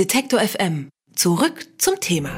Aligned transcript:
Detektor 0.00 0.40
FM. 0.40 0.88
Zurück 1.14 1.66
zum 1.76 2.00
Thema. 2.00 2.30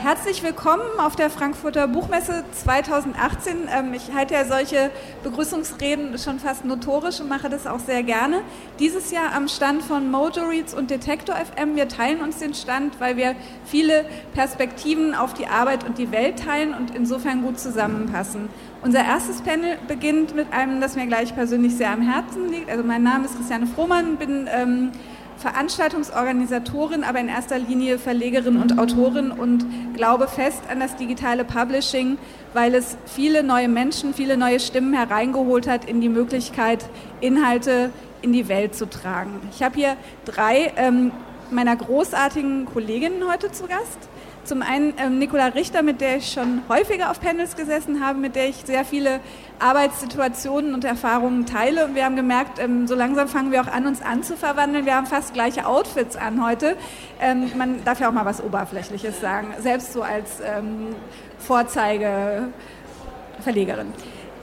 Herzlich 0.00 0.42
willkommen 0.42 0.98
auf 0.98 1.16
der 1.16 1.28
Frankfurter 1.28 1.86
Buchmesse 1.86 2.44
2018. 2.52 3.68
Ähm, 3.70 3.92
ich 3.92 4.14
halte 4.14 4.32
ja 4.32 4.46
solche 4.46 4.90
Begrüßungsreden 5.22 6.16
schon 6.16 6.40
fast 6.40 6.64
notorisch 6.64 7.20
und 7.20 7.28
mache 7.28 7.50
das 7.50 7.66
auch 7.66 7.80
sehr 7.80 8.02
gerne. 8.02 8.40
Dieses 8.78 9.10
Jahr 9.10 9.34
am 9.34 9.48
Stand 9.48 9.82
von 9.82 10.10
Mojo 10.10 10.48
Reads 10.48 10.72
und 10.72 10.90
Detektor 10.90 11.36
FM. 11.36 11.76
Wir 11.76 11.88
teilen 11.88 12.22
uns 12.22 12.38
den 12.38 12.54
Stand, 12.54 12.98
weil 12.98 13.18
wir 13.18 13.36
viele 13.66 14.06
Perspektiven 14.32 15.14
auf 15.14 15.34
die 15.34 15.46
Arbeit 15.46 15.84
und 15.84 15.98
die 15.98 16.10
Welt 16.10 16.38
teilen 16.38 16.72
und 16.72 16.94
insofern 16.94 17.42
gut 17.42 17.60
zusammenpassen. 17.60 18.48
Unser 18.82 19.04
erstes 19.04 19.42
Panel 19.42 19.76
beginnt 19.88 20.34
mit 20.34 20.54
einem, 20.54 20.80
das 20.80 20.96
mir 20.96 21.06
gleich 21.06 21.34
persönlich 21.34 21.76
sehr 21.76 21.90
am 21.90 22.00
Herzen 22.00 22.48
liegt. 22.48 22.70
Also 22.70 22.82
mein 22.82 23.02
Name 23.02 23.26
ist 23.26 23.36
Christiane 23.36 23.66
Frohmann, 23.66 24.16
bin 24.16 24.48
ähm, 24.50 24.92
Veranstaltungsorganisatorin, 25.38 27.04
aber 27.04 27.20
in 27.20 27.28
erster 27.28 27.58
Linie 27.58 27.98
Verlegerin 27.98 28.56
und 28.56 28.78
Autorin 28.78 29.30
und 29.30 29.66
glaube 29.94 30.28
fest 30.28 30.62
an 30.70 30.80
das 30.80 30.96
digitale 30.96 31.44
Publishing, 31.44 32.18
weil 32.54 32.74
es 32.74 32.96
viele 33.06 33.42
neue 33.42 33.68
Menschen, 33.68 34.14
viele 34.14 34.36
neue 34.36 34.60
Stimmen 34.60 34.94
hereingeholt 34.94 35.68
hat 35.68 35.84
in 35.84 36.00
die 36.00 36.08
Möglichkeit, 36.08 36.84
Inhalte 37.20 37.90
in 38.22 38.32
die 38.32 38.48
Welt 38.48 38.74
zu 38.74 38.88
tragen. 38.88 39.40
Ich 39.52 39.62
habe 39.62 39.76
hier 39.76 39.96
drei 40.24 40.72
ähm, 40.76 41.12
meiner 41.50 41.76
großartigen 41.76 42.66
Kolleginnen 42.66 43.28
heute 43.30 43.52
zu 43.52 43.66
Gast. 43.66 44.08
Zum 44.46 44.62
einen 44.62 44.94
ähm, 44.96 45.18
Nicola 45.18 45.46
Richter, 45.46 45.82
mit 45.82 46.00
der 46.00 46.18
ich 46.18 46.30
schon 46.30 46.62
häufiger 46.68 47.10
auf 47.10 47.20
Panels 47.20 47.56
gesessen 47.56 48.00
habe, 48.00 48.20
mit 48.20 48.36
der 48.36 48.48
ich 48.48 48.58
sehr 48.64 48.84
viele 48.84 49.18
Arbeitssituationen 49.58 50.72
und 50.72 50.84
Erfahrungen 50.84 51.46
teile. 51.46 51.84
Und 51.84 51.96
wir 51.96 52.04
haben 52.04 52.14
gemerkt, 52.14 52.60
ähm, 52.60 52.86
so 52.86 52.94
langsam 52.94 53.26
fangen 53.26 53.50
wir 53.50 53.60
auch 53.60 53.66
an, 53.66 53.88
uns 53.88 54.02
anzuverwandeln. 54.02 54.86
Wir 54.86 54.94
haben 54.94 55.08
fast 55.08 55.34
gleiche 55.34 55.66
Outfits 55.66 56.14
an 56.14 56.46
heute. 56.46 56.76
Ähm, 57.20 57.50
man 57.56 57.84
darf 57.84 57.98
ja 57.98 58.08
auch 58.08 58.12
mal 58.12 58.24
was 58.24 58.40
Oberflächliches 58.40 59.20
sagen, 59.20 59.52
selbst 59.58 59.92
so 59.92 60.02
als 60.02 60.38
ähm, 60.40 60.94
Vorzeigeverlegerin. 61.40 63.92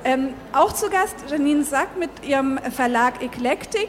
Ähm, 0.03 0.33
auch 0.51 0.73
zu 0.73 0.89
Gast 0.89 1.15
Janine 1.29 1.63
Sack 1.63 1.97
mit 1.97 2.09
ihrem 2.27 2.57
Verlag 2.57 3.23
Eclectic. 3.23 3.87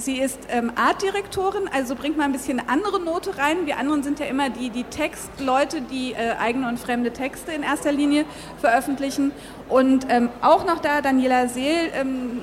Sie 0.00 0.18
ist 0.18 0.38
ähm, 0.48 0.72
Artdirektorin, 0.76 1.68
also 1.70 1.94
bringt 1.94 2.16
mal 2.16 2.24
ein 2.24 2.32
bisschen 2.32 2.58
andere 2.68 2.98
Note 3.00 3.36
rein. 3.36 3.66
Wir 3.66 3.76
anderen 3.76 4.02
sind 4.02 4.18
ja 4.18 4.24
immer 4.24 4.48
die, 4.48 4.70
die 4.70 4.84
Textleute, 4.84 5.82
die 5.82 6.12
äh, 6.12 6.36
eigene 6.40 6.68
und 6.68 6.78
fremde 6.78 7.12
Texte 7.12 7.52
in 7.52 7.62
erster 7.62 7.92
Linie 7.92 8.24
veröffentlichen. 8.60 9.30
Und 9.68 10.06
ähm, 10.08 10.30
auch 10.40 10.64
noch 10.64 10.80
da 10.80 11.02
Daniela 11.02 11.48
Seel, 11.48 11.92
ähm, 11.92 12.40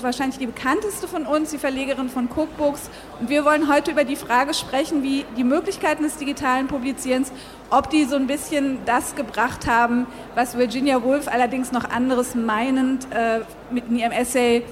wahrscheinlich 0.00 0.38
die 0.38 0.46
bekannteste 0.46 1.08
von 1.08 1.26
uns, 1.26 1.50
die 1.50 1.58
Verlegerin 1.58 2.08
von 2.08 2.28
Cookbooks. 2.28 2.88
Und 3.18 3.28
wir 3.28 3.44
wollen 3.44 3.68
heute 3.68 3.90
über 3.90 4.04
die 4.04 4.16
Frage 4.16 4.54
sprechen, 4.54 5.02
wie 5.02 5.24
die 5.36 5.44
Möglichkeiten 5.44 6.04
des 6.04 6.18
digitalen 6.18 6.68
Publizierens, 6.68 7.32
ob 7.70 7.90
die 7.90 8.04
so 8.04 8.14
ein 8.14 8.28
bisschen 8.28 8.78
das 8.86 9.16
gebracht 9.16 9.66
haben, 9.66 10.06
was 10.36 10.56
Virginia 10.56 11.02
Woolf 11.02 11.26
allerdings 11.26 11.72
noch 11.72 11.90
anderes 11.90 12.36
meinend 12.36 13.08
äh, 13.12 13.40
mit 13.72 13.88
in 13.88 13.96
ihrem 13.96 14.12
Essay 14.12 14.62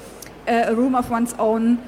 äh, 0.47 0.63
A 0.63 0.71
Room 0.71 0.95
of 0.95 1.11
One's 1.11 1.37
Own 1.37 1.79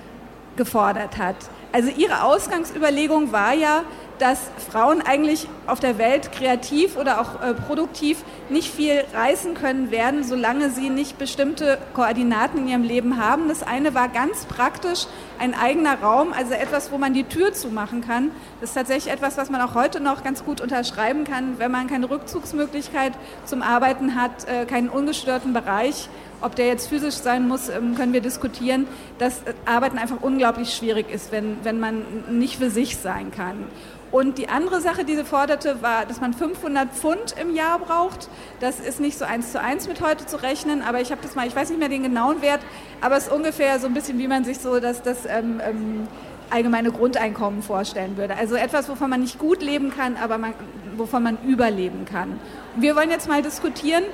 gefordert 0.57 1.19
hat. 1.19 1.37
Also 1.73 1.91
ihre 1.97 2.23
Ausgangsüberlegung 2.25 3.33
war 3.33 3.55
ja, 3.55 3.83
dass 4.19 4.39
Frauen 4.71 5.03
eigentlich 5.03 5.49
auf 5.67 5.81
der 5.81 5.99
Welt 5.99 6.31
kreativ 6.31 6.97
oder 6.97 7.21
auch 7.21 7.43
äh, 7.43 7.55
produktiv 7.55 8.23
nicht 8.51 8.73
viel 8.73 9.03
reißen 9.13 9.55
können 9.55 9.91
werden, 9.91 10.23
solange 10.23 10.71
sie 10.71 10.91
nicht 10.91 11.19
bestimmte 11.19 11.79
Koordinaten 11.93 12.59
in 12.59 12.69
ihrem 12.69 12.83
Leben 12.85 13.17
haben. 13.17 13.49
Das 13.49 13.65
eine 13.65 13.95
war 13.95 14.09
ganz 14.09 14.45
praktisch 14.45 15.07
ein 15.41 15.55
eigener 15.55 16.01
Raum, 16.01 16.33
also 16.33 16.53
etwas, 16.55 16.93
wo 16.93 16.99
man 16.99 17.15
die 17.15 17.25
Tür 17.25 17.53
zumachen 17.53 18.01
kann. 18.01 18.31
Das 18.61 18.71
ist 18.71 18.75
tatsächlich 18.75 19.13
etwas, 19.13 19.37
was 19.39 19.51
man 19.51 19.61
auch 19.61 19.75
heute 19.75 19.99
noch 19.99 20.23
ganz 20.23 20.45
gut 20.45 20.61
unterschreiben 20.61 21.25
kann, 21.25 21.59
wenn 21.59 21.73
man 21.73 21.89
keine 21.89 22.09
Rückzugsmöglichkeit 22.09 23.15
zum 23.45 23.63
Arbeiten 23.63 24.15
hat, 24.15 24.47
äh, 24.47 24.67
keinen 24.67 24.89
ungestörten 24.89 25.53
Bereich 25.53 26.09
ob 26.43 26.55
der 26.57 26.67
jetzt 26.67 26.89
physisch 26.89 27.15
sein 27.15 27.49
muss, 27.49 27.69
ähm, 27.69 27.95
können 27.95 28.13
wir 28.13 28.21
diskutieren, 28.21 28.87
dass 29.19 29.43
Arbeiten 29.65 29.99
einfach 29.99 30.21
unglaublich 30.21 30.75
schwierig 30.75 31.11
ist, 31.13 31.33
wenn, 31.33 31.59
wenn 31.63 31.81
man 31.81 32.05
nicht 32.31 32.57
für 32.57 32.71
sich 32.71 32.97
sein 32.97 33.31
kann. 33.31 33.67
Und 34.13 34.37
die 34.37 34.51
andere 34.51 34.83
Sache, 34.83 35.05
die 35.05 35.17
sie 35.17 35.25
forderte, 35.25 35.81
war, 35.81 36.05
dass 36.05 36.21
man 36.21 36.35
500 36.35 36.91
Pfund 36.93 37.35
im 37.41 37.55
Jahr 37.55 37.79
braucht. 37.79 38.29
Das 38.61 38.79
ist 38.79 39.01
nicht 39.01 39.19
so 39.19 39.25
eins 39.25 39.53
zu 39.53 39.59
eins 39.59 39.89
mit 39.89 40.03
heute 40.03 40.27
zu 40.27 40.43
rechnen, 40.43 40.83
aber 40.83 41.01
ich 41.01 41.11
habe 41.11 41.23
das 41.23 41.35
mal, 41.35 41.47
ich 41.47 41.57
weiß 41.57 41.71
nicht 41.71 41.79
mehr 41.79 41.89
den 41.89 42.03
genauen 42.03 42.43
Wert, 42.43 42.61
aber 43.01 43.17
es 43.17 43.29
ist 43.29 43.33
ungefähr 43.33 43.81
so 43.81 43.87
ein 43.87 43.95
bisschen, 43.95 44.19
wie 44.19 44.29
man 44.29 44.45
sich 44.45 44.59
so 44.59 44.81
das, 44.81 45.03
das 45.03 45.25
ähm, 45.25 45.63
ähm, 45.65 46.09
allgemeine 46.51 46.93
Grundeinkommen 46.93 47.63
vorstellen 47.63 48.19
würde. 48.19 48.37
Also 48.37 48.55
etwas, 48.55 48.91
wovon 48.91 49.09
man 49.09 49.23
nicht 49.23 49.39
gut 49.39 49.63
leben 49.63 49.91
kann, 49.91 50.17
aber 50.23 50.37
man, 50.37 50.53
wovon 50.99 51.23
man 51.23 51.39
überleben 51.47 52.05
kann. 52.05 52.39
Wir 52.77 52.95
wollen 52.95 53.11
jetzt 53.11 53.29
mal 53.29 53.43
diskutieren, 53.43 54.05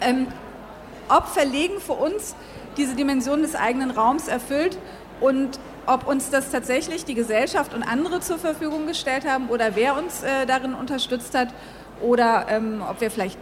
ähm, 0.00 0.26
ob 1.16 1.28
Verlegen 1.28 1.80
für 1.80 1.92
uns 1.92 2.34
diese 2.76 2.94
Dimension 2.94 3.42
des 3.42 3.54
eigenen 3.54 3.90
Raums 3.90 4.28
erfüllt 4.28 4.78
und 5.20 5.58
ob 5.86 6.06
uns 6.06 6.30
das 6.30 6.50
tatsächlich 6.50 7.04
die 7.04 7.14
Gesellschaft 7.14 7.74
und 7.74 7.82
andere 7.82 8.20
zur 8.20 8.38
Verfügung 8.38 8.86
gestellt 8.86 9.26
haben 9.28 9.48
oder 9.48 9.74
wer 9.74 9.98
uns 9.98 10.22
äh, 10.22 10.46
darin 10.46 10.74
unterstützt 10.74 11.34
hat 11.34 11.48
oder 12.00 12.46
ähm, 12.48 12.82
ob 12.88 13.00
wir 13.00 13.10
vielleicht 13.10 13.38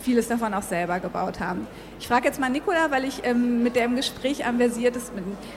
vieles 0.00 0.28
davon 0.28 0.54
auch 0.54 0.62
selber 0.62 0.98
gebaut 0.98 1.40
haben. 1.40 1.66
Ich 1.98 2.08
frage 2.08 2.26
jetzt 2.26 2.40
mal 2.40 2.48
Nicola, 2.48 2.90
weil 2.90 3.04
ich 3.04 3.24
ähm, 3.24 3.62
mit 3.62 3.76
der 3.76 3.84
im 3.84 3.96
Gespräch 3.96 4.46
anversiert 4.46 4.96
ist. 4.96 5.12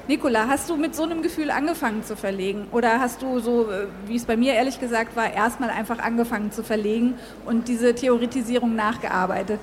Nicola, 0.07 0.47
hast 0.49 0.69
du 0.69 0.75
mit 0.75 0.95
so 0.95 1.03
einem 1.03 1.21
Gefühl 1.21 1.49
angefangen 1.49 2.03
zu 2.03 2.17
verlegen? 2.17 2.67
Oder 2.71 2.99
hast 2.99 3.21
du 3.21 3.39
so, 3.39 3.71
äh, 3.71 3.87
wie 4.05 4.15
es 4.15 4.25
bei 4.25 4.35
mir 4.35 4.53
ehrlich 4.53 4.79
gesagt 4.79 5.15
war, 5.15 5.31
erstmal 5.31 5.69
einfach 5.69 5.99
angefangen 5.99 6.51
zu 6.51 6.63
verlegen 6.63 7.15
und 7.45 7.69
diese 7.69 7.95
Theoretisierung 7.95 8.75
nachgearbeitet? 8.75 9.61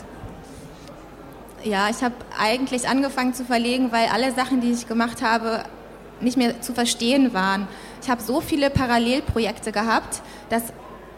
Ja, 1.63 1.91
ich 1.91 2.03
habe 2.03 2.15
eigentlich 2.39 2.89
angefangen 2.89 3.35
zu 3.35 3.45
verlegen, 3.45 3.93
weil 3.93 4.09
alle 4.09 4.33
Sachen, 4.33 4.63
die 4.63 4.73
ich 4.73 4.89
gemacht 4.89 5.21
habe, 5.21 5.65
nicht 6.21 6.39
mehr 6.39 6.63
zu 6.63 6.73
verstehen 6.73 7.35
waren. 7.35 7.69
Ich 8.03 8.09
habe 8.09 8.23
so 8.23 8.41
viele 8.41 8.71
Parallelprojekte 8.71 9.71
gehabt, 9.71 10.23
dass 10.49 10.63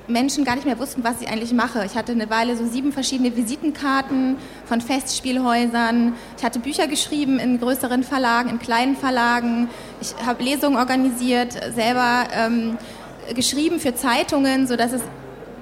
Menschen 0.09 0.45
gar 0.45 0.57
nicht 0.57 0.65
mehr 0.65 0.81
wussten, 0.81 1.05
was 1.05 1.21
ich 1.21 1.29
eigentlich 1.29 1.53
mache. 1.53 1.85
Ich 1.85 1.95
hatte 1.95 2.11
eine 2.11 2.29
Weile 2.29 2.57
so 2.57 2.67
sieben 2.67 2.93
verschiedene 2.93 3.37
Visitenkarten 3.37 4.37
von 4.65 4.81
Festspielhäusern. 4.81 6.15
Ich 6.37 6.45
hatte 6.45 6.59
Bücher 6.59 6.89
geschrieben 6.89 7.39
in 7.39 7.61
größeren 7.61 8.03
Verlagen, 8.03 8.51
in 8.51 8.59
kleinen 8.59 8.97
Verlagen. 8.97 9.71
Ich 10.01 10.15
habe 10.27 10.43
Lesungen 10.43 10.77
organisiert, 10.77 11.53
selber 11.73 12.25
ähm, 12.35 12.79
geschrieben 13.35 13.79
für 13.79 13.95
Zeitungen, 13.95 14.67
sodass 14.67 14.93
es 14.93 15.03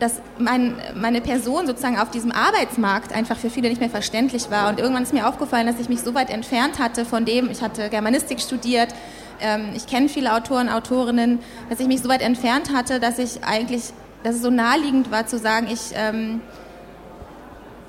dass 0.00 0.14
mein, 0.38 0.74
meine 0.94 1.20
Person 1.20 1.66
sozusagen 1.66 1.98
auf 1.98 2.10
diesem 2.10 2.32
Arbeitsmarkt 2.32 3.12
einfach 3.12 3.36
für 3.36 3.50
viele 3.50 3.68
nicht 3.68 3.80
mehr 3.80 3.90
verständlich 3.90 4.50
war. 4.50 4.70
Und 4.70 4.80
irgendwann 4.80 5.02
ist 5.02 5.12
mir 5.12 5.28
aufgefallen, 5.28 5.66
dass 5.66 5.78
ich 5.78 5.88
mich 5.88 6.00
so 6.00 6.14
weit 6.14 6.30
entfernt 6.30 6.78
hatte 6.78 7.04
von 7.04 7.24
dem, 7.26 7.50
ich 7.50 7.60
hatte 7.60 7.90
Germanistik 7.90 8.40
studiert, 8.40 8.94
ähm, 9.40 9.70
ich 9.74 9.86
kenne 9.86 10.08
viele 10.08 10.34
Autoren, 10.34 10.68
Autorinnen, 10.68 11.38
dass 11.68 11.80
ich 11.80 11.86
mich 11.86 12.00
so 12.00 12.08
weit 12.08 12.22
entfernt 12.22 12.74
hatte, 12.74 12.98
dass 12.98 13.18
ich 13.18 13.44
eigentlich, 13.44 13.92
dass 14.22 14.36
es 14.36 14.42
so 14.42 14.50
naheliegend 14.50 15.10
war 15.10 15.26
zu 15.26 15.38
sagen, 15.38 15.68
ich, 15.70 15.92
ähm, 15.94 16.40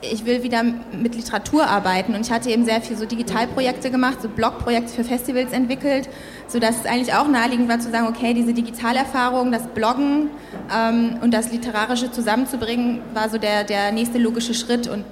ich 0.02 0.26
will 0.26 0.44
wieder 0.44 0.64
mit 0.64 1.16
Literatur 1.16 1.68
arbeiten. 1.68 2.16
Und 2.16 2.22
ich 2.22 2.32
hatte 2.32 2.50
eben 2.50 2.66
sehr 2.66 2.82
viel 2.82 2.98
so 2.98 3.06
Digitalprojekte 3.06 3.92
gemacht, 3.92 4.22
so 4.22 4.30
Blogprojekte 4.30 4.92
für 4.92 5.04
Festivals 5.04 5.52
entwickelt, 5.52 6.10
sodass 6.48 6.80
es 6.80 6.86
eigentlich 6.86 7.14
auch 7.14 7.28
naheliegend 7.28 7.70
war 7.70 7.80
zu 7.80 7.92
sagen, 7.92 8.08
okay, 8.08 8.34
diese 8.34 8.54
Digitalerfahrung, 8.54 9.52
das 9.52 9.68
Bloggen 9.68 10.30
ähm, 10.76 11.18
und 11.22 11.34
das 11.34 11.52
Literarische 11.52 12.12
zusammenzubringen, 12.12 13.02
war 13.14 13.30
so 13.30 13.38
der, 13.38 13.64
der 13.64 13.92
nächste 13.92 14.18
logische 14.18 14.54
Schritt. 14.54 14.88
Und 14.88 15.06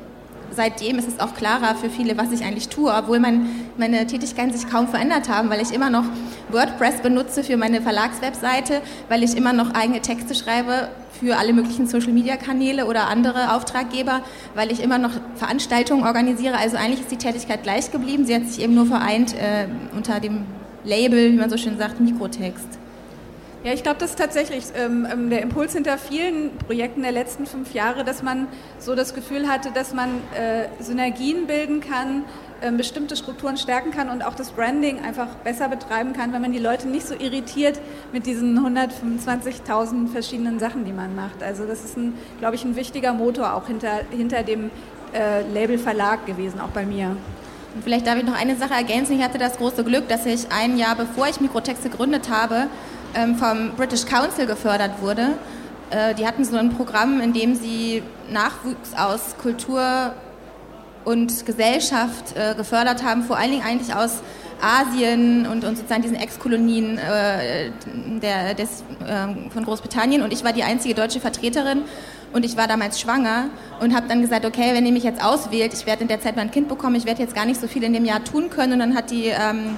seitdem 0.51 0.97
ist 0.99 1.07
es 1.07 1.19
auch 1.19 1.33
klarer 1.35 1.75
für 1.75 1.89
viele, 1.89 2.17
was 2.17 2.31
ich 2.31 2.43
eigentlich 2.43 2.69
tue, 2.69 2.91
obwohl 2.93 3.19
mein, 3.19 3.49
meine 3.77 4.05
Tätigkeiten 4.07 4.53
sich 4.53 4.69
kaum 4.69 4.87
verändert 4.87 5.29
haben, 5.29 5.49
weil 5.49 5.61
ich 5.61 5.71
immer 5.73 5.89
noch 5.89 6.05
WordPress 6.49 7.01
benutze 7.01 7.43
für 7.43 7.57
meine 7.57 7.81
Verlagswebseite, 7.81 8.81
weil 9.07 9.23
ich 9.23 9.35
immer 9.35 9.53
noch 9.53 9.73
eigene 9.73 10.01
Texte 10.01 10.35
schreibe 10.35 10.89
für 11.19 11.37
alle 11.37 11.53
möglichen 11.53 11.87
Social-Media-Kanäle 11.87 12.85
oder 12.85 13.07
andere 13.07 13.53
Auftraggeber, 13.53 14.21
weil 14.55 14.71
ich 14.71 14.81
immer 14.81 14.97
noch 14.97 15.11
Veranstaltungen 15.35 16.05
organisiere. 16.05 16.57
Also 16.57 16.77
eigentlich 16.77 17.01
ist 17.01 17.11
die 17.11 17.17
Tätigkeit 17.17 17.63
gleich 17.63 17.91
geblieben. 17.91 18.25
Sie 18.25 18.33
hat 18.33 18.45
sich 18.45 18.63
eben 18.63 18.73
nur 18.73 18.85
vereint 18.85 19.35
äh, 19.35 19.67
unter 19.95 20.19
dem 20.19 20.45
Label, 20.85 21.33
wie 21.33 21.37
man 21.37 21.49
so 21.49 21.57
schön 21.57 21.77
sagt, 21.77 21.99
Mikrotext. 21.99 22.79
Ja, 23.61 23.73
ich 23.73 23.83
glaube, 23.83 23.99
das 23.99 24.11
ist 24.11 24.19
tatsächlich 24.19 24.63
ähm, 24.73 25.05
ähm, 25.11 25.29
der 25.29 25.41
Impuls 25.41 25.73
hinter 25.73 25.97
vielen 25.97 26.55
Projekten 26.59 27.01
der 27.01 27.11
letzten 27.11 27.45
fünf 27.45 27.73
Jahre, 27.73 28.05
dass 28.05 28.23
man 28.23 28.47
so 28.77 28.95
das 28.95 29.13
Gefühl 29.13 29.49
hatte, 29.49 29.71
dass 29.71 29.93
man 29.93 30.09
äh, 30.33 30.69
Synergien 30.81 31.45
bilden 31.45 31.81
kann, 31.81 32.23
äh, 32.61 32.71
bestimmte 32.71 33.17
Strukturen 33.17 33.57
stärken 33.57 33.91
kann 33.91 34.09
und 34.09 34.21
auch 34.21 34.33
das 34.33 34.51
Branding 34.51 35.03
einfach 35.03 35.27
besser 35.43 35.67
betreiben 35.67 36.13
kann, 36.13 36.31
wenn 36.31 36.41
man 36.41 36.53
die 36.53 36.59
Leute 36.59 36.87
nicht 36.87 37.05
so 37.05 37.13
irritiert 37.15 37.81
mit 38.13 38.27
diesen 38.27 38.57
125.000 38.57 40.07
verschiedenen 40.07 40.57
Sachen, 40.59 40.85
die 40.85 40.93
man 40.93 41.13
macht. 41.13 41.43
Also 41.43 41.65
das 41.65 41.83
ist, 41.83 41.97
glaube 42.39 42.55
ich, 42.55 42.63
ein 42.63 42.77
wichtiger 42.77 43.11
Motor 43.11 43.55
auch 43.55 43.67
hinter, 43.67 44.03
hinter 44.09 44.43
dem 44.43 44.71
äh, 45.13 45.41
Label 45.53 45.77
Verlag 45.77 46.25
gewesen, 46.25 46.61
auch 46.61 46.69
bei 46.69 46.85
mir. 46.85 47.17
Und 47.75 47.83
vielleicht 47.83 48.07
darf 48.07 48.17
ich 48.17 48.23
noch 48.23 48.39
eine 48.39 48.55
Sache 48.55 48.73
ergänzen. 48.73 49.17
Ich 49.17 49.23
hatte 49.23 49.37
das 49.37 49.57
große 49.57 49.83
Glück, 49.83 50.07
dass 50.07 50.25
ich 50.25 50.47
ein 50.49 50.77
Jahr 50.77 50.95
bevor 50.95 51.27
ich 51.27 51.41
Mikrotext 51.41 51.83
gegründet 51.83 52.29
habe, 52.29 52.67
vom 53.37 53.71
British 53.75 54.05
Council 54.05 54.45
gefördert 54.45 55.01
wurde. 55.01 55.29
Äh, 55.89 56.13
die 56.15 56.27
hatten 56.27 56.43
so 56.43 56.57
ein 56.57 56.69
Programm, 56.69 57.19
in 57.21 57.33
dem 57.33 57.55
sie 57.55 58.03
Nachwuchs 58.31 58.93
aus 58.95 59.35
Kultur 59.41 60.13
und 61.05 61.45
Gesellschaft 61.45 62.35
äh, 62.35 62.55
gefördert 62.55 63.03
haben, 63.03 63.23
vor 63.23 63.37
allen 63.37 63.51
Dingen 63.51 63.65
eigentlich 63.65 63.95
aus 63.95 64.21
Asien 64.61 65.47
und, 65.47 65.63
und 65.63 65.77
sozusagen 65.77 66.01
diesen 66.01 66.17
Ex-Kolonien 66.17 66.97
äh, 66.97 67.67
äh, 67.67 67.71
von 69.49 69.63
Großbritannien. 69.63 70.21
Und 70.21 70.33
ich 70.33 70.43
war 70.43 70.53
die 70.53 70.63
einzige 70.63 70.93
deutsche 70.93 71.19
Vertreterin 71.19 71.83
und 72.33 72.45
ich 72.45 72.57
war 72.57 72.67
damals 72.67 72.99
schwanger 72.99 73.45
und 73.79 73.95
habe 73.95 74.07
dann 74.07 74.21
gesagt, 74.21 74.45
okay, 74.45 74.73
wenn 74.73 74.85
ihr 74.85 74.91
mich 74.91 75.03
jetzt 75.03 75.23
auswählt, 75.23 75.73
ich 75.73 75.85
werde 75.85 76.03
in 76.03 76.07
der 76.07 76.21
Zeit 76.21 76.35
mein 76.35 76.51
Kind 76.51 76.67
bekommen, 76.67 76.95
ich 76.95 77.05
werde 77.05 77.21
jetzt 77.21 77.33
gar 77.33 77.45
nicht 77.45 77.59
so 77.59 77.67
viel 77.67 77.83
in 77.83 77.93
dem 77.93 78.05
Jahr 78.05 78.23
tun 78.23 78.49
können. 78.49 78.73
Und 78.73 78.79
dann 78.79 78.95
hat 78.95 79.09
die 79.09 79.27
ähm, 79.27 79.77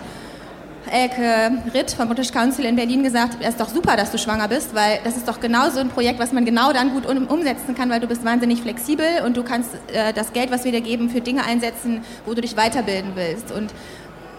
Elke 0.89 1.51
Ritt 1.74 1.92
vom 1.92 2.07
British 2.07 2.31
Council 2.31 2.66
in 2.66 2.75
Berlin 2.75 3.04
gesagt, 3.04 3.38
es 3.42 3.50
ist 3.50 3.60
doch 3.60 3.69
super, 3.69 3.95
dass 3.95 4.12
du 4.12 4.18
schwanger 4.18 4.48
bist, 4.48 4.74
weil 4.74 5.00
das 5.04 5.16
ist 5.16 5.28
doch 5.28 5.39
genau 5.39 5.69
so 5.69 5.80
ein 5.80 5.89
Projekt, 5.89 6.19
was 6.19 6.31
man 6.31 6.44
genau 6.44 6.74
dann 6.74 6.92
gut 6.94 7.06
umsetzen 7.06 7.75
kann, 7.75 7.89
weil 7.89 8.00
du 8.00 8.07
bist 8.07 8.25
wahnsinnig 8.25 8.62
flexibel 8.62 9.06
und 9.25 9.38
du 9.38 9.44
kannst 9.44 9.69
äh, 9.94 10.12
das 10.13 10.33
Geld, 10.33 10.51
was 10.51 10.66
wir 10.66 10.72
dir 10.72 10.81
geben, 10.81 11.10
für 11.10 11.22
Dinge 11.22 11.45
einsetzen, 11.45 12.04
wo 12.25 12.33
du 12.33 12.42
dich 12.42 12.57
weiterbilden 12.57 13.12
willst. 13.16 13.51
Und 13.51 13.74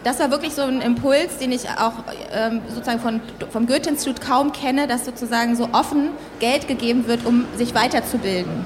das 0.04 0.18
war 0.18 0.30
wirklich 0.30 0.54
so 0.54 0.62
ein 0.62 0.80
Impuls, 0.80 1.38
den 1.38 1.52
ich 1.52 1.68
auch 1.70 1.92
ähm, 2.32 2.60
sozusagen 2.68 3.00
von, 3.00 3.20
vom 3.50 3.66
Goethe-Institut 3.66 4.20
kaum 4.20 4.52
kenne, 4.52 4.88
dass 4.88 5.04
sozusagen 5.04 5.54
so 5.54 5.68
offen 5.72 6.08
Geld 6.40 6.66
gegeben 6.66 7.06
wird, 7.06 7.24
um 7.24 7.44
sich 7.56 7.74
weiterzubilden. 7.74 8.64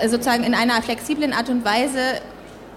Äh, 0.00 0.08
sozusagen 0.08 0.44
in 0.44 0.54
einer 0.54 0.82
flexiblen 0.82 1.32
Art 1.32 1.48
und 1.48 1.64
Weise 1.64 2.00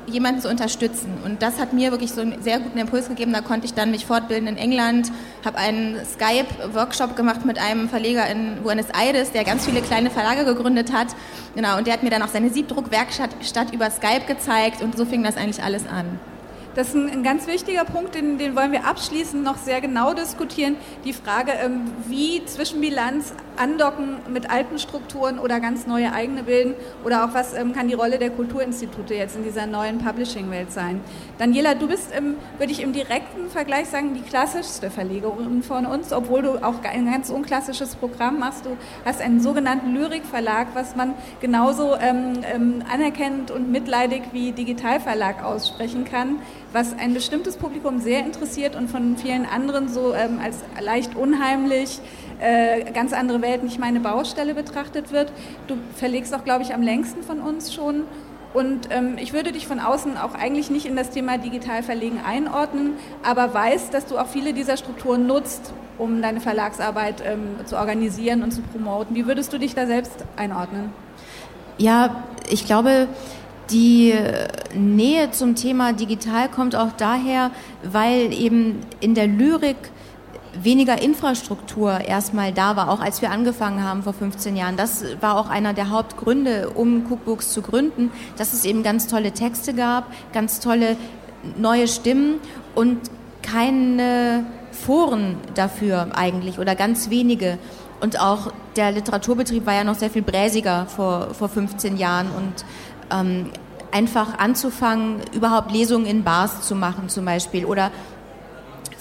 jemanden 0.07 0.41
zu 0.41 0.49
unterstützen. 0.49 1.17
Und 1.23 1.41
das 1.41 1.59
hat 1.59 1.73
mir 1.73 1.91
wirklich 1.91 2.11
so 2.11 2.21
einen 2.21 2.41
sehr 2.41 2.59
guten 2.59 2.77
Impuls 2.77 3.07
gegeben. 3.07 3.33
Da 3.33 3.41
konnte 3.41 3.65
ich 3.65 3.73
dann 3.73 3.91
mich 3.91 4.05
fortbilden 4.05 4.47
in 4.47 4.57
England, 4.57 5.11
habe 5.43 5.57
einen 5.57 5.97
Skype-Workshop 6.05 7.15
gemacht 7.15 7.45
mit 7.45 7.59
einem 7.59 7.89
Verleger 7.89 8.27
in 8.27 8.63
Buenos 8.63 8.87
Aires, 8.89 9.31
der 9.31 9.43
ganz 9.43 9.65
viele 9.65 9.81
kleine 9.81 10.09
Verlage 10.09 10.45
gegründet 10.45 10.91
hat. 10.93 11.07
Genau, 11.55 11.77
und 11.77 11.87
der 11.87 11.93
hat 11.93 12.03
mir 12.03 12.09
dann 12.09 12.21
auch 12.21 12.29
seine 12.29 12.49
Siebdruckwerkstatt 12.49 13.73
über 13.73 13.89
Skype 13.89 14.25
gezeigt 14.27 14.81
und 14.81 14.97
so 14.97 15.05
fing 15.05 15.23
das 15.23 15.37
eigentlich 15.37 15.63
alles 15.63 15.87
an. 15.87 16.19
Das 16.75 16.89
ist 16.89 16.95
ein, 16.95 17.10
ein 17.10 17.24
ganz 17.24 17.48
wichtiger 17.48 17.86
Punkt, 17.86 18.16
den, 18.16 18.38
den, 18.38 18.54
wollen 18.54 18.74
wir 18.74 18.86
abschließend 18.86 19.42
noch 19.42 19.56
sehr 19.56 19.80
genau 19.80 20.13
diskutieren. 20.13 20.75
Die 21.06 21.13
Frage, 21.13 21.54
ähm, 21.54 21.86
wie 22.07 22.44
Zwischenbilanz 22.44 23.33
andocken 23.56 24.18
mit 24.27 24.50
alten 24.50 24.77
Strukturen 24.77 25.39
oder 25.39 25.62
ganz 25.62 25.88
neue 25.88 26.12
eigene 26.12 26.44
bilden 26.44 26.74
oder 27.06 27.24
auch 27.24 27.33
was 27.33 27.54
ähm, 27.54 27.72
kann 27.72 27.88
die 27.88 27.94
Rolle 27.94 28.19
der 28.19 28.30
Kulturinstitute 28.30 29.13
jetzt 29.13 29.38
in 29.38 29.44
dieser 29.45 29.68
neuen 29.68 30.00
Publishing-Welt 30.00 30.74
sein. 30.74 31.00
Daniela, 31.38 31.75
du 31.75 31.88
bist, 31.88 32.10
würde 32.57 32.72
ich 32.74 32.81
im 32.81 32.92
direkten 32.92 33.50
Vergleich 33.50 33.88
sagen, 33.88 34.13
die 34.13 34.22
klassischste 34.22 34.92
Verlegerin 34.92 35.63
von 35.63 35.86
uns, 35.86 36.12
obwohl 36.12 36.42
du 36.42 36.62
auch 36.62 36.83
ein 36.83 37.06
ganz 37.10 37.30
unklassisches 37.30 37.95
Programm 37.95 38.39
machst. 38.39 38.66
Du 38.66 38.75
hast 39.06 39.22
einen 39.22 39.39
sogenannten 39.39 39.95
Lyrikverlag, 39.95 40.68
was 40.74 40.98
man 40.98 41.13
genauso 41.39 41.95
ähm, 41.95 42.42
ähm 42.54 42.83
anerkennend 42.92 43.50
und 43.51 43.72
mitleidig 43.72 44.24
wie 44.33 44.51
Digitalverlag 44.51 45.42
aussprechen 45.44 46.04
kann 46.04 46.39
was 46.75 46.94
ein 46.94 47.13
bestimmtes 47.13 47.56
Publikum 47.56 48.00
sehr 48.00 48.19
interessiert 48.19 48.75
und 48.75 48.89
von 48.89 49.16
vielen 49.16 49.45
anderen 49.45 49.88
so 49.88 50.13
ähm, 50.13 50.39
als 50.44 50.57
leicht 50.80 51.16
unheimlich, 51.16 52.01
äh, 52.39 52.92
ganz 52.92 53.13
andere 53.13 53.42
Welt, 53.42 53.63
nicht 53.63 53.80
meine 53.80 54.01
Baustelle 54.01 54.54
betrachtet 54.54 55.13
wird. 55.13 55.31
Du 55.68 55.77
verlegst 55.95 56.36
auch, 56.36 56.44
glaube 56.44 56.63
ich, 56.63 56.74
am 56.74 56.81
längsten 56.81 57.24
von 57.24 57.39
uns 57.39 57.74
schon. 57.74 58.04
Und 58.54 58.89
ähm, 58.92 59.18
ich 59.18 59.31
würde 59.31 59.54
dich 59.54 59.68
von 59.68 59.80
außen 59.80 60.18
auch 60.18 60.33
eigentlich 60.33 60.69
nicht 60.69 60.86
in 60.86 60.98
das 60.98 61.12
Thema 61.12 61.38
Digitalverlegen 61.38 62.19
einordnen, 62.24 62.95
aber 63.24 63.54
weiß, 63.54 63.89
dass 63.89 64.06
du 64.06 64.18
auch 64.18 64.27
viele 64.27 64.51
dieser 64.51 64.75
Strukturen 64.75 65.27
nutzt, 65.27 65.74
um 65.98 66.22
deine 66.22 66.42
Verlagsarbeit 66.42 67.24
ähm, 67.25 67.66
zu 67.66 67.77
organisieren 67.77 68.44
und 68.44 68.51
zu 68.51 68.62
promoten. 68.62 69.16
Wie 69.16 69.27
würdest 69.27 69.54
du 69.54 69.57
dich 69.57 69.75
da 69.75 69.88
selbst 69.88 70.25
einordnen? 70.36 70.92
Ja, 71.77 72.24
ich 72.50 72.66
glaube, 72.66 73.07
die 73.69 74.13
Nähe 74.73 75.31
zum 75.31 75.56
Thema 75.56 75.94
digital 75.94 76.50
kommt 76.50 76.75
auch 76.75 76.91
daher, 76.97 77.51
weil 77.83 78.33
eben 78.33 78.81
in 79.00 79.15
der 79.15 79.27
Lyrik 79.27 79.77
weniger 80.62 81.01
Infrastruktur 81.01 82.00
erstmal 82.01 82.53
da 82.53 82.75
war, 82.75 82.89
auch 82.89 83.00
als 83.01 83.21
wir 83.21 83.31
angefangen 83.31 83.83
haben 83.83 84.03
vor 84.03 84.13
15 84.13 84.56
Jahren. 84.56 84.77
Das 84.77 85.03
war 85.21 85.38
auch 85.38 85.50
einer 85.50 85.73
der 85.73 85.89
Hauptgründe, 85.89 86.69
um 86.69 87.06
Cookbooks 87.12 87.51
zu 87.51 87.62
gründen, 87.62 88.12
dass 88.38 88.53
es 88.53 88.65
eben 88.65 88.83
ganz 88.83 89.07
tolle 89.07 89.31
Texte 89.31 89.73
gab, 89.73 90.06
ganz 90.33 90.59
tolle 90.59 90.95
neue 91.57 91.88
Stimmen 91.88 92.35
und 92.73 93.00
keine 93.41 94.45
Foren 94.71 95.38
dafür 95.53 96.07
eigentlich 96.15 96.59
oder 96.59 96.75
ganz 96.75 97.09
wenige. 97.09 97.57
Und 98.01 98.19
auch 98.19 98.51
der 98.75 98.91
Literaturbetrieb 98.91 99.65
war 99.65 99.73
ja 99.73 99.83
noch 99.83 99.95
sehr 99.95 100.09
viel 100.09 100.21
bräsiger 100.21 100.85
vor, 100.88 101.33
vor 101.33 101.50
15 101.50 101.97
Jahren 101.97 102.27
und 102.35 102.65
ähm, 103.11 103.51
einfach 103.91 104.37
anzufangen, 104.39 105.21
überhaupt 105.33 105.71
Lesungen 105.71 106.05
in 106.05 106.23
Bars 106.23 106.61
zu 106.61 106.75
machen 106.75 107.07
zum 107.07 107.25
Beispiel 107.25 107.65
oder 107.65 107.91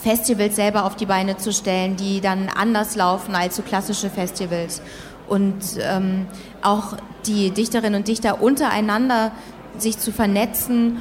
Festivals 0.04 0.56
selber 0.56 0.84
auf 0.84 0.96
die 0.96 1.06
Beine 1.06 1.36
zu 1.36 1.52
stellen, 1.52 1.96
die 1.96 2.20
dann 2.20 2.48
anders 2.54 2.94
laufen 2.94 3.34
als 3.34 3.56
so 3.56 3.62
klassische 3.62 4.10
Festivals. 4.10 4.82
Und 5.26 5.62
ähm, 5.80 6.26
auch 6.62 6.96
die 7.26 7.50
Dichterinnen 7.50 8.00
und 8.00 8.08
Dichter 8.08 8.42
untereinander 8.42 9.32
sich 9.78 9.98
zu 9.98 10.12
vernetzen, 10.12 10.98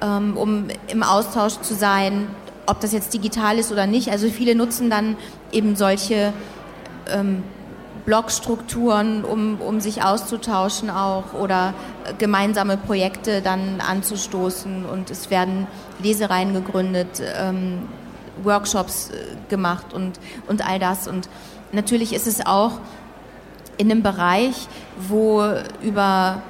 ähm, 0.00 0.36
um 0.36 0.68
im 0.88 1.02
Austausch 1.02 1.60
zu 1.60 1.74
sein, 1.74 2.28
ob 2.66 2.80
das 2.80 2.92
jetzt 2.92 3.12
digital 3.14 3.58
ist 3.58 3.72
oder 3.72 3.86
nicht. 3.86 4.10
Also 4.10 4.28
viele 4.28 4.54
nutzen 4.54 4.90
dann 4.90 5.16
eben 5.52 5.76
solche 5.76 6.32
ähm, 7.10 7.42
Blogstrukturen, 8.06 9.24
um, 9.24 9.60
um 9.60 9.80
sich 9.80 10.02
auszutauschen 10.02 10.90
auch 10.90 11.34
oder 11.34 11.74
gemeinsame 12.18 12.76
Projekte 12.76 13.42
dann 13.42 13.80
anzustoßen 13.80 14.86
und 14.86 15.10
es 15.10 15.28
werden 15.28 15.66
Lesereien 16.02 16.54
gegründet, 16.54 17.20
ähm, 17.38 17.80
Workshops 18.42 19.10
äh, 19.10 19.14
gemacht 19.48 19.92
und, 19.92 20.20
und 20.46 20.66
all 20.66 20.78
das. 20.78 21.08
Und 21.08 21.28
natürlich 21.72 22.14
ist 22.14 22.28
es 22.28 22.46
auch 22.46 22.78
in 23.76 23.90
einem 23.90 24.02
Bereich, 24.02 24.68
wo 25.08 25.42
über, 25.82 26.42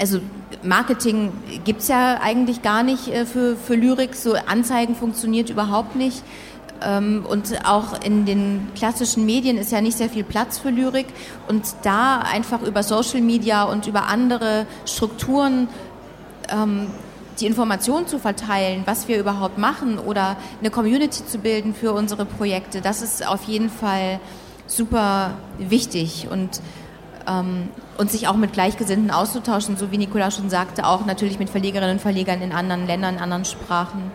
also 0.00 0.20
Marketing 0.62 1.32
gibt 1.64 1.82
es 1.82 1.88
ja 1.88 2.18
eigentlich 2.20 2.62
gar 2.62 2.82
nicht 2.82 3.08
äh, 3.08 3.26
für, 3.26 3.56
für 3.56 3.74
Lyrik, 3.74 4.14
so 4.14 4.34
Anzeigen 4.34 4.94
funktioniert 4.94 5.50
überhaupt 5.50 5.96
nicht. 5.96 6.22
Ähm, 6.82 7.26
und 7.28 7.66
auch 7.66 8.02
in 8.02 8.24
den 8.24 8.68
klassischen 8.74 9.26
Medien 9.26 9.56
ist 9.56 9.72
ja 9.72 9.80
nicht 9.80 9.96
sehr 9.96 10.08
viel 10.08 10.24
Platz 10.24 10.58
für 10.58 10.70
Lyrik. 10.70 11.06
Und 11.48 11.64
da 11.82 12.18
einfach 12.18 12.62
über 12.62 12.82
Social 12.82 13.20
Media 13.20 13.64
und 13.64 13.86
über 13.86 14.06
andere 14.06 14.66
Strukturen 14.86 15.68
ähm, 16.48 16.88
die 17.40 17.46
Informationen 17.46 18.06
zu 18.06 18.18
verteilen, 18.18 18.82
was 18.84 19.08
wir 19.08 19.18
überhaupt 19.18 19.58
machen 19.58 19.98
oder 19.98 20.36
eine 20.60 20.70
Community 20.70 21.24
zu 21.24 21.38
bilden 21.38 21.74
für 21.74 21.92
unsere 21.92 22.24
Projekte, 22.24 22.80
das 22.80 23.00
ist 23.00 23.26
auf 23.26 23.44
jeden 23.44 23.70
Fall 23.70 24.18
super 24.66 25.32
wichtig 25.58 26.26
und 26.30 26.60
ähm, 27.28 27.68
und 27.96 28.10
sich 28.10 28.28
auch 28.28 28.36
mit 28.36 28.52
Gleichgesinnten 28.52 29.10
auszutauschen, 29.10 29.76
so 29.76 29.90
wie 29.90 29.98
Nicola 29.98 30.30
schon 30.30 30.50
sagte, 30.50 30.86
auch 30.86 31.04
natürlich 31.04 31.38
mit 31.38 31.50
Verlegerinnen 31.50 31.96
und 31.96 32.00
Verlegern 32.00 32.40
in 32.42 32.52
anderen 32.52 32.86
Ländern, 32.86 33.16
in 33.16 33.20
anderen 33.20 33.44
Sprachen. 33.44 34.10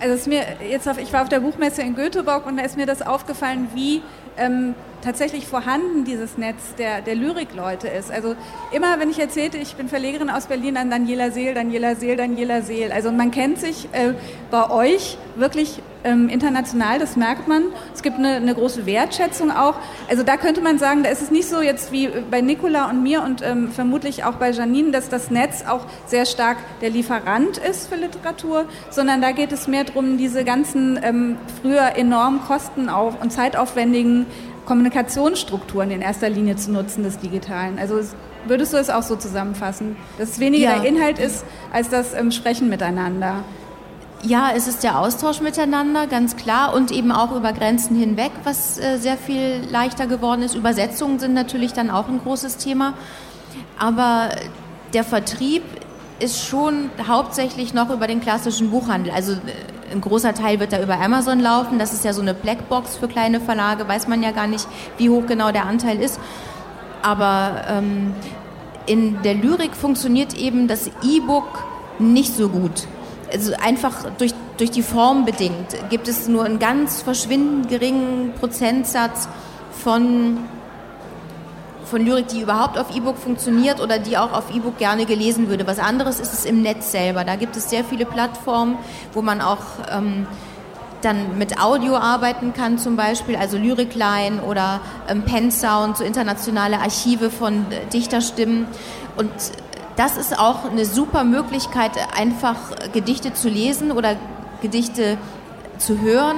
Also 0.00 0.14
ist 0.14 0.26
mir 0.26 0.42
jetzt 0.68 0.88
auf, 0.88 0.98
ich 0.98 1.12
war 1.12 1.22
auf 1.22 1.28
der 1.28 1.40
Buchmesse 1.40 1.82
in 1.82 1.94
Göteborg 1.94 2.46
und 2.46 2.56
da 2.56 2.62
ist 2.64 2.76
mir 2.76 2.86
das 2.86 3.02
aufgefallen, 3.02 3.68
wie 3.74 4.02
ähm, 4.36 4.74
tatsächlich 5.06 5.46
vorhanden 5.46 6.04
dieses 6.04 6.36
Netz 6.36 6.74
der, 6.76 7.00
der 7.00 7.14
Lyrikleute 7.14 7.86
ist. 7.86 8.10
Also 8.10 8.34
immer, 8.72 8.98
wenn 8.98 9.08
ich 9.08 9.20
erzählte, 9.20 9.56
ich 9.56 9.76
bin 9.76 9.88
Verlegerin 9.88 10.30
aus 10.30 10.46
Berlin, 10.46 10.74
dann 10.74 10.90
Daniela 10.90 11.30
Seel, 11.30 11.54
Daniela 11.54 11.94
Seel, 11.94 12.16
Daniela 12.16 12.60
Seel. 12.62 12.90
Also 12.90 13.12
man 13.12 13.30
kennt 13.30 13.58
sich 13.58 13.88
äh, 13.92 14.14
bei 14.50 14.68
euch 14.68 15.16
wirklich 15.36 15.80
ähm, 16.02 16.28
international, 16.28 16.98
das 16.98 17.16
merkt 17.16 17.46
man. 17.46 17.64
Es 17.94 18.02
gibt 18.02 18.18
eine, 18.18 18.36
eine, 18.36 18.54
große 18.54 18.84
Wertschätzung 18.84 19.50
auch. 19.50 19.74
Also 20.08 20.24
da 20.24 20.36
könnte 20.36 20.60
man 20.60 20.78
sagen, 20.78 21.02
da 21.04 21.10
ist 21.10 21.22
es 21.22 21.30
nicht 21.30 21.48
so 21.48 21.60
jetzt 21.60 21.92
wie 21.92 22.08
bei 22.30 22.40
Nicola 22.40 22.90
und 22.90 23.02
mir 23.02 23.22
und 23.22 23.42
ähm, 23.42 23.70
vermutlich 23.70 24.24
auch 24.24 24.34
bei 24.34 24.50
Janine, 24.50 24.90
dass 24.90 25.08
das 25.08 25.30
Netz 25.30 25.64
auch 25.68 25.86
sehr 26.06 26.26
stark 26.26 26.56
der 26.80 26.90
Lieferant 26.90 27.58
ist 27.58 27.88
für 27.88 27.96
Literatur, 27.96 28.64
sondern 28.90 29.20
da 29.20 29.32
geht 29.32 29.52
es 29.52 29.68
mehr 29.68 29.84
darum, 29.84 30.18
diese 30.18 30.44
ganzen 30.44 30.98
ähm, 31.02 31.36
früher 31.62 31.96
enorm 31.96 32.40
kostenauf- 32.46 33.20
und 33.20 33.32
zeitaufwendigen 33.32 34.26
Kommunikationsstrukturen 34.66 35.90
in 35.90 36.02
erster 36.02 36.28
Linie 36.28 36.56
zu 36.56 36.72
nutzen 36.72 37.02
des 37.02 37.18
Digitalen. 37.18 37.78
Also 37.78 38.00
würdest 38.46 38.72
du 38.72 38.76
es 38.76 38.90
auch 38.90 39.02
so 39.02 39.16
zusammenfassen, 39.16 39.96
dass 40.18 40.30
es 40.30 40.38
weniger 40.40 40.74
ja. 40.74 40.78
der 40.80 40.88
Inhalt 40.88 41.18
ist 41.18 41.44
als 41.72 41.88
das 41.88 42.14
ähm, 42.14 42.30
Sprechen 42.30 42.68
miteinander? 42.68 43.44
Ja, 44.22 44.50
es 44.54 44.66
ist 44.66 44.82
der 44.82 44.98
Austausch 44.98 45.40
miteinander, 45.40 46.06
ganz 46.06 46.36
klar, 46.36 46.74
und 46.74 46.90
eben 46.90 47.12
auch 47.12 47.36
über 47.36 47.52
Grenzen 47.52 47.96
hinweg, 47.96 48.32
was 48.44 48.78
äh, 48.78 48.98
sehr 48.98 49.16
viel 49.16 49.60
leichter 49.70 50.06
geworden 50.06 50.42
ist. 50.42 50.54
Übersetzungen 50.54 51.18
sind 51.18 51.34
natürlich 51.34 51.72
dann 51.72 51.90
auch 51.90 52.08
ein 52.08 52.20
großes 52.20 52.56
Thema. 52.56 52.94
Aber 53.78 54.30
der 54.94 55.04
Vertrieb 55.04 55.62
ist 56.18 56.46
schon 56.46 56.90
hauptsächlich 57.06 57.74
noch 57.74 57.90
über 57.90 58.06
den 58.06 58.20
klassischen 58.20 58.70
Buchhandel. 58.70 59.12
Also 59.12 59.32
äh, 59.32 59.92
ein 59.92 60.00
großer 60.00 60.34
Teil 60.34 60.60
wird 60.60 60.72
da 60.72 60.82
über 60.82 60.98
Amazon 61.00 61.40
laufen. 61.40 61.78
Das 61.78 61.92
ist 61.92 62.04
ja 62.04 62.12
so 62.12 62.22
eine 62.22 62.34
Blackbox 62.34 62.96
für 62.96 63.08
kleine 63.08 63.40
Verlage, 63.40 63.86
weiß 63.86 64.08
man 64.08 64.22
ja 64.22 64.30
gar 64.30 64.46
nicht, 64.46 64.66
wie 64.98 65.10
hoch 65.10 65.26
genau 65.26 65.52
der 65.52 65.66
Anteil 65.66 66.00
ist. 66.00 66.18
Aber 67.02 67.64
ähm, 67.68 68.14
in 68.86 69.22
der 69.22 69.34
Lyrik 69.34 69.74
funktioniert 69.74 70.34
eben 70.34 70.68
das 70.68 70.90
E-Book 71.02 71.64
nicht 71.98 72.34
so 72.34 72.48
gut. 72.48 72.86
Also 73.32 73.52
einfach 73.62 74.10
durch, 74.18 74.32
durch 74.56 74.70
die 74.70 74.82
Form 74.82 75.24
bedingt 75.24 75.76
gibt 75.90 76.08
es 76.08 76.28
nur 76.28 76.44
einen 76.44 76.58
ganz 76.58 77.02
verschwindend 77.02 77.68
geringen 77.68 78.32
Prozentsatz 78.38 79.28
von 79.82 80.38
von 81.86 82.04
Lyrik, 82.04 82.28
die 82.28 82.40
überhaupt 82.40 82.78
auf 82.78 82.94
E-Book 82.94 83.16
funktioniert 83.16 83.80
oder 83.80 83.98
die 83.98 84.18
auch 84.18 84.32
auf 84.32 84.54
E-Book 84.54 84.78
gerne 84.78 85.06
gelesen 85.06 85.48
würde. 85.48 85.66
Was 85.66 85.78
anderes 85.78 86.20
ist 86.20 86.32
es 86.32 86.44
im 86.44 86.62
Netz 86.62 86.90
selber. 86.90 87.24
Da 87.24 87.36
gibt 87.36 87.56
es 87.56 87.70
sehr 87.70 87.84
viele 87.84 88.04
Plattformen, 88.04 88.76
wo 89.12 89.22
man 89.22 89.40
auch 89.40 89.58
ähm, 89.90 90.26
dann 91.02 91.38
mit 91.38 91.60
Audio 91.60 91.96
arbeiten 91.96 92.52
kann 92.52 92.78
zum 92.78 92.96
Beispiel, 92.96 93.36
also 93.36 93.56
Lyricline 93.56 94.42
oder 94.42 94.80
ähm, 95.08 95.22
Pensound, 95.22 95.96
so 95.96 96.04
internationale 96.04 96.80
Archive 96.80 97.30
von 97.30 97.70
äh, 97.70 97.86
Dichterstimmen. 97.92 98.66
Und 99.16 99.30
das 99.96 100.16
ist 100.16 100.38
auch 100.38 100.68
eine 100.70 100.84
super 100.84 101.24
Möglichkeit, 101.24 101.92
einfach 102.18 102.56
Gedichte 102.92 103.32
zu 103.32 103.48
lesen 103.48 103.92
oder 103.92 104.16
Gedichte 104.60 105.16
zu 105.78 106.00
hören 106.00 106.36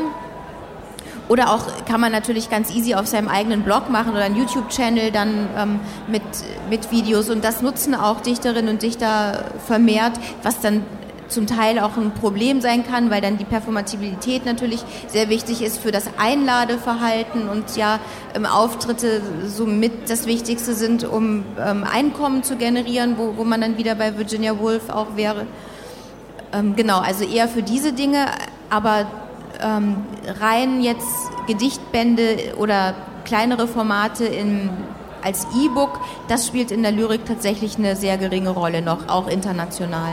oder 1.28 1.52
auch 1.52 1.64
kann 1.87 2.00
man 2.00 2.12
natürlich 2.12 2.50
ganz 2.50 2.75
easy 2.75 2.94
auf 2.94 3.06
seinem 3.06 3.28
eigenen 3.28 3.62
Blog 3.62 3.90
machen 3.90 4.12
oder 4.12 4.25
einen 4.25 4.37
YouTube-Channel 4.37 5.11
dann 5.11 5.49
ähm, 5.56 5.80
mit, 6.06 6.23
mit 6.70 6.90
Videos. 6.90 7.30
Und 7.30 7.44
das 7.44 7.62
nutzen 7.62 7.94
auch 7.94 8.20
Dichterinnen 8.20 8.70
und 8.75 8.82
Dichter 8.82 9.44
vermehrt, 9.66 10.12
was 10.42 10.61
dann 10.61 10.85
zum 11.28 11.47
Teil 11.47 11.78
auch 11.78 11.97
ein 11.97 12.12
Problem 12.12 12.61
sein 12.61 12.87
kann, 12.87 13.11
weil 13.11 13.20
dann 13.20 13.37
die 13.37 13.44
Performatibilität 13.44 14.47
natürlich 14.47 14.82
sehr 15.08 15.28
wichtig 15.28 15.62
ist 15.62 15.78
für 15.78 15.92
das 15.92 16.04
Einladeverhalten 16.18 17.49
und 17.49 17.76
ja 17.76 18.00
ähm, 18.35 18.47
Auftritte 18.47 19.20
somit 19.47 20.08
das 20.08 20.26
Wichtigste 20.26 20.75
sind, 20.75 21.04
um 21.04 21.44
ähm, 21.58 21.85
Einkommen 21.85 22.42
zu 22.42 22.56
generieren, 22.56 23.16
wo, 23.18 23.37
wo 23.37 23.44
man 23.44 23.61
dann 23.61 23.76
wieder 23.76 23.94
bei 23.94 24.16
Virginia 24.16 24.58
Woolf 24.58 24.88
auch 24.88 25.16
wäre. 25.16 25.47
Ähm, 26.52 26.76
genau, 26.76 26.99
also 27.00 27.25
eher 27.25 27.49
für 27.49 27.62
diese 27.62 27.92
Dinge, 27.92 28.26
aber 28.70 29.06
ähm, 29.62 29.97
rein 30.41 30.81
jetzt 30.81 31.07
Gedichtbände 31.47 32.55
oder 32.59 32.95
kleinere 33.25 33.69
Formate 33.69 34.25
in, 34.25 34.71
als 35.23 35.47
E-Book, 35.57 36.00
das 36.29 36.47
spielt 36.47 36.71
in 36.71 36.83
der 36.83 36.93
Lyrik 36.93 37.25
tatsächlich 37.27 37.77
eine 37.77 37.97
sehr 37.97 38.17
geringe 38.19 38.50
Rolle 38.50 38.83
noch, 38.83 39.09
auch 39.09 39.29
international. 39.29 40.12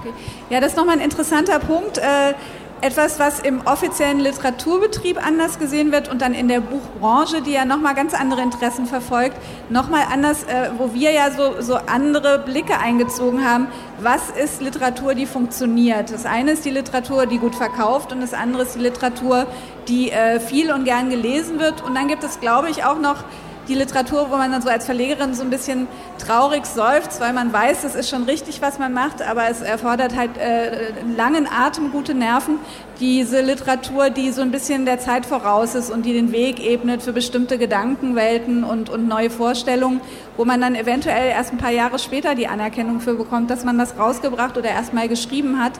Okay. 0.00 0.12
Ja, 0.50 0.60
das 0.60 0.72
ist 0.72 0.76
nochmal 0.76 0.96
ein 0.96 1.04
interessanter 1.04 1.58
Punkt. 1.58 1.98
Äh, 1.98 2.34
etwas, 2.82 3.18
was 3.18 3.40
im 3.40 3.62
offiziellen 3.66 4.20
Literaturbetrieb 4.20 5.24
anders 5.24 5.58
gesehen 5.58 5.92
wird 5.92 6.08
und 6.08 6.20
dann 6.20 6.34
in 6.34 6.48
der 6.48 6.60
Buchbranche, 6.60 7.40
die 7.40 7.52
ja 7.52 7.64
nochmal 7.64 7.94
ganz 7.94 8.12
andere 8.12 8.42
Interessen 8.42 8.86
verfolgt, 8.86 9.36
nochmal 9.70 10.02
anders, 10.12 10.44
äh, 10.44 10.70
wo 10.76 10.92
wir 10.92 11.12
ja 11.12 11.30
so, 11.30 11.60
so 11.60 11.76
andere 11.76 12.38
Blicke 12.38 12.78
eingezogen 12.78 13.48
haben. 13.48 13.68
Was 14.00 14.30
ist 14.30 14.60
Literatur, 14.60 15.14
die 15.14 15.26
funktioniert? 15.26 16.12
Das 16.12 16.26
eine 16.26 16.52
ist 16.52 16.64
die 16.64 16.70
Literatur, 16.70 17.26
die 17.26 17.38
gut 17.38 17.54
verkauft 17.54 18.12
und 18.12 18.20
das 18.20 18.34
andere 18.34 18.64
ist 18.64 18.74
die 18.74 18.80
Literatur, 18.80 19.46
die 19.88 20.10
äh, 20.10 20.38
viel 20.38 20.70
und 20.70 20.84
gern 20.84 21.08
gelesen 21.08 21.58
wird. 21.58 21.82
Und 21.82 21.94
dann 21.94 22.08
gibt 22.08 22.24
es, 22.24 22.40
glaube 22.40 22.68
ich, 22.68 22.84
auch 22.84 22.98
noch 22.98 23.24
die 23.68 23.74
Literatur, 23.74 24.30
wo 24.30 24.36
man 24.36 24.52
dann 24.52 24.62
so 24.62 24.68
als 24.68 24.84
Verlegerin 24.84 25.34
so 25.34 25.42
ein 25.42 25.50
bisschen 25.50 25.88
traurig 26.18 26.66
seufzt, 26.66 27.20
weil 27.20 27.32
man 27.32 27.52
weiß, 27.52 27.82
das 27.82 27.94
ist 27.94 28.10
schon 28.10 28.24
richtig, 28.24 28.62
was 28.62 28.78
man 28.78 28.92
macht, 28.92 29.22
aber 29.22 29.48
es 29.48 29.62
erfordert 29.62 30.16
halt 30.16 30.36
äh, 30.36 30.92
langen 31.16 31.46
Atem, 31.46 31.92
gute 31.92 32.14
Nerven. 32.14 32.58
Diese 33.00 33.42
Literatur, 33.42 34.08
die 34.08 34.30
so 34.32 34.40
ein 34.40 34.50
bisschen 34.50 34.86
der 34.86 34.98
Zeit 34.98 35.26
voraus 35.26 35.74
ist 35.74 35.90
und 35.90 36.06
die 36.06 36.14
den 36.14 36.32
Weg 36.32 36.64
ebnet 36.64 37.02
für 37.02 37.12
bestimmte 37.12 37.58
Gedankenwelten 37.58 38.64
und, 38.64 38.88
und 38.88 39.06
neue 39.06 39.28
Vorstellungen, 39.28 40.00
wo 40.36 40.44
man 40.46 40.60
dann 40.60 40.74
eventuell 40.74 41.28
erst 41.28 41.52
ein 41.52 41.58
paar 41.58 41.70
Jahre 41.70 41.98
später 41.98 42.34
die 42.34 42.48
Anerkennung 42.48 43.00
für 43.00 43.14
bekommt, 43.14 43.50
dass 43.50 43.64
man 43.64 43.78
das 43.78 43.98
rausgebracht 43.98 44.56
oder 44.56 44.70
erst 44.70 44.94
mal 44.94 45.08
geschrieben 45.08 45.62
hat. 45.62 45.72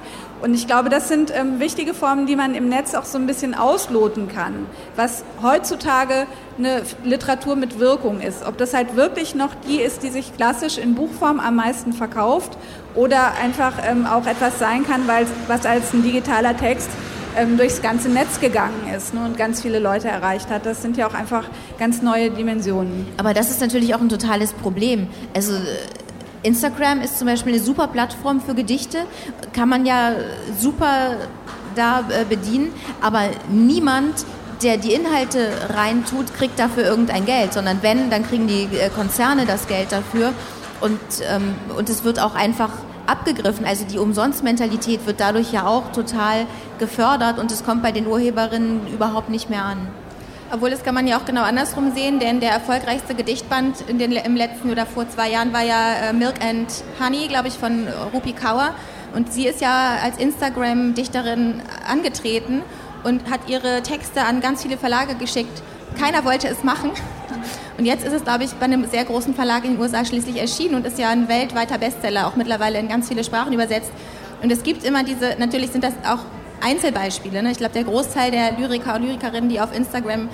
Und 0.43 0.55
ich 0.55 0.67
glaube, 0.67 0.91
das 0.91 1.09
sind 1.09 1.33
ähm, 1.35 1.59
wichtige 1.59 1.95
Formen, 1.95 2.27
die 2.27 2.37
man 2.37 2.55
im 2.55 2.69
Netz 2.69 2.95
auch 2.95 3.07
so 3.07 3.17
ein 3.17 3.27
bisschen 3.27 3.55
ausloten 3.55 4.29
kann, 4.29 4.67
was 4.95 5.25
heutzutage 5.43 6.27
eine 6.59 6.83
Literatur 7.05 7.57
mit 7.57 7.79
Wirkung 7.79 8.21
ist. 8.21 8.47
Ob 8.47 8.59
das 8.59 8.75
halt 8.75 8.97
wirklich 8.97 9.35
noch 9.35 9.51
die 9.69 9.81
ist, 9.81 10.03
die 10.03 10.11
sich 10.11 10.26
klassisch 10.37 10.79
in 10.79 10.95
Buchform 10.95 11.41
am 11.41 11.57
meisten 11.57 11.93
verkauft 11.93 12.57
oder 12.95 13.35
einfach 13.43 13.75
ähm, 13.89 14.07
auch 14.07 14.27
etwas 14.27 14.59
sein 14.59 14.85
kann, 14.85 15.07
weil 15.07 15.27
was 15.49 15.67
als 15.67 15.93
ein 15.93 16.03
digitaler 16.03 16.57
Text 16.57 16.89
ähm, 17.37 17.57
durchs 17.57 17.83
ganze 17.83 18.09
Netz 18.09 18.41
gegangen 18.41 18.91
ist 18.97 19.15
ne, 19.15 19.25
und 19.25 19.37
ganz 19.37 19.61
viele 19.61 19.79
Leute 19.79 20.09
erreicht 20.09 20.51
hat. 20.51 20.67
Das 20.67 20.83
sind 20.83 20.97
ja 20.97 21.07
auch 21.07 21.15
einfach 21.15 21.45
ganz 21.79 22.03
neue 22.03 22.31
Dimensionen. 22.31 23.07
Aber 23.19 23.35
das 23.35 23.51
ist 23.51 23.61
natürlich 23.61 23.95
auch 23.95 24.01
ein 24.01 24.09
totales 24.09 24.53
Problem. 24.53 25.09
Also 25.35 25.55
äh, 25.55 25.59
Instagram 26.43 27.01
ist 27.01 27.19
zum 27.19 27.27
Beispiel 27.27 27.55
eine 27.55 27.63
super 27.63 27.89
Plattform 27.89 28.41
für 28.41 28.55
Gedichte, 28.55 28.99
kann 29.53 29.69
man 29.69 29.85
ja 29.85 30.13
super 30.59 31.17
da 31.75 32.01
äh, 32.09 32.25
bedienen, 32.25 32.73
aber 33.01 33.25
niemand 33.51 34.25
der 34.63 34.77
die 34.79 34.93
Inhalte 34.93 35.51
reintut, 35.75 36.35
kriegt 36.35 36.59
dafür 36.59 36.85
irgendein 36.85 37.27
Geld, 37.27 37.53
sondern 37.53 37.83
wenn, 37.83 38.11
dann 38.11 38.27
kriegen 38.27 38.47
die 38.47 38.65
äh, 38.77 38.89
Konzerne 38.89 39.47
das 39.47 39.67
Geld 39.67 39.93
dafür 39.93 40.33
und, 40.81 41.01
ähm, 41.29 41.55
und 41.77 41.89
es 41.89 42.05
wird 42.05 42.21
auch 42.21 42.35
einfach 42.35 42.71
abgegriffen. 43.07 43.65
Also 43.65 43.85
die 43.85 43.99
Umsonstmentalität 43.99 45.07
wird 45.07 45.21
dadurch 45.21 45.53
ja 45.53 45.67
auch 45.67 45.93
total 45.93 46.47
gefördert 46.79 47.39
und 47.39 47.51
es 47.53 47.65
kommt 47.65 47.83
bei 47.83 47.93
den 47.93 48.07
Urheberinnen 48.07 48.87
überhaupt 48.93 49.29
nicht 49.29 49.49
mehr 49.49 49.65
an. 49.65 49.89
Obwohl, 50.53 50.71
das 50.71 50.85
kann 50.85 50.95
man 50.95 51.09
ja 51.09 51.19
auch 51.19 51.25
genau 51.25 51.43
andersrum 51.43 51.93
sehen, 51.93 52.21
denn 52.21 52.39
der 52.39 52.53
erfolgreichste 52.53 53.17
Gedichtband 53.17 53.85
den, 53.89 54.13
im 54.13 54.37
letzten 54.37 54.71
oder 54.71 54.87
vor 54.87 55.09
zwei 55.09 55.31
Jahren 55.31 55.53
war 55.53 55.63
ja 55.63 56.11
äh, 56.11 56.13
Milk 56.13 56.35
and 56.41 56.69
Honey, 57.01 57.27
glaube 57.27 57.49
ich, 57.49 57.55
von 57.55 57.89
Rupi 58.13 58.33
Kaur. 58.33 58.71
Und 59.13 59.33
sie 59.33 59.47
ist 59.47 59.61
ja 59.61 59.97
als 60.03 60.19
Instagram-Dichterin 60.19 61.63
angetreten 61.89 62.63
und 63.05 63.31
hat 63.31 63.49
ihre 63.49 63.83
Texte 63.83 64.23
an 64.23 64.41
ganz 64.41 64.63
viele 64.63 64.77
Verlage 64.77 65.15
geschickt. 65.15 65.63
Keiner 65.99 66.25
wollte 66.25 66.49
es 66.49 66.65
machen. 66.65 66.91
Und 67.79 67.85
jetzt 67.85 68.05
ist 68.05 68.13
es, 68.13 68.25
glaube 68.25 68.45
ich, 68.45 68.53
bei 68.53 68.65
einem 68.65 68.87
sehr 68.87 69.05
großen 69.05 69.35
Verlag 69.35 69.65
in 69.65 69.73
den 69.73 69.81
USA 69.81 70.05
schließlich 70.05 70.37
erschienen 70.37 70.75
und 70.75 70.87
ist 70.87 70.99
ja 70.99 71.11
ein 71.11 71.29
weltweiter 71.29 71.79
Bestseller, 71.79 72.27
auch 72.27 72.37
mittlerweile 72.37 72.79
in 72.79 72.89
ganz 72.89 73.09
viele 73.09 73.23
Sprachen 73.23 73.53
übersetzt. 73.53 73.91
Und 74.43 74.51
es 74.51 74.63
gibt 74.63 74.85
immer 74.85 75.05
diese, 75.05 75.37
natürlich 75.39 75.71
sind 75.71 75.85
das 75.85 75.95
auch 76.07 76.21
Einzelbeispiele. 76.63 77.43
Ne? 77.43 77.51
Ich 77.51 77.59
glaube, 77.59 77.75
der 77.75 77.85
Großteil 77.85 78.31
der 78.31 78.53
Lyriker 78.53 78.95
und 78.95 79.03
Lyrikerinnen, 79.03 79.51
die 79.51 79.61
auf 79.61 79.75
Instagram 79.75 80.29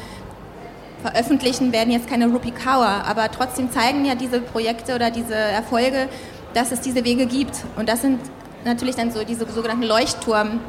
veröffentlichen, 1.03 1.73
werden 1.73 1.91
jetzt 1.93 2.09
keine 2.09 2.29
Rupi 2.29 2.53
Kaur, 2.53 2.87
aber 2.87 3.31
trotzdem 3.31 3.71
zeigen 3.71 4.05
ja 4.05 4.15
diese 4.15 4.41
Projekte 4.41 4.95
oder 4.95 5.11
diese 5.11 5.35
Erfolge, 5.35 6.09
dass 6.55 6.71
es 6.71 6.81
diese 6.81 7.05
Wege 7.05 7.27
gibt. 7.27 7.65
Und 7.77 7.89
das 7.89 8.03
sind 8.03 8.21
natürlich 8.65 8.95
dann 8.95 9.11
so 9.11 9.25
diese 9.25 9.51
sogenannten 9.51 9.85
Leuchtturm. 9.85 10.61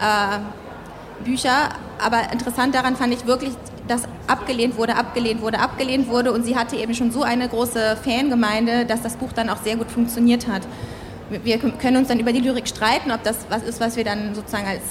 Äh, 0.00 0.38
Bücher, 1.22 1.70
aber 1.98 2.32
interessant 2.32 2.74
daran 2.74 2.96
fand 2.96 3.14
ich 3.14 3.26
wirklich, 3.26 3.52
dass 3.88 4.02
abgelehnt 4.26 4.76
wurde, 4.76 4.96
abgelehnt 4.96 5.40
wurde, 5.40 5.58
abgelehnt 5.58 6.08
wurde 6.08 6.32
und 6.32 6.44
sie 6.44 6.56
hatte 6.56 6.76
eben 6.76 6.94
schon 6.94 7.10
so 7.10 7.22
eine 7.22 7.48
große 7.48 7.96
Fangemeinde, 8.04 8.84
dass 8.86 9.02
das 9.02 9.16
Buch 9.16 9.32
dann 9.32 9.48
auch 9.50 9.62
sehr 9.62 9.76
gut 9.76 9.90
funktioniert 9.90 10.46
hat. 10.46 10.62
Wir 11.30 11.58
können 11.58 11.96
uns 11.96 12.08
dann 12.08 12.20
über 12.20 12.32
die 12.32 12.40
Lyrik 12.40 12.68
streiten, 12.68 13.10
ob 13.10 13.22
das 13.22 13.46
was 13.48 13.62
ist, 13.62 13.80
was 13.80 13.96
wir 13.96 14.04
dann 14.04 14.34
sozusagen 14.34 14.66
als 14.66 14.82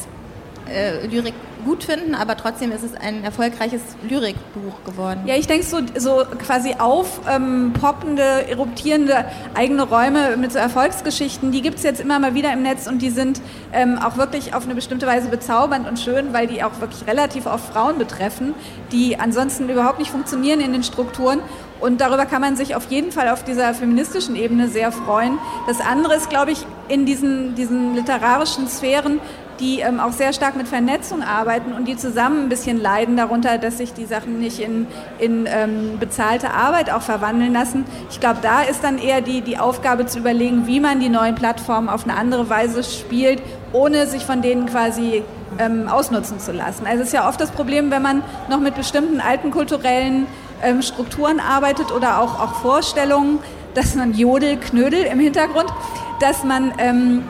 äh, 0.72 1.06
Lyrik 1.08 1.34
gut 1.64 1.84
finden, 1.84 2.16
aber 2.16 2.36
trotzdem 2.38 2.72
ist 2.72 2.84
es 2.84 2.96
ein 2.96 3.24
erfolgreiches 3.24 3.82
Lyrikbuch 4.08 4.84
geworden. 4.86 5.22
Ja, 5.26 5.36
ich 5.36 5.48
denke, 5.48 5.66
so, 5.66 5.78
so 5.96 6.24
quasi 6.40 6.76
aufpoppende, 6.78 8.24
ähm, 8.24 8.50
eruptierende 8.50 9.26
eigene 9.54 9.84
Räume 9.84 10.38
mit 10.38 10.52
so 10.52 10.60
Erfolgsgeschichten, 10.60 11.52
die 11.52 11.62
gibt 11.62 11.78
es 11.78 11.84
jetzt 11.84 12.02
immer 12.02 12.20
mal 12.20 12.34
wieder 12.34 12.52
im 12.54 12.64
Netz 12.64 12.88
und 12.88 13.02
die 13.02 13.10
sind 13.10 13.42
ähm, 13.74 14.00
auch 14.00 14.18
wirklich 14.18 14.54
auf 14.54 14.66
eine 14.66 14.76
bestimmte 14.76 15.08
Weise 15.08 15.30
bezaubernd 15.30 15.88
und 15.88 16.00
schön, 16.00 16.34
weil 16.34 16.48
die 16.48 16.64
auch 16.64 16.80
wirklich 16.80 17.08
relativ 17.08 17.46
oft 17.46 17.72
Frauen 17.72 17.98
betreffen, 17.98 18.54
die 18.92 19.20
ansonsten 19.20 19.70
überhaupt 19.70 20.00
nicht 20.00 20.12
funktionieren 20.12 20.60
in 20.60 20.74
den 20.74 20.84
Strukturen. 20.84 21.42
Und 21.80 22.00
darüber 22.00 22.28
kann 22.28 22.42
man 22.42 22.56
sich 22.56 22.76
auf 22.76 22.92
jeden 22.92 23.12
Fall 23.12 23.30
auf 23.30 23.44
dieser 23.44 23.74
feministischen 23.74 24.36
Ebene 24.36 24.68
sehr 24.68 24.92
freuen. 24.92 25.40
Das 25.66 25.82
andere 25.82 26.14
ist, 26.16 26.30
glaube 26.30 26.52
ich, 26.52 26.64
in 26.88 27.08
diesen, 27.08 27.56
diesen 27.56 27.96
literarischen 27.96 28.68
Sphären 28.68 29.20
die 29.62 29.80
ähm, 29.80 30.00
auch 30.00 30.12
sehr 30.12 30.34
stark 30.34 30.56
mit 30.56 30.68
Vernetzung 30.68 31.22
arbeiten 31.22 31.72
und 31.72 31.88
die 31.88 31.96
zusammen 31.96 32.44
ein 32.44 32.50
bisschen 32.50 32.82
leiden 32.82 33.16
darunter, 33.16 33.58
dass 33.58 33.78
sich 33.78 33.94
die 33.94 34.06
Sachen 34.06 34.40
nicht 34.40 34.60
in, 34.60 34.88
in 35.20 35.48
ähm, 35.48 35.98
bezahlte 36.00 36.52
Arbeit 36.52 36.92
auch 36.92 37.04
verwandeln 37.04 37.54
lassen. 37.54 37.86
Ich 38.10 38.20
glaube, 38.20 38.40
da 38.42 38.64
ist 38.64 38.84
dann 38.84 38.98
eher 38.98 39.22
die, 39.22 39.42
die 39.42 39.58
Aufgabe 39.58 40.08
zu 40.08 40.20
überlegen, 40.20 40.68
wie 40.68 40.80
man 40.80 41.00
die 41.00 41.10
neuen 41.10 41.36
Plattformen 41.36 41.88
auf 41.88 42.04
eine 42.04 42.18
andere 42.18 42.50
Weise 42.50 42.84
spielt, 42.84 43.42
ohne 43.72 44.08
sich 44.08 44.26
von 44.26 44.42
denen 44.42 44.66
quasi 44.66 45.24
ähm, 45.60 45.88
ausnutzen 45.88 46.40
zu 46.40 46.52
lassen. 46.52 46.86
Also 46.86 47.02
es 47.02 47.08
ist 47.08 47.14
ja 47.14 47.28
oft 47.30 47.40
das 47.40 47.52
Problem, 47.52 47.92
wenn 47.92 48.02
man 48.02 48.24
noch 48.50 48.60
mit 48.60 48.76
bestimmten 48.76 49.22
alten 49.22 49.52
kulturellen 49.52 50.28
ähm, 50.64 50.82
Strukturen 50.82 51.40
arbeitet 51.40 51.92
oder 51.92 52.20
auch, 52.20 52.40
auch 52.40 52.56
Vorstellungen, 52.56 53.40
dass 53.74 53.96
man 53.96 54.14
Jodel, 54.14 54.58
Knödel 54.58 55.04
im 55.04 55.20
Hintergrund, 55.20 55.72
dass 56.20 56.44
man 56.44 56.74
ähm, 56.78 57.24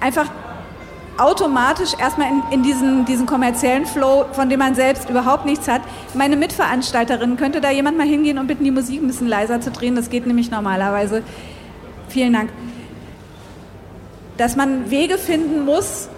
einfach 0.00 0.26
automatisch 1.20 1.92
erstmal 1.98 2.28
in, 2.28 2.42
in 2.50 2.62
diesen, 2.62 3.04
diesen 3.04 3.26
kommerziellen 3.26 3.86
Flow, 3.86 4.26
von 4.32 4.48
dem 4.48 4.58
man 4.58 4.74
selbst 4.74 5.10
überhaupt 5.10 5.44
nichts 5.44 5.68
hat. 5.68 5.82
Meine 6.14 6.36
Mitveranstalterin, 6.36 7.36
könnte 7.36 7.60
da 7.60 7.70
jemand 7.70 7.98
mal 7.98 8.06
hingehen 8.06 8.38
und 8.38 8.46
bitten, 8.46 8.64
die 8.64 8.70
Musik 8.70 9.02
ein 9.02 9.06
bisschen 9.06 9.28
leiser 9.28 9.60
zu 9.60 9.70
drehen? 9.70 9.94
Das 9.94 10.10
geht 10.10 10.26
nämlich 10.26 10.50
normalerweise. 10.50 11.22
Vielen 12.08 12.32
Dank. 12.32 12.50
Dass 14.36 14.56
man 14.56 14.90
Wege 14.90 15.18
finden 15.18 15.64
muss, 15.64 16.08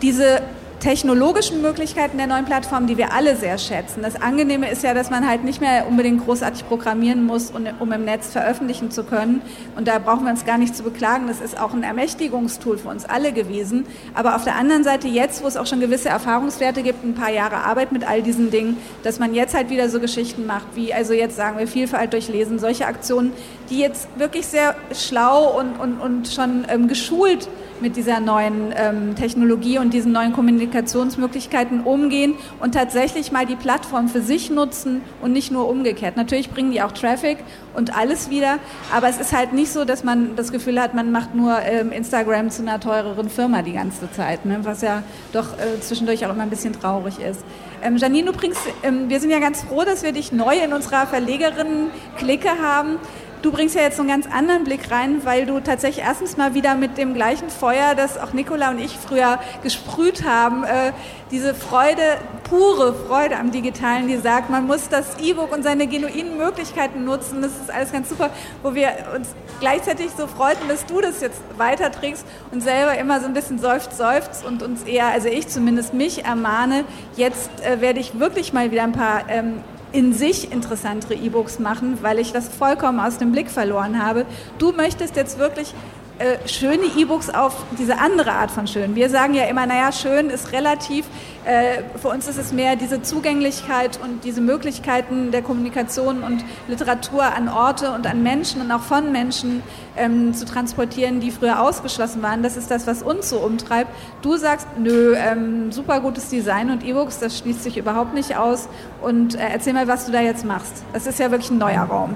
diese 0.00 0.40
technologischen 0.84 1.62
Möglichkeiten 1.62 2.18
der 2.18 2.26
neuen 2.26 2.44
Plattformen, 2.44 2.86
die 2.86 2.98
wir 2.98 3.14
alle 3.14 3.36
sehr 3.36 3.56
schätzen. 3.56 4.02
Das 4.02 4.20
Angenehme 4.20 4.70
ist 4.70 4.82
ja, 4.82 4.92
dass 4.92 5.08
man 5.08 5.26
halt 5.26 5.42
nicht 5.42 5.62
mehr 5.62 5.86
unbedingt 5.88 6.22
großartig 6.26 6.68
programmieren 6.68 7.24
muss, 7.24 7.52
um 7.78 7.90
im 7.90 8.04
Netz 8.04 8.30
veröffentlichen 8.30 8.90
zu 8.90 9.02
können. 9.02 9.40
Und 9.76 9.88
da 9.88 9.98
brauchen 9.98 10.24
wir 10.24 10.30
uns 10.30 10.44
gar 10.44 10.58
nicht 10.58 10.76
zu 10.76 10.82
beklagen. 10.82 11.26
Das 11.26 11.40
ist 11.40 11.58
auch 11.58 11.72
ein 11.72 11.84
Ermächtigungstool 11.84 12.76
für 12.76 12.88
uns 12.88 13.06
alle 13.06 13.32
gewesen. 13.32 13.86
Aber 14.12 14.36
auf 14.36 14.44
der 14.44 14.56
anderen 14.56 14.84
Seite 14.84 15.08
jetzt, 15.08 15.42
wo 15.42 15.46
es 15.46 15.56
auch 15.56 15.66
schon 15.66 15.80
gewisse 15.80 16.10
Erfahrungswerte 16.10 16.82
gibt, 16.82 17.02
ein 17.02 17.14
paar 17.14 17.30
Jahre 17.30 17.64
Arbeit 17.64 17.90
mit 17.90 18.06
all 18.06 18.20
diesen 18.20 18.50
Dingen, 18.50 18.76
dass 19.04 19.18
man 19.18 19.34
jetzt 19.34 19.54
halt 19.54 19.70
wieder 19.70 19.88
so 19.88 20.00
Geschichten 20.00 20.44
macht, 20.44 20.66
wie 20.74 20.92
also 20.92 21.14
jetzt 21.14 21.36
sagen 21.36 21.58
wir 21.58 21.66
Vielfalt 21.66 22.12
durchlesen, 22.12 22.58
solche 22.58 22.84
Aktionen, 22.84 23.32
die 23.70 23.78
jetzt 23.78 24.06
wirklich 24.18 24.46
sehr 24.46 24.74
schlau 24.92 25.58
und, 25.58 25.80
und, 25.80 25.98
und 25.98 26.28
schon 26.28 26.66
ähm, 26.68 26.88
geschult 26.88 27.48
mit 27.84 27.96
dieser 27.96 28.18
neuen 28.18 28.72
ähm, 28.74 29.14
Technologie 29.14 29.78
und 29.78 29.92
diesen 29.92 30.10
neuen 30.10 30.32
Kommunikationsmöglichkeiten 30.32 31.82
umgehen 31.82 32.34
und 32.58 32.72
tatsächlich 32.72 33.30
mal 33.30 33.44
die 33.44 33.56
Plattform 33.56 34.08
für 34.08 34.22
sich 34.22 34.48
nutzen 34.48 35.02
und 35.20 35.32
nicht 35.32 35.52
nur 35.52 35.68
umgekehrt. 35.68 36.16
Natürlich 36.16 36.48
bringen 36.48 36.72
die 36.72 36.80
auch 36.80 36.92
Traffic 36.92 37.36
und 37.74 37.94
alles 37.94 38.30
wieder, 38.30 38.58
aber 38.90 39.10
es 39.10 39.18
ist 39.18 39.34
halt 39.34 39.52
nicht 39.52 39.70
so, 39.70 39.84
dass 39.84 40.02
man 40.02 40.34
das 40.34 40.50
Gefühl 40.50 40.80
hat, 40.80 40.94
man 40.94 41.12
macht 41.12 41.34
nur 41.34 41.60
ähm, 41.60 41.92
Instagram 41.92 42.48
zu 42.48 42.62
einer 42.62 42.80
teureren 42.80 43.28
Firma 43.28 43.60
die 43.60 43.74
ganze 43.74 44.10
Zeit, 44.12 44.46
ne? 44.46 44.60
was 44.62 44.80
ja 44.80 45.02
doch 45.34 45.58
äh, 45.58 45.78
zwischendurch 45.80 46.24
auch 46.24 46.30
immer 46.30 46.44
ein 46.44 46.50
bisschen 46.50 46.72
traurig 46.72 47.18
ist. 47.18 47.44
Ähm, 47.82 47.98
Janine, 47.98 48.32
du 48.32 48.32
bringst, 48.32 48.62
ähm, 48.82 49.10
wir 49.10 49.20
sind 49.20 49.28
ja 49.28 49.40
ganz 49.40 49.62
froh, 49.62 49.84
dass 49.84 50.02
wir 50.02 50.12
dich 50.12 50.32
neu 50.32 50.56
in 50.56 50.72
unserer 50.72 51.06
Verlegerinnen-Clique 51.06 52.48
haben. 52.62 52.96
Du 53.44 53.52
bringst 53.52 53.74
ja 53.74 53.82
jetzt 53.82 53.98
so 53.98 54.02
einen 54.02 54.08
ganz 54.08 54.26
anderen 54.26 54.64
Blick 54.64 54.90
rein, 54.90 55.22
weil 55.26 55.44
du 55.44 55.60
tatsächlich 55.60 56.02
erstens 56.02 56.38
mal 56.38 56.54
wieder 56.54 56.76
mit 56.76 56.96
dem 56.96 57.12
gleichen 57.12 57.50
Feuer, 57.50 57.94
das 57.94 58.16
auch 58.16 58.32
Nicola 58.32 58.70
und 58.70 58.78
ich 58.78 58.96
früher 58.96 59.38
gesprüht 59.62 60.24
haben, 60.24 60.64
äh, 60.64 60.92
diese 61.30 61.54
Freude, 61.54 62.16
pure 62.44 62.94
Freude 62.94 63.36
am 63.36 63.50
Digitalen, 63.50 64.08
die 64.08 64.16
sagt, 64.16 64.48
man 64.48 64.66
muss 64.66 64.88
das 64.88 65.18
E-Book 65.20 65.54
und 65.54 65.62
seine 65.62 65.86
genuinen 65.86 66.38
Möglichkeiten 66.38 67.04
nutzen. 67.04 67.42
Das 67.42 67.50
ist 67.50 67.70
alles 67.70 67.92
ganz 67.92 68.08
super, 68.08 68.30
wo 68.62 68.74
wir 68.74 68.88
uns 69.14 69.34
gleichzeitig 69.60 70.12
so 70.16 70.26
freuten, 70.26 70.66
dass 70.66 70.86
du 70.86 71.02
das 71.02 71.20
jetzt 71.20 71.42
weiterträgst 71.58 72.24
und 72.50 72.62
selber 72.62 72.96
immer 72.96 73.20
so 73.20 73.26
ein 73.26 73.34
bisschen 73.34 73.58
seufzt, 73.58 73.94
seufzt 73.94 74.42
und 74.46 74.62
uns 74.62 74.84
eher, 74.84 75.08
also 75.08 75.28
ich 75.28 75.48
zumindest 75.48 75.92
mich 75.92 76.24
ermahne, 76.24 76.86
jetzt 77.14 77.50
äh, 77.60 77.82
werde 77.82 78.00
ich 78.00 78.18
wirklich 78.18 78.54
mal 78.54 78.70
wieder 78.70 78.84
ein 78.84 78.92
paar 78.92 79.28
ähm, 79.28 79.62
in 79.94 80.12
sich 80.12 80.50
interessantere 80.50 81.14
E-Books 81.14 81.60
machen, 81.60 81.98
weil 82.02 82.18
ich 82.18 82.32
das 82.32 82.48
vollkommen 82.48 82.98
aus 82.98 83.18
dem 83.18 83.30
Blick 83.30 83.48
verloren 83.48 84.04
habe. 84.04 84.26
Du 84.58 84.72
möchtest 84.72 85.14
jetzt 85.14 85.38
wirklich 85.38 85.72
äh, 86.18 86.48
schöne 86.48 86.84
E-Books 86.96 87.28
auf 87.28 87.64
diese 87.76 87.98
andere 87.98 88.32
Art 88.32 88.50
von 88.52 88.68
schön. 88.68 88.94
Wir 88.94 89.10
sagen 89.10 89.34
ja 89.34 89.44
immer, 89.44 89.66
naja, 89.66 89.90
schön 89.90 90.30
ist 90.30 90.52
relativ. 90.52 91.06
Äh, 91.44 91.82
für 92.00 92.08
uns 92.08 92.28
ist 92.28 92.38
es 92.38 92.52
mehr 92.52 92.76
diese 92.76 93.02
Zugänglichkeit 93.02 93.98
und 94.00 94.22
diese 94.22 94.40
Möglichkeiten 94.40 95.32
der 95.32 95.42
Kommunikation 95.42 96.22
und 96.22 96.44
Literatur 96.68 97.24
an 97.24 97.48
Orte 97.48 97.90
und 97.90 98.06
an 98.06 98.22
Menschen 98.22 98.60
und 98.60 98.70
auch 98.70 98.82
von 98.82 99.10
Menschen 99.10 99.64
ähm, 99.96 100.32
zu 100.34 100.44
transportieren, 100.44 101.18
die 101.18 101.32
früher 101.32 101.60
ausgeschlossen 101.60 102.22
waren. 102.22 102.44
Das 102.44 102.56
ist 102.56 102.70
das, 102.70 102.86
was 102.86 103.02
uns 103.02 103.28
so 103.28 103.38
umtreibt. 103.38 103.90
Du 104.22 104.36
sagst, 104.36 104.68
nö, 104.78 105.14
ähm, 105.16 105.72
super 105.72 106.00
gutes 106.00 106.28
Design 106.28 106.70
und 106.70 106.84
E-Books, 106.84 107.18
das 107.18 107.38
schließt 107.38 107.64
sich 107.64 107.76
überhaupt 107.76 108.14
nicht 108.14 108.36
aus. 108.36 108.68
Und 109.02 109.34
äh, 109.34 109.48
erzähl 109.52 109.72
mal, 109.72 109.88
was 109.88 110.06
du 110.06 110.12
da 110.12 110.20
jetzt 110.20 110.44
machst. 110.44 110.84
Das 110.92 111.08
ist 111.08 111.18
ja 111.18 111.32
wirklich 111.32 111.50
ein 111.50 111.58
neuer 111.58 111.82
Raum. 111.82 112.14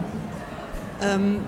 Ähm, 1.02 1.40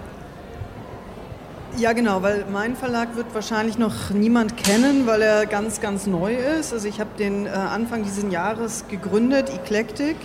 ja, 1.76 1.92
genau, 1.92 2.22
weil 2.22 2.44
mein 2.50 2.76
Verlag 2.76 3.16
wird 3.16 3.34
wahrscheinlich 3.34 3.78
noch 3.78 4.10
niemand 4.10 4.56
kennen, 4.56 5.06
weil 5.06 5.22
er 5.22 5.46
ganz, 5.46 5.80
ganz 5.80 6.06
neu 6.06 6.34
ist. 6.34 6.72
Also 6.72 6.88
ich 6.88 7.00
habe 7.00 7.10
den 7.18 7.46
äh, 7.46 7.50
Anfang 7.50 8.02
dieses 8.02 8.30
Jahres 8.30 8.84
gegründet, 8.88 9.50
Eclectic. 9.50 10.16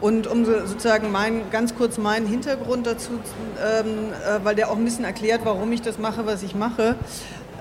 Und 0.00 0.26
um 0.26 0.44
sozusagen 0.44 1.10
mein, 1.12 1.50
ganz 1.50 1.74
kurz 1.76 1.98
meinen 1.98 2.26
Hintergrund 2.26 2.86
dazu, 2.86 3.12
ähm, 3.12 4.12
äh, 4.12 4.44
weil 4.44 4.54
der 4.54 4.70
auch 4.70 4.76
ein 4.76 4.84
bisschen 4.84 5.04
erklärt, 5.04 5.42
warum 5.44 5.72
ich 5.72 5.82
das 5.82 5.98
mache, 5.98 6.26
was 6.26 6.42
ich 6.42 6.54
mache 6.54 6.96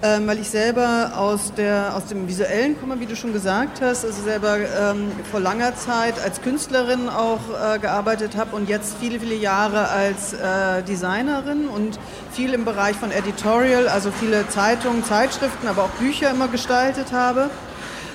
ähm, 0.03 0.27
weil 0.27 0.39
ich 0.39 0.49
selber 0.49 1.13
aus, 1.15 1.53
der, 1.55 1.95
aus 1.95 2.07
dem 2.07 2.27
Visuellen 2.27 2.77
komme, 2.77 2.99
wie 2.99 3.05
du 3.05 3.15
schon 3.15 3.31
gesagt 3.31 3.79
hast, 3.81 4.03
also 4.03 4.21
selber 4.21 4.57
ähm, 4.57 5.09
vor 5.31 5.39
langer 5.39 5.77
Zeit 5.77 6.21
als 6.21 6.41
Künstlerin 6.41 7.07
auch 7.07 7.39
äh, 7.49 7.79
gearbeitet 7.79 8.35
habe 8.35 8.53
und 8.55 8.67
jetzt 8.67 8.97
viele, 8.99 9.21
viele 9.21 9.35
Jahre 9.35 9.87
als 9.87 10.33
äh, 10.33 10.83
Designerin 10.83 11.69
und 11.69 11.97
viel 12.33 12.53
im 12.53 12.65
Bereich 12.65 12.97
von 12.97 13.11
Editorial, 13.11 13.87
also 13.87 14.11
viele 14.11 14.45
Zeitungen, 14.49 15.05
Zeitschriften, 15.05 15.67
aber 15.67 15.83
auch 15.83 15.91
Bücher 15.91 16.31
immer 16.31 16.49
gestaltet 16.49 17.13
habe, 17.13 17.49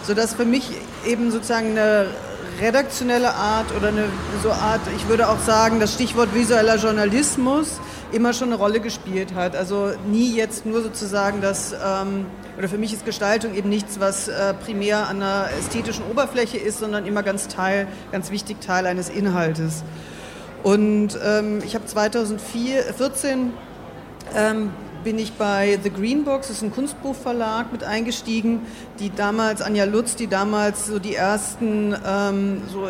sodass 0.02 0.34
für 0.34 0.44
mich 0.44 0.70
eben 1.06 1.30
sozusagen 1.30 1.70
eine 1.70 2.08
redaktionelle 2.60 3.34
Art 3.34 3.66
oder 3.76 3.88
eine 3.88 4.04
so 4.42 4.50
Art, 4.50 4.80
ich 4.96 5.08
würde 5.08 5.28
auch 5.28 5.38
sagen, 5.40 5.80
das 5.80 5.94
Stichwort 5.94 6.34
visueller 6.34 6.76
Journalismus 6.76 7.80
immer 8.12 8.32
schon 8.32 8.48
eine 8.48 8.56
Rolle 8.56 8.80
gespielt 8.80 9.34
hat. 9.34 9.54
Also 9.54 9.92
nie 10.06 10.34
jetzt 10.34 10.66
nur 10.66 10.82
sozusagen 10.82 11.40
das, 11.40 11.72
ähm, 11.72 12.26
oder 12.56 12.68
für 12.68 12.78
mich 12.78 12.92
ist 12.92 13.04
Gestaltung 13.04 13.54
eben 13.54 13.68
nichts, 13.68 14.00
was 14.00 14.28
äh, 14.28 14.54
primär 14.54 15.08
an 15.08 15.22
einer 15.22 15.48
ästhetischen 15.58 16.04
Oberfläche 16.10 16.58
ist, 16.58 16.78
sondern 16.78 17.06
immer 17.06 17.22
ganz 17.22 17.48
Teil, 17.48 17.86
ganz 18.12 18.30
wichtig 18.30 18.60
Teil 18.60 18.86
eines 18.86 19.08
Inhaltes. 19.08 19.84
Und 20.62 21.18
ähm, 21.24 21.62
ich 21.64 21.74
habe 21.74 21.86
2014 21.86 23.52
ähm, 24.34 24.70
bin 25.04 25.18
ich 25.18 25.32
bei 25.32 25.78
The 25.82 25.90
Green 25.90 26.24
Box, 26.24 26.48
das 26.48 26.58
ist 26.58 26.62
ein 26.62 26.72
Kunstbuchverlag, 26.72 27.72
mit 27.72 27.84
eingestiegen, 27.84 28.60
die 28.98 29.10
damals, 29.14 29.62
Anja 29.62 29.84
Lutz, 29.84 30.16
die 30.16 30.26
damals 30.26 30.86
so 30.86 30.98
die 30.98 31.14
ersten 31.14 31.96
ähm, 32.06 32.62
so 32.72 32.88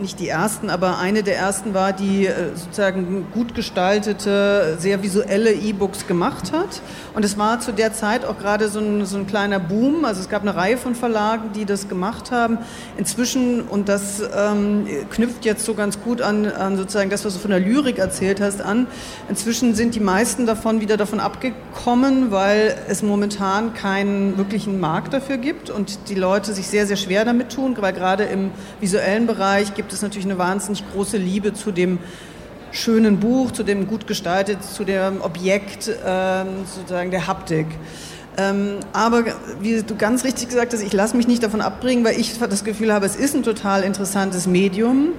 nicht 0.00 0.20
die 0.20 0.28
ersten, 0.28 0.70
aber 0.70 0.98
eine 0.98 1.22
der 1.22 1.36
ersten 1.36 1.74
war, 1.74 1.92
die 1.92 2.26
äh, 2.26 2.54
sozusagen 2.54 3.26
gut 3.32 3.54
gestaltete, 3.54 4.76
sehr 4.78 5.02
visuelle 5.02 5.52
E-Books 5.52 6.06
gemacht 6.06 6.52
hat. 6.52 6.82
Und 7.14 7.24
es 7.24 7.38
war 7.38 7.60
zu 7.60 7.72
der 7.72 7.92
Zeit 7.92 8.24
auch 8.24 8.38
gerade 8.38 8.68
so 8.68 8.78
ein, 8.78 9.06
so 9.06 9.16
ein 9.16 9.26
kleiner 9.26 9.58
Boom. 9.58 10.04
Also 10.04 10.20
es 10.20 10.28
gab 10.28 10.42
eine 10.42 10.54
Reihe 10.54 10.76
von 10.76 10.94
Verlagen, 10.94 11.52
die 11.54 11.64
das 11.64 11.88
gemacht 11.88 12.30
haben. 12.30 12.58
Inzwischen, 12.96 13.62
und 13.62 13.88
das 13.88 14.22
ähm, 14.36 14.86
knüpft 15.10 15.44
jetzt 15.44 15.64
so 15.64 15.74
ganz 15.74 16.00
gut 16.00 16.20
an, 16.20 16.46
an 16.46 16.76
sozusagen 16.76 17.10
das, 17.10 17.24
was 17.24 17.34
du 17.34 17.40
von 17.40 17.50
der 17.50 17.60
Lyrik 17.60 17.98
erzählt 17.98 18.40
hast, 18.40 18.60
an. 18.60 18.86
Inzwischen 19.28 19.74
sind 19.74 19.94
die 19.94 20.00
meisten 20.00 20.46
davon 20.46 20.80
wieder 20.80 20.96
davon 20.96 21.20
abgekommen, 21.20 22.30
weil 22.30 22.76
es 22.88 23.02
momentan 23.02 23.74
keinen 23.74 24.36
wirklichen 24.36 24.80
Markt 24.80 25.12
dafür 25.12 25.36
gibt 25.36 25.70
und 25.70 26.08
die 26.08 26.14
Leute 26.14 26.52
sich 26.52 26.66
sehr, 26.66 26.86
sehr 26.86 26.96
schwer 26.96 27.24
damit 27.24 27.52
tun, 27.52 27.76
weil 27.78 27.92
gerade 27.92 28.24
im 28.24 28.50
visuellen 28.80 29.26
Bereich 29.26 29.74
gibt 29.76 29.92
es 29.92 30.02
natürlich 30.02 30.24
eine 30.26 30.38
wahnsinnig 30.38 30.82
große 30.92 31.18
Liebe 31.18 31.52
zu 31.52 31.70
dem 31.70 31.98
schönen 32.72 33.20
Buch, 33.20 33.52
zu 33.52 33.62
dem 33.62 33.86
gut 33.86 34.06
gestaltet, 34.06 34.64
zu 34.64 34.84
dem 34.84 35.20
Objekt, 35.20 35.90
ähm, 36.04 36.64
sozusagen 36.64 37.10
der 37.10 37.26
Haptik. 37.26 37.66
Ähm, 38.38 38.80
aber 38.92 39.24
wie 39.60 39.82
du 39.82 39.96
ganz 39.96 40.24
richtig 40.24 40.48
gesagt 40.48 40.74
hast, 40.74 40.82
ich 40.82 40.92
lasse 40.92 41.16
mich 41.16 41.26
nicht 41.26 41.42
davon 41.42 41.62
abbringen, 41.62 42.04
weil 42.04 42.20
ich 42.20 42.38
das 42.38 42.64
Gefühl 42.64 42.92
habe, 42.92 43.06
es 43.06 43.16
ist 43.16 43.34
ein 43.34 43.42
total 43.42 43.82
interessantes 43.82 44.46
Medium. 44.46 45.12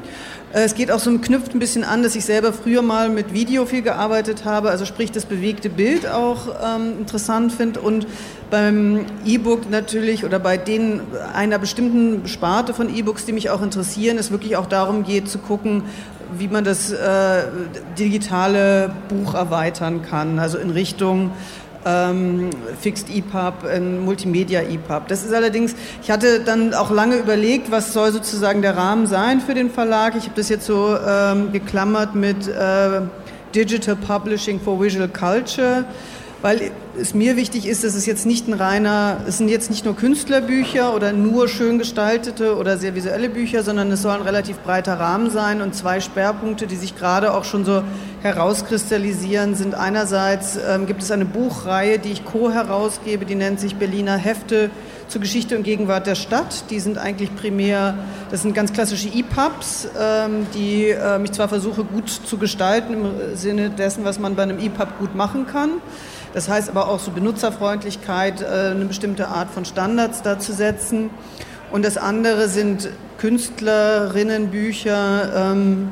Äh, 0.53 0.63
es 0.63 0.75
geht 0.75 0.91
auch 0.91 0.99
so, 0.99 1.17
knüpft 1.17 1.53
ein 1.56 1.60
bisschen 1.60 1.84
an, 1.84 2.03
dass 2.03 2.15
ich 2.15 2.25
selber 2.25 2.53
früher 2.53 2.84
mal 2.84 3.10
mit 3.10 3.34
Video 3.34 3.65
viel 3.65 3.82
gearbeitet 3.82 4.45
habe, 4.45 4.69
also 4.69 4.86
sprich 4.86 5.12
das 5.12 5.25
bewegte 5.25 5.69
Bild 5.69 6.08
auch 6.08 6.47
ähm, 6.63 6.99
interessant 6.99 7.51
finde 7.51 7.82
und 7.82 8.08
beim 8.49 9.06
E-Book 9.25 9.69
natürlich 9.69 10.23
oder 10.23 10.39
bei 10.39 10.58
den 10.58 11.01
einer 11.34 11.60
bestimmten 11.60 12.27
Sparte 12.27 12.73
von 12.73 12.95
E-Books, 12.95 13.25
die 13.25 13.34
mich 13.34 13.49
auch 13.49 13.62
interessieren, 13.62 14.17
es 14.17 14.32
wirklich 14.32 14.56
auch 14.56 14.67
darum 14.67 15.03
geht 15.03 15.27
zu 15.27 15.39
gucken, 15.39 15.84
wie 16.38 16.47
man 16.47 16.63
das 16.63 16.91
äh, 16.91 17.43
digitale 17.97 18.91
Buch 19.10 19.34
erweitern 19.34 20.01
kann, 20.01 20.39
also 20.39 20.58
in 20.58 20.69
Richtung 20.69 21.32
ähm, 21.88 22.50
Fixed 22.80 23.10
EPUB, 23.10 23.65
ein 23.65 24.04
Multimedia 24.04 24.62
EPUB. 24.62 25.08
Das 25.08 25.23
ist 25.23 25.34
allerdings, 25.34 25.76
ich 26.04 26.12
hatte 26.12 26.41
dann 26.41 26.73
auch 26.73 26.91
lange 26.91 27.15
überlegt, 27.15 27.71
was 27.71 27.93
soll 27.93 28.12
sozusagen 28.12 28.62
der 28.62 28.76
Rahmen 28.76 29.08
sein 29.08 29.39
für 29.39 29.54
den 29.54 29.69
Verlag. 29.69 30.15
Ich 30.17 30.23
habe 30.23 30.36
das 30.36 30.50
jetzt 30.50 30.65
so 30.65 30.97
ähm, 30.97 31.52
geklammert 31.52 32.15
mit 32.15 32.47
äh, 32.47 33.02
Digital 33.56 33.95
Publishing 33.95 34.60
for 34.60 34.80
Visual 34.80 35.08
Culture. 35.08 35.86
Weil 36.41 36.71
es 37.00 37.13
mir 37.13 37.36
wichtig 37.36 37.67
ist, 37.67 37.84
dass 37.84 37.95
es 37.95 38.06
jetzt 38.06 38.26
nicht 38.26 38.47
ein 38.47 38.54
reiner, 38.54 39.17
es 39.28 39.38
sind 39.38 39.50
jetzt 39.50 39.69
nicht 39.69 39.86
nur 39.86 39.95
Künstlerbücher 39.95 40.93
oder 40.93 41.12
nur 41.12 41.47
schön 41.47 41.80
gestaltete 41.80 42.56
oder 42.58 42.78
sehr 42.78 42.95
visuelle 42.95 43.30
Bücher, 43.30 43.63
sondern 43.63 43.91
es 43.91 44.02
soll 44.02 44.13
ein 44.13 44.21
relativ 44.21 44.58
breiter 44.60 45.00
Rahmen 45.00 45.30
sein 45.30 45.62
und 45.62 45.76
zwei 45.76 46.00
Schwerpunkte, 46.00 46.67
die 46.67 46.76
sich 46.76 46.95
gerade 46.95 47.34
auch 47.34 47.43
schon 47.43 47.65
so 47.65 47.84
herauskristallisieren, 48.21 49.56
sind 49.56 49.76
einerseits 49.76 50.58
ähm, 50.58 50.86
gibt 50.86 51.02
es 51.02 51.12
eine 51.12 51.26
Buchreihe, 51.26 52.00
die 52.00 52.12
ich 52.12 52.26
co-herausgebe, 52.26 53.26
die 53.26 53.36
nennt 53.36 53.60
sich 53.60 53.76
Berliner 53.76 54.17
Hefte 54.17 54.69
zur 55.08 55.21
Geschichte 55.21 55.56
und 55.58 55.63
Gegenwart 55.63 56.06
der 56.06 56.15
Stadt. 56.15 56.69
Die 56.69 56.80
sind 56.80 56.97
eigentlich 56.97 57.34
primär, 57.36 57.95
das 58.30 58.41
sind 58.41 58.54
ganz 58.54 58.73
klassische 58.73 59.08
EPUBs, 59.08 59.88
ähm, 60.00 60.47
die 60.54 60.89
äh, 60.89 61.23
ich 61.23 61.32
zwar 61.32 61.47
versuche 61.47 61.84
gut 61.84 62.10
zu 62.10 62.38
gestalten 62.38 62.93
im 62.93 63.36
Sinne 63.36 63.69
dessen, 63.69 64.04
was 64.04 64.19
man 64.19 64.36
bei 64.36 64.43
einem 64.43 64.60
EPUB 64.60 65.00
gut 65.00 65.15
machen 65.15 65.47
kann. 65.47 65.69
Das 66.33 66.49
heißt 66.49 66.69
aber 66.69 66.89
auch 66.89 66.99
so 66.99 67.11
Benutzerfreundlichkeit, 67.11 68.41
äh, 68.41 68.71
eine 68.71 68.85
bestimmte 68.85 69.27
Art 69.27 69.49
von 69.49 69.65
Standards 69.65 70.21
da 70.21 70.39
zu 70.39 70.53
setzen. 70.53 71.09
Und 71.71 71.83
das 71.83 71.97
andere 71.97 72.47
sind 72.47 72.89
Künstlerinnenbücher, 73.17 75.51
ähm, 75.53 75.89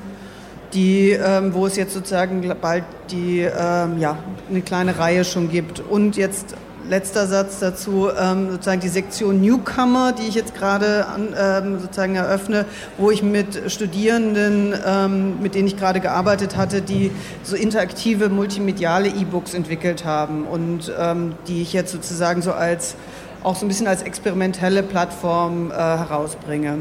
die, 0.74 1.12
ähm, 1.12 1.54
wo 1.54 1.68
es 1.68 1.76
jetzt 1.76 1.94
sozusagen 1.94 2.50
bald 2.62 2.86
die, 3.12 3.42
ähm, 3.42 4.00
ja, 4.00 4.18
eine 4.50 4.62
kleine 4.62 4.98
Reihe 5.00 5.26
schon 5.26 5.50
gibt. 5.50 5.80
Und 5.80 6.18
jetzt 6.18 6.56
letzter 6.90 7.28
Satz 7.28 7.60
dazu, 7.60 8.10
ähm, 8.10 8.52
sozusagen 8.52 8.82
die 8.82 8.90
Sektion 8.90 9.42
Newcomer, 9.42 10.14
die 10.14 10.28
ich 10.28 10.36
jetzt 10.36 10.56
gerade 10.56 11.06
ähm, 11.38 11.80
sozusagen 11.80 12.16
eröffne, 12.16 12.66
wo 12.98 13.12
ich 13.12 13.24
mit 13.24 13.72
Studierenden, 13.72 14.74
ähm, 14.86 15.42
mit 15.42 15.56
denen 15.56 15.68
ich 15.68 15.78
gerade 15.78 16.00
gearbeitet 16.00 16.56
hatte, 16.58 16.82
die 16.82 17.12
so 17.44 17.56
interaktive 17.56 18.30
multimediale 18.30 19.10
E-Books 19.10 19.54
entwickelt 19.54 20.06
haben 20.06 20.46
und 20.46 20.92
ähm, 21.00 21.34
die 21.48 21.62
ich 21.62 21.74
jetzt 21.74 21.92
sozusagen 21.92 22.42
so 22.42 22.54
als 22.54 22.96
auch 23.44 23.56
so 23.56 23.66
ein 23.66 23.68
bisschen 23.68 23.88
als 23.88 24.02
experimentelle 24.02 24.82
Plattform 24.82 25.72
äh, 25.72 25.76
herausbringe. 25.76 26.80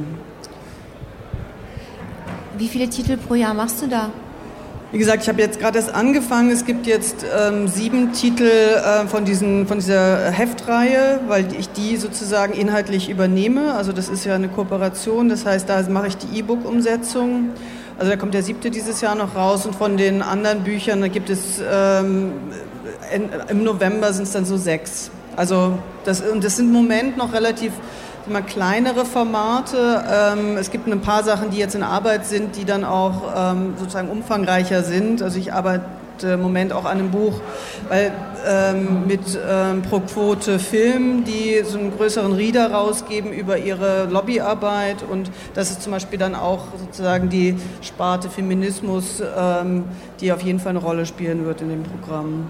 Wie 2.57 2.69
viele 2.69 2.89
Titel 2.89 3.17
pro 3.17 3.35
Jahr 3.35 3.53
machst 3.53 3.83
du 3.83 3.89
da? 3.89 4.11
Wie 4.95 4.99
gesagt, 4.99 5.25
ich 5.25 5.29
habe 5.29 5.43
jetzt 5.43 5.59
gerade 5.59 5.77
erst 5.77 5.93
angefangen. 5.93 6.53
Es 6.53 6.65
gibt 6.65 6.87
jetzt 6.87 7.27
ähm, 7.37 7.67
sieben 7.67 8.13
Titel 8.13 8.45
äh, 8.45 9.09
von, 9.09 9.25
diesen, 9.25 9.67
von 9.67 9.79
dieser 9.79 10.31
Heftreihe, 10.31 11.19
weil 11.27 11.53
ich 11.59 11.69
die 11.71 11.97
sozusagen 11.97 12.53
inhaltlich 12.53 13.11
übernehme. 13.11 13.75
Also 13.75 13.91
das 13.91 14.09
ist 14.09 14.25
ja 14.25 14.37
eine 14.37 14.47
Kooperation. 14.47 15.29
Das 15.29 15.47
heißt, 15.47 15.69
da 15.69 15.83
mache 15.89 16.07
ich 16.07 16.17
die 16.17 16.39
E-Book-Umsetzung. 16.39 17.49
Also 17.99 18.13
da 18.13 18.17
kommt 18.17 18.35
der 18.35 18.45
siebte 18.45 18.71
dieses 18.71 19.01
Jahr 19.01 19.17
noch 19.17 19.35
raus. 19.35 19.67
Und 19.67 19.75
von 19.75 19.97
den 19.97 20.23
anderen 20.23 20.63
Büchern, 20.63 21.01
da 21.01 21.09
gibt 21.09 21.29
es 21.29 21.61
ähm, 21.69 22.31
in, 23.13 23.31
im 23.49 23.65
November 23.65 24.13
sind 24.13 24.23
es 24.23 24.31
dann 24.31 24.45
so 24.45 24.57
sechs. 24.57 25.11
Also 25.35 25.77
das, 26.05 26.21
und 26.21 26.45
das 26.45 26.55
sind 26.55 26.67
im 26.67 26.73
Moment 26.73 27.17
noch 27.17 27.33
relativ 27.33 27.73
immer 28.27 28.43
kleinere 28.43 29.05
Formate. 29.05 30.05
Ähm, 30.11 30.57
es 30.57 30.71
gibt 30.71 30.87
ein 30.89 31.01
paar 31.01 31.23
Sachen, 31.25 31.51
die 31.51 31.59
jetzt 31.59 31.75
in 31.75 31.83
Arbeit 31.83 32.27
sind, 32.27 32.57
die 32.57 32.65
dann 32.65 32.85
auch 32.85 33.23
ähm, 33.37 33.75
sozusagen 33.77 34.09
umfangreicher 34.09 34.83
sind. 34.83 35.23
Also 35.23 35.39
ich 35.39 35.53
arbeite 35.53 35.85
im 36.23 36.41
Moment 36.41 36.73
auch 36.73 36.85
an 36.85 36.99
einem 36.99 37.11
Buch 37.11 37.41
weil, 37.89 38.13
ähm, 38.47 39.07
mit 39.07 39.21
ähm, 39.49 39.83
Pro 39.83 40.01
Quote 40.01 40.59
Film, 40.59 41.25
die 41.25 41.63
so 41.65 41.79
einen 41.79 41.97
größeren 41.97 42.33
Reader 42.33 42.73
rausgeben 42.73 43.33
über 43.33 43.59
ihre 43.59 44.07
Lobbyarbeit 44.07 45.03
und 45.03 45.31
das 45.55 45.71
ist 45.71 45.83
zum 45.83 45.93
Beispiel 45.93 46.19
dann 46.19 46.35
auch 46.35 46.67
sozusagen 46.79 47.31
die 47.31 47.57
Sparte 47.83 48.31
Feminismus, 48.31 49.23
ähm, 49.37 49.85
die 50.21 50.33
auf 50.33 50.43
jeden 50.43 50.61
Fall 50.61 50.71
eine 50.71 50.79
Rolle 50.79 51.05
spielen 51.05 51.45
wird 51.45 51.61
in 51.61 51.71
dem 51.71 51.83
Programm. 51.83 52.47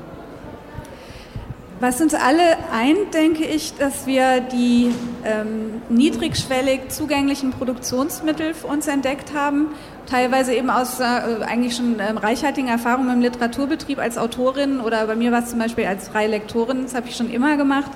Was 1.84 2.00
uns 2.00 2.14
alle 2.14 2.56
eint, 2.72 3.12
denke 3.12 3.44
ich, 3.44 3.74
dass 3.74 4.06
wir 4.06 4.40
die 4.40 4.90
ähm, 5.22 5.82
niedrigschwellig 5.90 6.88
zugänglichen 6.88 7.50
Produktionsmittel 7.50 8.54
für 8.54 8.68
uns 8.68 8.86
entdeckt 8.86 9.34
haben, 9.34 9.66
teilweise 10.06 10.54
eben 10.54 10.70
aus 10.70 10.98
äh, 10.98 11.04
eigentlich 11.04 11.76
schon 11.76 11.96
ähm, 12.00 12.16
reichhaltigen 12.16 12.70
Erfahrungen 12.70 13.10
im 13.10 13.20
Literaturbetrieb 13.20 13.98
als 13.98 14.16
Autorin 14.16 14.80
oder 14.80 15.06
bei 15.06 15.14
mir 15.14 15.30
war 15.30 15.42
es 15.42 15.50
zum 15.50 15.58
Beispiel 15.58 15.84
als 15.84 16.08
freie 16.08 16.28
Lektorin, 16.28 16.84
das 16.84 16.94
habe 16.94 17.06
ich 17.10 17.16
schon 17.16 17.30
immer 17.30 17.58
gemacht, 17.58 17.90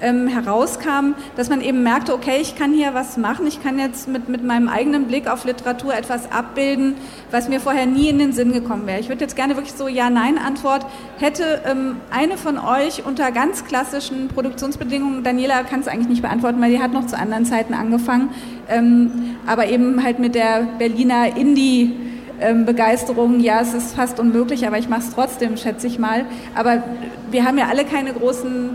ähm, 0.00 0.26
herauskam, 0.26 1.14
dass 1.36 1.48
man 1.48 1.60
eben 1.60 1.82
merkte, 1.82 2.14
okay, 2.14 2.38
ich 2.40 2.56
kann 2.56 2.72
hier 2.72 2.94
was 2.94 3.16
machen, 3.16 3.46
ich 3.46 3.62
kann 3.62 3.78
jetzt 3.78 4.08
mit, 4.08 4.28
mit 4.28 4.44
meinem 4.44 4.68
eigenen 4.68 5.04
Blick 5.06 5.30
auf 5.30 5.44
Literatur 5.44 5.94
etwas 5.94 6.30
abbilden, 6.30 6.94
was 7.30 7.48
mir 7.48 7.60
vorher 7.60 7.86
nie 7.86 8.08
in 8.08 8.18
den 8.18 8.32
Sinn 8.32 8.52
gekommen 8.52 8.86
wäre. 8.86 9.00
Ich 9.00 9.08
würde 9.08 9.20
jetzt 9.20 9.36
gerne 9.36 9.56
wirklich 9.56 9.74
so 9.74 9.88
Ja-Nein-Antwort. 9.88 10.86
Hätte 11.18 11.62
ähm, 11.66 11.96
eine 12.10 12.36
von 12.36 12.58
euch 12.58 13.04
unter 13.04 13.30
ganz 13.32 13.64
klassischen 13.64 14.28
Produktionsbedingungen, 14.28 15.22
Daniela 15.22 15.62
kann 15.62 15.80
es 15.80 15.88
eigentlich 15.88 16.08
nicht 16.08 16.22
beantworten, 16.22 16.60
weil 16.60 16.70
die 16.70 16.80
hat 16.80 16.92
noch 16.92 17.06
zu 17.06 17.18
anderen 17.18 17.44
Zeiten 17.44 17.74
angefangen, 17.74 18.30
ähm, 18.68 19.36
aber 19.46 19.66
eben 19.66 20.02
halt 20.02 20.18
mit 20.18 20.34
der 20.34 20.66
Berliner 20.78 21.36
Indie- 21.36 21.92
ähm, 22.40 22.64
Begeisterung, 22.64 23.40
ja, 23.40 23.60
es 23.60 23.74
ist 23.74 23.94
fast 23.94 24.18
unmöglich, 24.18 24.66
aber 24.66 24.78
ich 24.78 24.88
mache 24.88 25.00
es 25.00 25.14
trotzdem, 25.14 25.56
schätze 25.58 25.86
ich 25.86 25.98
mal. 25.98 26.24
Aber 26.54 26.82
wir 27.30 27.44
haben 27.44 27.58
ja 27.58 27.66
alle 27.68 27.84
keine 27.84 28.14
großen 28.14 28.70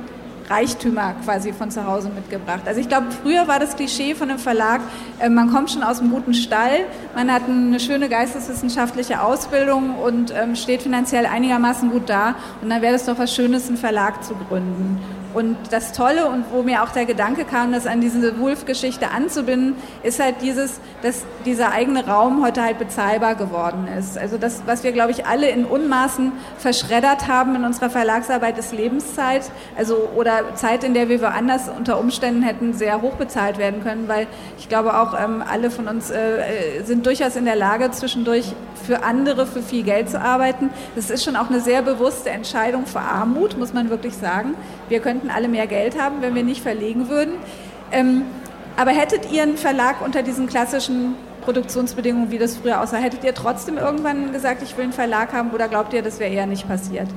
Reichtümer 0.49 1.15
quasi 1.23 1.53
von 1.53 1.71
zu 1.71 1.85
Hause 1.85 2.09
mitgebracht. 2.09 2.61
Also 2.65 2.79
ich 2.79 2.87
glaube, 2.87 3.07
früher 3.23 3.47
war 3.47 3.59
das 3.59 3.75
Klischee 3.75 4.15
von 4.15 4.29
einem 4.29 4.39
Verlag, 4.39 4.81
äh, 5.19 5.29
man 5.29 5.51
kommt 5.51 5.71
schon 5.71 5.83
aus 5.83 5.99
einem 5.99 6.11
guten 6.11 6.33
Stall, 6.33 6.85
man 7.15 7.31
hat 7.31 7.43
eine 7.47 7.79
schöne 7.79 8.09
geisteswissenschaftliche 8.09 9.21
Ausbildung 9.21 9.95
und 9.95 10.33
ähm, 10.35 10.55
steht 10.55 10.81
finanziell 10.81 11.25
einigermaßen 11.25 11.91
gut 11.91 12.09
da 12.09 12.35
und 12.61 12.69
dann 12.69 12.81
wäre 12.81 12.93
das 12.93 13.05
doch 13.05 13.17
was 13.17 13.33
Schönes, 13.33 13.67
einen 13.67 13.77
Verlag 13.77 14.23
zu 14.23 14.35
gründen. 14.49 14.99
Und 15.35 15.57
das 15.69 15.91
Tolle 15.91 16.27
und 16.27 16.45
wo 16.53 16.63
mir 16.63 16.81
auch 16.81 16.91
der 16.91 17.05
Gedanke 17.05 17.43
kam, 17.43 17.73
das 17.73 17.85
an 17.85 17.99
diese 17.99 18.39
Wolf-Geschichte 18.39 19.11
anzubinden, 19.11 19.75
ist 20.01 20.21
halt 20.21 20.35
dieses, 20.41 20.79
dass 21.01 21.23
dieser 21.45 21.73
eigene 21.73 22.07
Raum 22.07 22.41
heute 22.41 22.63
halt 22.63 22.79
bezahlbar 22.79 23.35
geworden 23.35 23.89
ist. 23.99 24.17
Also 24.17 24.37
das, 24.37 24.61
was 24.65 24.85
wir, 24.85 24.93
glaube 24.93 25.11
ich, 25.11 25.25
alle 25.25 25.49
in 25.49 25.65
Unmaßen 25.65 26.31
verschreddert 26.57 27.27
haben 27.27 27.53
in 27.53 27.65
unserer 27.65 27.89
Verlagsarbeit, 27.89 28.57
ist 28.57 28.71
Lebenszeit. 28.71 29.51
Also 29.77 30.09
oder 30.15 30.55
Zeit, 30.55 30.85
in 30.85 30.93
der 30.93 31.09
wir 31.09 31.21
woanders 31.21 31.67
unter 31.67 31.99
Umständen 31.99 32.41
hätten 32.41 32.73
sehr 32.73 33.01
hoch 33.01 33.15
bezahlt 33.15 33.57
werden 33.57 33.83
können, 33.83 34.07
weil 34.07 34.27
ich 34.57 34.69
glaube 34.69 34.97
auch 34.97 35.19
ähm, 35.19 35.43
alle 35.45 35.69
von 35.69 35.89
uns 35.89 36.11
äh, 36.11 36.81
sind 36.85 37.05
durchaus 37.05 37.35
in 37.35 37.43
der 37.43 37.57
Lage, 37.57 37.91
zwischendurch 37.91 38.53
für 38.85 39.03
andere 39.03 39.45
für 39.45 39.61
viel 39.61 39.83
Geld 39.83 40.09
zu 40.09 40.21
arbeiten. 40.21 40.69
Das 40.95 41.09
ist 41.09 41.25
schon 41.25 41.35
auch 41.35 41.49
eine 41.49 41.59
sehr 41.59 41.81
bewusste 41.81 42.29
Entscheidung 42.29 42.85
für 42.85 42.99
Armut, 42.99 43.57
muss 43.57 43.73
man 43.73 43.89
wirklich 43.89 44.15
sagen. 44.15 44.55
Wir 44.89 44.99
könnten 44.99 45.29
alle 45.29 45.47
mehr 45.47 45.67
Geld 45.67 45.99
haben, 45.99 46.21
wenn 46.21 46.35
wir 46.35 46.43
nicht 46.43 46.61
verlegen 46.61 47.09
würden. 47.09 47.35
Ähm, 47.91 48.23
aber 48.77 48.91
hättet 48.91 49.31
ihr 49.31 49.43
einen 49.43 49.57
Verlag 49.57 50.01
unter 50.03 50.21
diesen 50.21 50.47
klassischen 50.47 51.15
Produktionsbedingungen, 51.45 52.31
wie 52.31 52.37
das 52.37 52.57
früher 52.57 52.81
aussah, 52.81 52.97
hättet 52.97 53.23
ihr 53.23 53.33
trotzdem 53.33 53.77
irgendwann 53.77 54.33
gesagt, 54.33 54.63
ich 54.63 54.75
will 54.75 54.85
einen 54.85 54.93
Verlag 54.93 55.31
haben 55.31 55.51
oder 55.51 55.67
glaubt 55.67 55.93
ihr, 55.93 56.01
das 56.01 56.19
wäre 56.19 56.33
eher 56.33 56.47
nicht 56.47 56.67
passiert? 56.67 57.07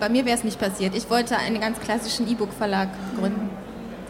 Bei 0.00 0.08
mir 0.08 0.24
wäre 0.24 0.36
es 0.36 0.42
nicht 0.42 0.58
passiert. 0.58 0.96
Ich 0.96 1.08
wollte 1.10 1.36
einen 1.36 1.60
ganz 1.60 1.78
klassischen 1.78 2.28
E-Book-Verlag 2.28 2.88
gründen, 3.18 3.50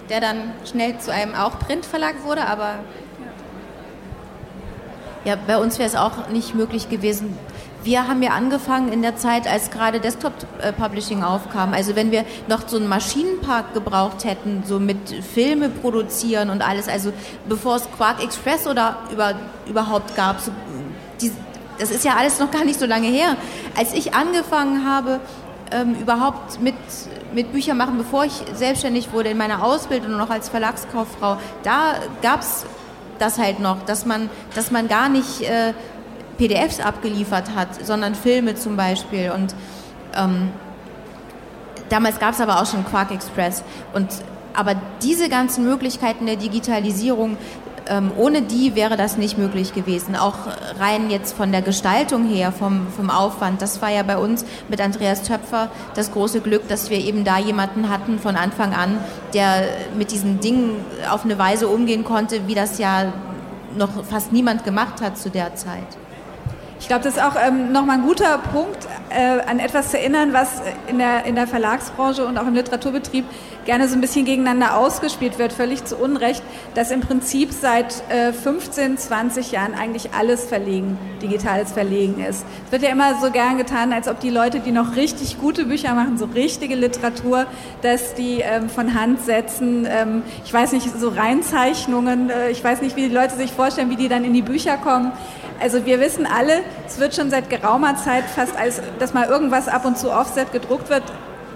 der 0.09 0.21
dann 0.21 0.53
schnell 0.65 0.99
zu 0.99 1.13
einem 1.13 1.35
auch 1.35 1.59
Printverlag 1.59 2.25
wurde, 2.25 2.47
aber 2.47 2.77
ja, 5.25 5.37
bei 5.47 5.59
uns 5.59 5.79
wäre 5.79 5.89
es 5.89 5.95
auch 5.95 6.29
nicht 6.29 6.55
möglich 6.55 6.89
gewesen. 6.89 7.37
Wir 7.85 8.07
haben 8.07 8.23
ja 8.23 8.31
angefangen 8.31 8.93
in 8.93 9.03
der 9.03 9.17
Zeit, 9.17 9.49
als 9.49 9.71
gerade 9.71 9.99
Desktop-Publishing 9.99 11.25
aufkam. 11.25 11.73
Also 11.75 11.97
wenn 11.97 12.13
wir 12.13 12.25
noch 12.47 12.69
so 12.69 12.77
einen 12.77 12.89
Maschinenpark 12.89 13.75
gebraucht 13.75 14.25
hätten, 14.25 14.63
so 14.67 14.79
mit 14.79 15.09
Filme 15.35 15.69
produzieren 15.69 16.51
und 16.51 16.63
alles, 16.63 16.89
also 16.89 17.13
bevor 17.49 17.77
es 17.77 17.91
Quark 17.97 18.23
Express 18.23 18.69
oder 18.69 18.99
über, 19.11 19.35
überhaupt 19.67 20.15
gab, 20.15 20.41
so, 20.41 20.53
die, 21.21 21.33
das 21.79 21.91
ist 21.91 22.05
ja 22.05 22.15
alles 22.17 22.39
noch 22.39 22.53
gar 22.53 22.65
nicht 22.65 22.79
so 22.79 22.87
lange 22.87 23.09
her. 23.09 23.37
Als 23.77 23.93
ich 23.95 24.15
angefangen 24.15 24.87
habe, 24.87 25.21
ähm, 25.73 25.97
überhaupt 26.01 26.61
mit, 26.61 26.75
mit 27.35 27.53
Büchern 27.53 27.79
machen, 27.79 27.99
bevor 27.99 28.25
ich 28.25 28.43
selbstständig 28.55 29.13
wurde 29.13 29.31
in 29.31 29.39
meiner 29.39 29.65
Ausbildung 29.65 30.17
noch 30.17 30.31
als 30.31 30.49
Verlagskauffrau, 30.49 31.39
da 31.65 31.95
gab 32.21 32.43
es 32.43 32.65
das 33.19 33.39
halt 33.39 33.61
noch, 33.61 33.83
dass 33.85 34.05
man, 34.05 34.31
dass 34.55 34.71
man 34.71 34.89
gar 34.89 35.09
nicht 35.09 35.43
äh, 35.43 35.73
PDFs 36.43 36.81
abgeliefert 36.81 37.55
hat, 37.55 37.85
sondern 37.87 38.17
Filme 38.17 38.57
zum 38.57 38.77
Beispiel. 38.77 39.31
Und 39.31 39.55
ähm, 40.17 40.51
damals 41.89 42.19
gab 42.19 42.35
es 42.35 42.41
aber 42.41 42.61
auch 42.61 42.67
schon 42.67 42.85
Quark 42.85 43.13
Express. 43.13 43.63
Und, 43.95 44.09
aber 44.53 44.75
diese 45.03 45.29
ganzen 45.29 45.65
Möglichkeiten 45.65 46.27
der 46.27 46.35
Digitalisierung, 46.35 47.37
ähm, 47.89 48.11
ohne 48.17 48.43
die 48.43 48.75
wäre 48.75 48.97
das 48.97 49.19
nicht 49.19 49.39
möglich 49.39 49.73
gewesen. 49.73 50.17
Auch 50.17 50.35
rein 50.81 51.11
jetzt 51.11 51.37
von 51.37 51.53
der 51.53 51.63
Gestaltung 51.63 52.27
her, 52.27 52.51
vom, 52.51 52.89
vom 52.89 53.09
Aufwand. 53.09 53.63
Das 53.63 53.81
war 53.81 53.91
ja 53.91 54.03
bei 54.03 54.19
uns 54.19 54.45
mit 54.69 54.81
Andreas 54.81 55.23
Töpfer 55.23 55.71
das 55.95 56.11
große 56.11 56.41
Glück, 56.41 56.67
dass 56.67 56.91
wir 56.91 56.99
eben 56.99 57.23
da 57.23 57.39
jemanden 57.39 57.89
hatten 57.89 58.19
von 58.19 58.35
Anfang 58.35 58.75
an, 58.75 58.99
der 59.33 59.63
mit 59.97 60.11
diesen 60.11 60.41
Dingen 60.41 60.85
auf 61.09 61.25
eine 61.25 61.39
Weise 61.39 61.69
umgehen 61.69 62.03
konnte, 62.03 62.49
wie 62.49 62.57
das 62.57 62.79
ja 62.79 63.13
noch 63.77 64.05
fast 64.05 64.33
niemand 64.33 64.65
gemacht 64.65 65.01
hat 65.01 65.17
zu 65.17 65.31
der 65.31 65.55
Zeit. 65.55 66.02
Ich 66.83 66.89
glaube, 66.89 67.05
das 67.05 67.15
ist 67.15 67.23
auch 67.23 67.37
ähm, 67.41 67.71
nochmal 67.71 67.99
ein 67.99 68.03
guter 68.03 68.39
Punkt, 68.39 68.89
äh, 69.11 69.41
an 69.49 69.61
etwas 69.61 69.93
zu 69.93 70.01
erinnern, 70.01 70.33
was 70.33 70.61
in 70.89 70.99
der, 70.99 71.25
in 71.27 71.37
der 71.37 71.47
Verlagsbranche 71.47 72.27
und 72.27 72.37
auch 72.37 72.47
im 72.49 72.55
Literaturbetrieb 72.55 73.25
gerne 73.65 73.87
so 73.87 73.95
ein 73.95 74.01
bisschen 74.01 74.25
gegeneinander 74.25 74.77
ausgespielt 74.77 75.39
wird, 75.39 75.53
völlig 75.53 75.85
zu 75.85 75.97
Unrecht, 75.97 76.43
dass 76.75 76.91
im 76.91 77.01
Prinzip 77.01 77.53
seit 77.53 78.03
äh, 78.11 78.33
15, 78.33 78.99
20 78.99 79.53
Jahren 79.53 79.75
eigentlich 79.75 80.13
alles 80.13 80.45
Verlegen, 80.45 80.99
digitales 81.23 81.71
Verlegen 81.71 82.21
ist. 82.21 82.45
Es 82.67 82.73
wird 82.73 82.83
ja 82.83 82.89
immer 82.89 83.15
so 83.21 83.31
gern 83.31 83.59
getan, 83.59 83.93
als 83.93 84.09
ob 84.09 84.19
die 84.19 84.31
Leute, 84.31 84.59
die 84.59 84.73
noch 84.73 84.97
richtig 84.97 85.39
gute 85.41 85.67
Bücher 85.67 85.95
machen, 85.95 86.19
so 86.19 86.25
richtige 86.25 86.75
Literatur, 86.75 87.47
dass 87.83 88.15
die 88.15 88.41
ähm, 88.41 88.69
von 88.69 89.01
Hand 89.01 89.21
setzen, 89.25 89.87
ähm, 89.89 90.25
ich 90.45 90.53
weiß 90.53 90.73
nicht, 90.73 90.89
so 90.99 91.11
Reinzeichnungen, 91.11 92.29
äh, 92.29 92.51
ich 92.51 92.63
weiß 92.63 92.83
nicht, 92.83 92.97
wie 92.97 93.09
die 93.09 93.15
Leute 93.15 93.37
sich 93.37 93.53
vorstellen, 93.53 93.89
wie 93.89 93.97
die 93.97 94.09
dann 94.09 94.25
in 94.25 94.35
die 94.35 94.43
Bücher 94.43 94.77
kommen. 94.79 95.13
Also 95.63 95.87
wir 95.87 96.01
wissen 96.01 96.27
alle, 96.27 96.63
es 96.87 96.99
wird 96.99 97.15
schon 97.15 97.31
seit 97.31 97.49
geraumer 97.49 97.97
Zeit 97.97 98.25
fast 98.25 98.57
als, 98.57 98.83
dass 98.99 99.15
mal 99.15 99.29
irgendwas 99.29 99.69
ab 99.69 99.85
und 99.85 99.97
zu 99.97 100.11
Offset 100.11 100.51
gedruckt 100.53 100.91
wird, 100.91 101.05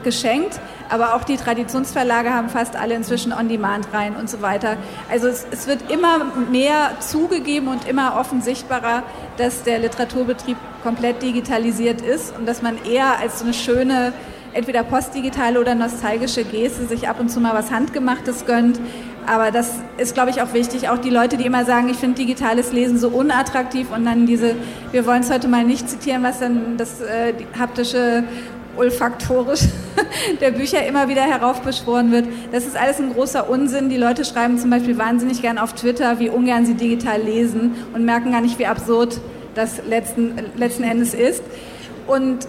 geschenkt. 0.04 0.60
Aber 0.88 1.16
auch 1.16 1.24
die 1.24 1.36
Traditionsverlage 1.36 2.32
haben 2.32 2.48
fast 2.48 2.76
alle 2.76 2.94
inzwischen 2.94 3.32
On-Demand 3.32 3.92
rein 3.92 4.14
und 4.14 4.30
so 4.30 4.40
weiter. 4.40 4.76
Also 5.10 5.26
es, 5.26 5.44
es 5.50 5.66
wird 5.66 5.90
immer 5.90 6.24
mehr 6.48 6.92
zugegeben 7.00 7.66
und 7.66 7.88
immer 7.88 8.16
offensichtbarer, 8.16 9.02
dass 9.38 9.64
der 9.64 9.80
Literaturbetrieb 9.80 10.56
komplett 10.84 11.22
digitalisiert 11.22 12.00
ist 12.00 12.32
und 12.38 12.46
dass 12.46 12.62
man 12.62 12.78
eher 12.84 13.18
als 13.18 13.40
so 13.40 13.44
eine 13.44 13.54
schöne 13.54 14.12
entweder 14.52 14.84
postdigitale 14.84 15.60
oder 15.60 15.74
nostalgische 15.74 16.44
Geste 16.44 16.86
sich 16.86 17.08
ab 17.08 17.18
und 17.18 17.28
zu 17.28 17.40
mal 17.40 17.54
was 17.54 17.72
Handgemachtes 17.72 18.46
gönnt. 18.46 18.80
Aber 19.26 19.50
das 19.50 19.72
ist, 19.98 20.14
glaube 20.14 20.30
ich, 20.30 20.40
auch 20.40 20.52
wichtig. 20.52 20.88
Auch 20.88 20.98
die 20.98 21.10
Leute, 21.10 21.36
die 21.36 21.44
immer 21.44 21.64
sagen, 21.64 21.88
ich 21.88 21.96
finde 21.96 22.16
digitales 22.16 22.72
Lesen 22.72 22.98
so 22.98 23.08
unattraktiv 23.08 23.88
und 23.94 24.04
dann 24.04 24.26
diese, 24.26 24.54
wir 24.92 25.04
wollen 25.06 25.22
es 25.22 25.30
heute 25.30 25.48
mal 25.48 25.64
nicht 25.64 25.88
zitieren, 25.88 26.22
was 26.22 26.38
dann 26.38 26.76
das 26.76 27.00
äh, 27.00 27.32
haptische 27.58 28.24
olfaktorisch 28.76 29.62
der 30.40 30.50
Bücher 30.50 30.86
immer 30.86 31.08
wieder 31.08 31.22
heraufbeschworen 31.22 32.12
wird. 32.12 32.26
Das 32.52 32.66
ist 32.66 32.76
alles 32.76 32.98
ein 32.98 33.12
großer 33.12 33.48
Unsinn. 33.48 33.88
Die 33.88 33.96
Leute 33.96 34.24
schreiben 34.24 34.58
zum 34.58 34.70
Beispiel 34.70 34.98
wahnsinnig 34.98 35.42
gern 35.42 35.58
auf 35.58 35.72
Twitter, 35.72 36.18
wie 36.18 36.28
ungern 36.28 36.66
sie 36.66 36.74
digital 36.74 37.20
lesen 37.20 37.74
und 37.94 38.04
merken 38.04 38.32
gar 38.32 38.40
nicht, 38.40 38.58
wie 38.58 38.66
absurd 38.66 39.20
das 39.54 39.84
letzten, 39.86 40.34
letzten 40.56 40.84
Endes 40.84 41.14
ist. 41.14 41.42
Und 42.06 42.46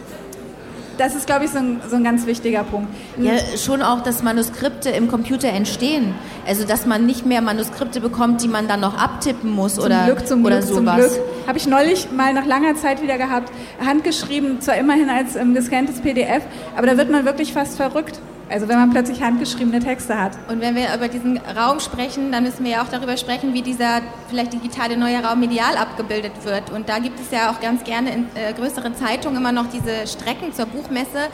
das 0.98 1.16
ist, 1.16 1.28
glaube 1.28 1.46
ich, 1.46 1.52
so 1.52 1.60
ein, 1.60 1.82
so 1.90 1.96
ein 1.96 2.04
ganz 2.04 2.26
wichtiger 2.26 2.64
Punkt. 2.64 2.90
Ja, 3.18 3.34
schon 3.58 3.82
auch, 3.82 4.02
dass 4.02 4.24
Manuskripte 4.24 4.90
im 4.90 5.08
Computer 5.08 5.50
entstehen. 5.50 6.14
Also, 6.48 6.66
dass 6.66 6.86
man 6.86 7.06
nicht 7.06 7.26
mehr 7.26 7.42
Manuskripte 7.42 8.02
bekommt, 8.02 8.44
die 8.44 8.48
man 8.48 8.68
dann 8.68 8.80
noch 8.80 8.98
abtippen 8.98 9.52
muss 9.52 9.76
zum 9.76 9.86
oder, 9.86 10.06
Glück, 10.06 10.28
zum 10.28 10.44
oder 10.46 10.60
Glück, 10.60 10.70
sowas. 10.70 11.14
Zum 11.14 11.24
Glück. 11.24 11.48
Habe 11.48 11.58
ich 11.58 11.68
neulich 11.68 12.12
mal 12.12 12.34
nach 12.34 12.46
langer 12.46 12.76
Zeit 12.76 13.02
wieder 13.02 13.18
gehabt. 13.18 13.52
Handgeschrieben, 13.86 14.62
zwar 14.62 14.76
immerhin 14.78 15.10
als 15.10 15.36
ähm, 15.36 15.54
gescanntes 15.54 16.02
PDF, 16.02 16.44
aber 16.76 16.88
da 16.88 16.98
wird 16.98 17.10
man 17.12 17.26
wirklich 17.26 17.54
fast 17.54 17.78
verrückt. 17.78 18.20
Also 18.50 18.70
wenn 18.70 18.78
man 18.78 18.92
plötzlich 18.92 19.22
handgeschriebene 19.22 19.80
Texte 19.80 20.18
hat. 20.18 20.32
Und 20.48 20.62
wenn 20.62 20.76
wir 20.76 20.94
über 20.96 21.10
diesen 21.10 21.38
Raum 21.38 21.80
sprechen, 21.80 22.32
dann 22.32 22.44
müssen 22.44 22.64
wir 22.64 22.72
ja 22.72 22.82
auch 22.82 22.88
darüber 22.88 23.18
sprechen, 23.18 23.54
wie 23.54 23.62
dieser 23.62 24.02
vielleicht 24.30 24.54
digitale 24.54 24.96
neue 24.96 25.22
Raum 25.24 25.40
medial 25.40 25.76
abgebildet 25.76 26.32
wird. 26.44 26.70
Und 26.70 26.88
da 26.88 27.00
gibt 27.00 27.20
es 27.20 27.32
ja 27.32 27.52
auch 27.52 27.60
ganz 27.60 27.84
gerne 27.84 28.14
in 28.14 28.26
äh, 28.36 28.54
größeren 28.54 28.96
Zeitungen 28.96 29.38
immer 29.38 29.52
noch 29.52 29.68
diese 29.68 30.08
Strecken 30.08 30.54
zur 30.54 30.68
Buchmesse, 30.68 31.28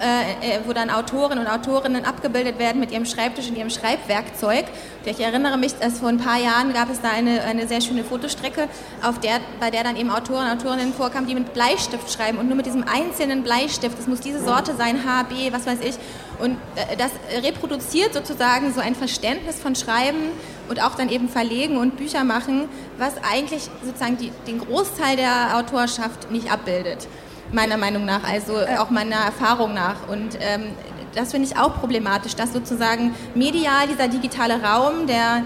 äh, 0.00 0.56
äh, 0.56 0.60
wo 0.66 0.72
dann 0.72 0.88
Autoren 0.88 1.38
und 1.38 1.46
Autorinnen 1.46 2.06
abgebildet 2.06 2.58
werden 2.58 2.80
mit 2.80 2.90
ihrem 2.90 3.04
Schreibtisch 3.04 3.48
und 3.48 3.58
ihrem 3.58 3.68
Schreibwerkzeug. 3.68 4.64
Ich 5.04 5.20
erinnere 5.20 5.58
mich, 5.58 5.74
dass 5.74 5.98
vor 5.98 6.08
ein 6.08 6.16
paar 6.16 6.38
Jahren 6.38 6.72
gab 6.72 6.88
es 6.88 7.02
da 7.02 7.10
eine, 7.10 7.42
eine 7.42 7.68
sehr 7.68 7.82
schöne 7.82 8.02
Fotostrecke, 8.02 8.68
auf 9.02 9.20
der, 9.20 9.40
bei 9.60 9.70
der 9.70 9.84
dann 9.84 9.96
eben 9.96 10.10
Autoren 10.10 10.50
und 10.50 10.58
Autorinnen 10.58 10.94
vorkamen, 10.94 11.28
die 11.28 11.34
mit 11.34 11.52
Bleistift 11.52 12.10
schreiben 12.10 12.38
und 12.38 12.46
nur 12.46 12.56
mit 12.56 12.64
diesem 12.64 12.82
einzelnen 12.88 13.42
Bleistift, 13.42 13.98
das 13.98 14.06
muss 14.06 14.20
diese 14.20 14.42
Sorte 14.42 14.74
sein, 14.74 15.04
HB, 15.04 15.52
was 15.52 15.66
weiß 15.66 15.80
ich. 15.82 15.96
Und 16.38 16.52
äh, 16.76 16.96
das 16.96 17.10
reproduziert 17.44 18.14
sozusagen 18.14 18.72
so 18.72 18.80
ein 18.80 18.94
Verständnis 18.94 19.60
von 19.60 19.74
Schreiben 19.76 20.30
und 20.70 20.82
auch 20.82 20.94
dann 20.94 21.10
eben 21.10 21.28
Verlegen 21.28 21.76
und 21.76 21.98
Bücher 21.98 22.24
machen, 22.24 22.70
was 22.96 23.12
eigentlich 23.30 23.68
sozusagen 23.84 24.16
die, 24.16 24.32
den 24.46 24.60
Großteil 24.60 25.16
der 25.16 25.58
Autorschaft 25.58 26.30
nicht 26.30 26.50
abbildet 26.50 27.06
meiner 27.52 27.76
Meinung 27.76 28.04
nach, 28.04 28.24
also 28.24 28.56
auch 28.78 28.90
meiner 28.90 29.16
Erfahrung 29.16 29.74
nach. 29.74 30.08
Und 30.08 30.38
ähm, 30.40 30.70
das 31.14 31.32
finde 31.32 31.48
ich 31.48 31.56
auch 31.56 31.80
problematisch, 31.80 32.36
dass 32.36 32.52
sozusagen 32.52 33.14
medial 33.34 33.88
dieser 33.88 34.08
digitale 34.08 34.62
Raum, 34.62 35.06
der 35.06 35.44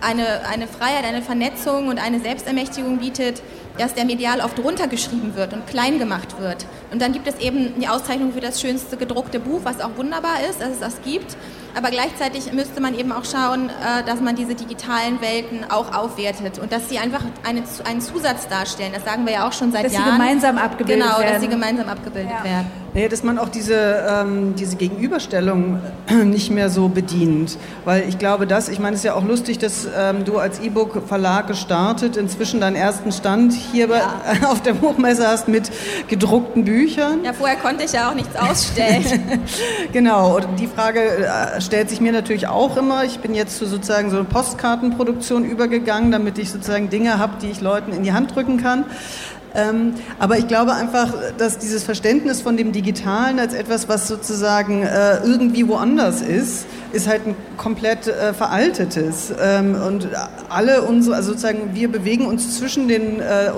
eine, 0.00 0.46
eine 0.46 0.66
Freiheit, 0.66 1.04
eine 1.04 1.22
Vernetzung 1.22 1.88
und 1.88 1.98
eine 1.98 2.20
Selbstermächtigung 2.20 2.98
bietet, 2.98 3.42
dass 3.78 3.94
der 3.94 4.04
medial 4.04 4.40
oft 4.40 4.58
runtergeschrieben 4.58 5.34
wird 5.36 5.52
und 5.52 5.66
klein 5.66 5.98
gemacht 5.98 6.38
wird. 6.38 6.66
Und 6.92 7.00
dann 7.02 7.12
gibt 7.12 7.26
es 7.26 7.38
eben 7.38 7.78
die 7.80 7.88
Auszeichnung 7.88 8.32
für 8.32 8.40
das 8.40 8.60
schönste 8.60 8.96
gedruckte 8.96 9.40
Buch, 9.40 9.60
was 9.64 9.80
auch 9.80 9.96
wunderbar 9.96 10.40
ist, 10.48 10.60
dass 10.60 10.70
es 10.70 10.80
das 10.80 11.02
gibt. 11.02 11.36
Aber 11.76 11.90
gleichzeitig 11.90 12.52
müsste 12.52 12.80
man 12.80 12.98
eben 12.98 13.12
auch 13.12 13.24
schauen, 13.24 13.68
äh, 13.68 14.02
dass 14.04 14.20
man 14.20 14.34
diese 14.34 14.54
digitalen 14.54 15.20
Welten 15.20 15.70
auch 15.70 15.94
aufwertet 15.94 16.58
und 16.58 16.72
dass 16.72 16.88
sie 16.88 16.98
einfach 16.98 17.20
eine, 17.46 17.62
einen 17.84 18.00
Zusatz 18.00 18.48
darstellen. 18.48 18.92
Das 18.94 19.04
sagen 19.04 19.26
wir 19.26 19.34
ja 19.34 19.46
auch 19.46 19.52
schon 19.52 19.72
seit 19.72 19.84
dass 19.84 19.92
Jahren. 19.92 20.04
Dass 20.06 20.14
sie 20.14 20.18
gemeinsam 20.18 20.58
abgebildet 20.58 21.02
genau, 21.02 21.18
werden. 21.18 21.22
Genau, 21.22 21.32
dass 21.32 21.42
sie 21.42 21.48
gemeinsam 21.48 21.88
abgebildet 21.88 22.32
ja. 22.38 22.44
werden. 22.44 22.85
Nee, 22.96 23.08
dass 23.08 23.22
man 23.22 23.38
auch 23.38 23.50
diese, 23.50 24.06
ähm, 24.08 24.54
diese 24.54 24.76
Gegenüberstellung 24.76 25.80
nicht 26.24 26.50
mehr 26.50 26.70
so 26.70 26.88
bedient. 26.88 27.58
Weil 27.84 28.08
ich 28.08 28.16
glaube, 28.16 28.46
dass, 28.46 28.70
ich 28.70 28.78
meine, 28.78 28.94
es 28.94 29.00
ist 29.00 29.04
ja 29.04 29.12
auch 29.12 29.22
lustig, 29.22 29.58
dass 29.58 29.86
ähm, 29.94 30.24
du 30.24 30.38
als 30.38 30.60
E-Book-Verlag 30.60 31.46
gestartet, 31.46 32.16
inzwischen 32.16 32.58
deinen 32.62 32.74
ersten 32.74 33.12
Stand 33.12 33.52
hier 33.52 33.86
ja. 33.90 34.14
bei, 34.24 34.46
auf 34.46 34.62
der 34.62 34.72
Buchmesse 34.72 35.28
hast 35.28 35.46
mit 35.46 35.70
gedruckten 36.08 36.64
Büchern. 36.64 37.22
Ja, 37.22 37.34
vorher 37.34 37.58
konnte 37.58 37.84
ich 37.84 37.92
ja 37.92 38.08
auch 38.08 38.14
nichts 38.14 38.34
ausstellen. 38.34 39.04
genau, 39.92 40.36
und 40.36 40.58
die 40.58 40.66
Frage 40.66 41.00
äh, 41.00 41.60
stellt 41.60 41.90
sich 41.90 42.00
mir 42.00 42.12
natürlich 42.12 42.48
auch 42.48 42.78
immer. 42.78 43.04
Ich 43.04 43.18
bin 43.18 43.34
jetzt 43.34 43.58
zu 43.58 43.66
sozusagen 43.66 44.08
so 44.08 44.16
einer 44.16 44.24
Postkartenproduktion 44.24 45.44
übergegangen, 45.44 46.12
damit 46.12 46.38
ich 46.38 46.50
sozusagen 46.50 46.88
Dinge 46.88 47.18
habe, 47.18 47.34
die 47.42 47.50
ich 47.50 47.60
Leuten 47.60 47.92
in 47.92 48.04
die 48.04 48.14
Hand 48.14 48.34
drücken 48.34 48.56
kann. 48.56 48.86
Ähm, 49.56 49.94
aber 50.18 50.38
ich 50.38 50.48
glaube 50.48 50.74
einfach, 50.74 51.12
dass 51.38 51.58
dieses 51.58 51.82
Verständnis 51.82 52.42
von 52.42 52.56
dem 52.56 52.72
Digitalen 52.72 53.38
als 53.38 53.54
etwas, 53.54 53.88
was 53.88 54.06
sozusagen 54.06 54.82
äh, 54.82 55.18
irgendwie 55.24 55.66
woanders 55.66 56.20
ist, 56.20 56.66
ist 56.92 57.08
halt 57.08 57.26
ein 57.26 57.34
komplett 57.56 58.06
äh, 58.06 58.32
veraltetes. 58.34 59.32
Ähm, 59.40 59.74
und 59.74 60.08
alle 60.48 60.82
unsere, 60.82 61.16
also 61.16 61.30
sozusagen, 61.30 61.74
wir 61.74 61.90
bewegen 61.90 62.26
uns 62.26 62.58
zwischen 62.58 62.86
den 62.88 63.20
äh, 63.20 63.50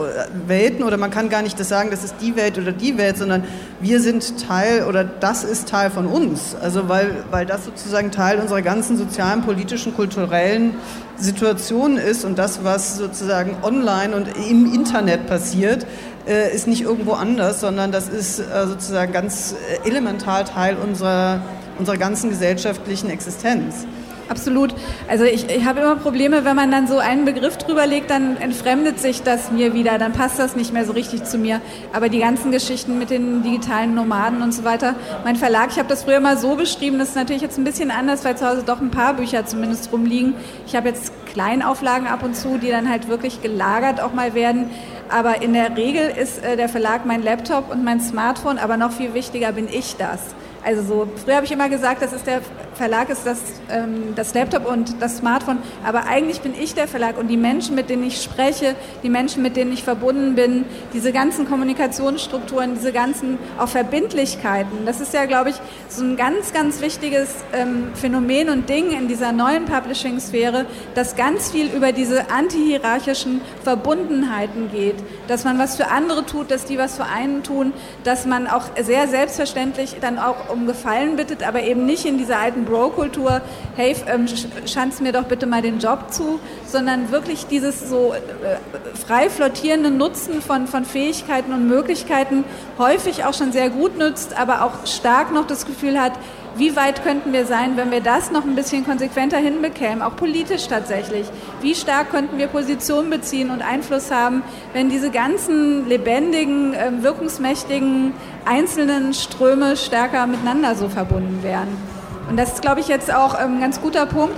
Welten 0.47 0.85
oder 0.85 0.97
man 0.97 1.11
kann 1.11 1.29
gar 1.29 1.43
nicht 1.43 1.59
das 1.59 1.69
sagen, 1.69 1.91
das 1.91 2.05
ist 2.05 2.17
die 2.21 2.37
Welt 2.37 2.59
oder 2.59 2.73
die 2.73 2.97
Welt, 2.97 3.19
sondern 3.19 3.45
wir 3.81 4.01
sind 4.01 4.47
Teil 4.47 4.85
oder 4.85 5.05
das 5.05 5.45
ist 5.45 5.69
Teil 5.69 5.91
von 5.91 6.07
uns. 6.07 6.55
Also 6.61 6.89
weil, 6.89 7.11
weil 7.31 7.45
das 7.45 7.65
sozusagen 7.65 8.11
Teil 8.11 8.39
unserer 8.39 8.63
ganzen 8.63 8.97
sozialen, 8.97 9.43
politischen, 9.43 9.95
kulturellen 9.95 10.75
Situation 11.21 11.97
ist 11.97 12.25
und 12.25 12.39
das, 12.39 12.65
was 12.65 12.97
sozusagen 12.97 13.57
online 13.63 14.15
und 14.15 14.29
im 14.49 14.73
Internet 14.73 15.27
passiert, 15.27 15.87
äh, 16.27 16.55
ist 16.55 16.67
nicht 16.67 16.83
irgendwo 16.83 17.13
anders, 17.13 17.61
sondern 17.61 17.91
das 17.91 18.09
ist 18.09 18.39
äh, 18.39 18.67
sozusagen 18.67 19.13
ganz 19.13 19.55
äh, 19.85 19.89
elementar 19.89 20.45
Teil 20.45 20.77
unserer, 20.77 21.41
unserer 21.79 21.97
ganzen 21.97 22.31
gesellschaftlichen 22.31 23.11
Existenz. 23.11 23.87
Absolut. 24.29 24.75
Also 25.09 25.25
ich, 25.25 25.49
ich 25.49 25.65
habe 25.65 25.81
immer 25.81 25.97
Probleme, 25.97 26.45
wenn 26.45 26.55
man 26.55 26.71
dann 26.71 26.87
so 26.87 26.99
einen 26.99 27.25
Begriff 27.25 27.57
drüber 27.57 27.87
legt, 27.87 28.11
dann 28.11 28.37
entfremdet 28.37 29.01
sich 29.01 29.23
das 29.23 29.51
mir 29.51 29.73
wieder, 29.73 29.97
dann 29.97 30.13
passt 30.13 30.39
das 30.39 30.55
nicht 30.55 30.73
mehr 30.73 30.85
so 30.85 30.93
richtig 30.93 31.25
zu 31.25 31.39
mir. 31.39 31.63
Aber 31.95 32.11
die 32.11 32.19
ganzen 32.19 32.51
Geschichten 32.51 32.99
mit 32.99 33.09
den 33.09 33.43
digitalen 33.43 33.95
Nomaden 33.95 34.43
und 34.43 34.53
so 34.53 34.65
weiter, 34.65 34.97
mein 35.25 35.37
Verlag, 35.37 35.71
ich 35.71 35.79
habe 35.79 35.89
das 35.89 36.05
früher 36.05 36.21
mal 36.21 36.37
so 36.37 36.57
beschrieben, 36.57 36.99
das 36.99 37.11
ist 37.11 37.17
natürlich 37.17 37.41
jetzt 37.41 37.57
ein 37.57 37.65
bisschen 37.65 37.91
anders, 37.91 38.25
weil 38.25 38.37
zu 38.37 38.47
Hause 38.47 38.63
doch 38.67 38.81
ein 38.81 38.91
paar 38.91 39.15
Bücher 39.15 39.47
zumindest 39.47 39.91
rumliegen. 39.93 40.35
Ich 40.67 40.77
habe 40.77 40.89
jetzt 40.89 41.13
Kleinauflagen 41.33 42.07
ab 42.07 42.23
und 42.23 42.37
zu, 42.37 42.59
die 42.59 42.69
dann 42.69 42.89
halt 42.91 43.09
wirklich 43.09 43.41
gelagert 43.41 44.01
auch 44.01 44.13
mal 44.13 44.35
werden. 44.35 44.71
Aber 45.09 45.41
in 45.41 45.55
der 45.55 45.75
Regel 45.75 46.11
ist 46.11 46.45
äh, 46.45 46.57
der 46.57 46.69
Verlag 46.69 47.07
mein 47.07 47.23
Laptop 47.23 47.71
und 47.71 47.83
mein 47.83 48.01
Smartphone, 48.01 48.59
aber 48.59 48.77
noch 48.77 48.93
viel 48.93 49.15
wichtiger 49.15 49.53
bin 49.53 49.69
ich 49.73 49.97
das. 49.97 50.21
Also 50.65 50.83
so, 50.83 51.09
früher 51.25 51.37
habe 51.37 51.47
ich 51.47 51.53
immer 51.53 51.69
gesagt, 51.69 52.03
das 52.03 52.13
ist 52.13 52.27
der 52.27 52.41
Verlag 52.79 53.11
ist 53.11 53.27
das, 53.27 53.41
ähm, 53.71 54.15
das 54.15 54.35
Laptop 54.35 54.65
und 54.65 55.03
das 55.03 55.19
Smartphone, 55.19 55.59
aber 55.85 56.07
eigentlich 56.07 56.41
bin 56.43 56.55
ich 56.55 56.75
der 56.75 56.87
Verlag 56.87 57.19
und 57.19 57.27
die 57.27 57.37
Menschen, 57.37 57.75
mit 57.75 57.91
denen 57.91 58.05
ich 58.05 58.23
spreche, 58.23 58.77
die 59.03 59.09
Menschen, 59.09 59.43
mit 59.43 59.57
denen 59.57 59.73
ich 59.73 59.83
verbunden 59.83 60.37
bin, 60.37 60.65
diese 60.93 61.13
ganzen 61.13 61.49
Kommunikationsstrukturen, 61.49 62.75
diese 62.77 62.93
ganzen 62.93 63.39
auch 63.59 63.69
Verbindlichkeiten, 63.69 64.87
das 64.87 65.01
ist 65.01 65.13
ja, 65.13 65.27
glaube 65.27 65.51
ich, 65.51 65.57
so 65.89 66.05
ein 66.05 66.17
ganz, 66.17 66.53
ganz 66.53 66.81
wichtiges 66.81 67.35
ähm, 67.53 67.91
Phänomen 67.95 68.49
und 68.49 68.69
Ding 68.69 68.93
in 68.93 69.09
dieser 69.09 69.33
neuen 69.33 69.65
Publishing-Sphäre, 69.65 70.67
dass 70.95 71.17
ganz 71.17 71.51
viel 71.51 71.75
über 71.75 71.91
diese 71.91 72.31
antihierarchischen 72.31 73.41
Verbundenheiten 73.65 74.71
geht, 74.71 74.97
dass 75.27 75.43
man 75.43 75.59
was 75.59 75.75
für 75.75 75.89
andere 75.89 76.25
tut, 76.25 76.53
dass 76.53 76.65
die 76.65 76.79
was 76.79 76.97
für 76.97 77.07
einen 77.07 77.43
tun, 77.43 77.73
dass 78.05 78.25
man 78.25 78.47
auch 78.47 78.67
sehr 78.81 79.09
selbstverständlich 79.09 79.97
dann 80.01 80.21
auch 80.21 80.49
um 80.49 80.67
Gefallen 80.69 81.17
bittet, 81.17 81.43
aber 81.43 81.63
eben 81.63 81.85
nicht 81.85 82.05
in 82.05 82.19
dieser 82.19 82.39
alten 82.39 82.68
Bro-Kultur, 82.69 83.41
hey, 83.77 83.97
ähm, 84.07 84.27
schanz 84.67 85.01
mir 85.01 85.13
doch 85.13 85.25
bitte 85.25 85.47
mal 85.47 85.63
den 85.63 85.79
Job 85.79 86.13
zu, 86.13 86.39
sondern 86.67 87.11
wirklich 87.11 87.47
dieses 87.47 87.89
so 87.89 88.13
äh, 88.13 88.97
frei 89.07 89.31
flottierende 89.31 89.91
Nutzen 89.91 90.43
von, 90.43 90.67
von 90.67 90.85
Fähigkeiten 90.85 91.53
und 91.53 91.69
Möglichkeiten 91.69 92.45
häufig 92.79 93.25
auch 93.25 93.35
schon 93.35 93.53
sehr 93.53 93.71
gut 93.71 93.99
nützt, 93.99 94.39
aber 94.39 94.65
auch 94.65 94.87
stark 94.87 95.33
noch 95.33 95.47
das 95.47 95.67
Gefühl 95.67 96.01
hat, 96.01 96.13
wie 96.59 96.75
weit 96.75 97.05
könnten 97.05 97.33
wir 97.33 97.47
sein, 97.47 97.77
wenn 97.77 97.93
wir 97.93 98.01
das 98.01 98.33
noch 98.33 98.45
ein 98.45 98.57
bisschen 98.57 98.85
konsequenter 98.85 99.39
hinbekämen, 99.39 100.03
auch 100.03 100.17
politisch 100.17 100.67
tatsächlich? 100.67 101.27
Wie 101.61 101.75
stark 101.77 102.11
könnten 102.11 102.37
wir 102.37 102.49
Position 102.49 103.11
beziehen 103.11 103.51
und 103.51 103.63
Einfluss 103.63 104.11
haben, 104.11 104.43
wenn 104.73 104.91
diese 104.91 105.11
ganzen 105.11 105.89
lebendigen, 105.89 106.75
ähm, 106.75 107.05
wirkungsmächtigen 107.05 108.13
einzelnen 108.45 109.15
Ströme 109.15 109.77
stärker 109.77 110.27
miteinander 110.27 110.75
so 110.75 110.89
verbunden 110.89 111.45
wären? 111.45 111.98
Und 112.29 112.37
das 112.37 112.55
ist, 112.55 112.63
glaube 112.63 112.81
ich, 112.81 112.89
jetzt 112.89 113.13
auch 113.13 113.35
ein 113.35 113.55
ähm, 113.55 113.61
ganz 113.61 113.81
guter 113.81 114.07
Punkt. 114.07 114.37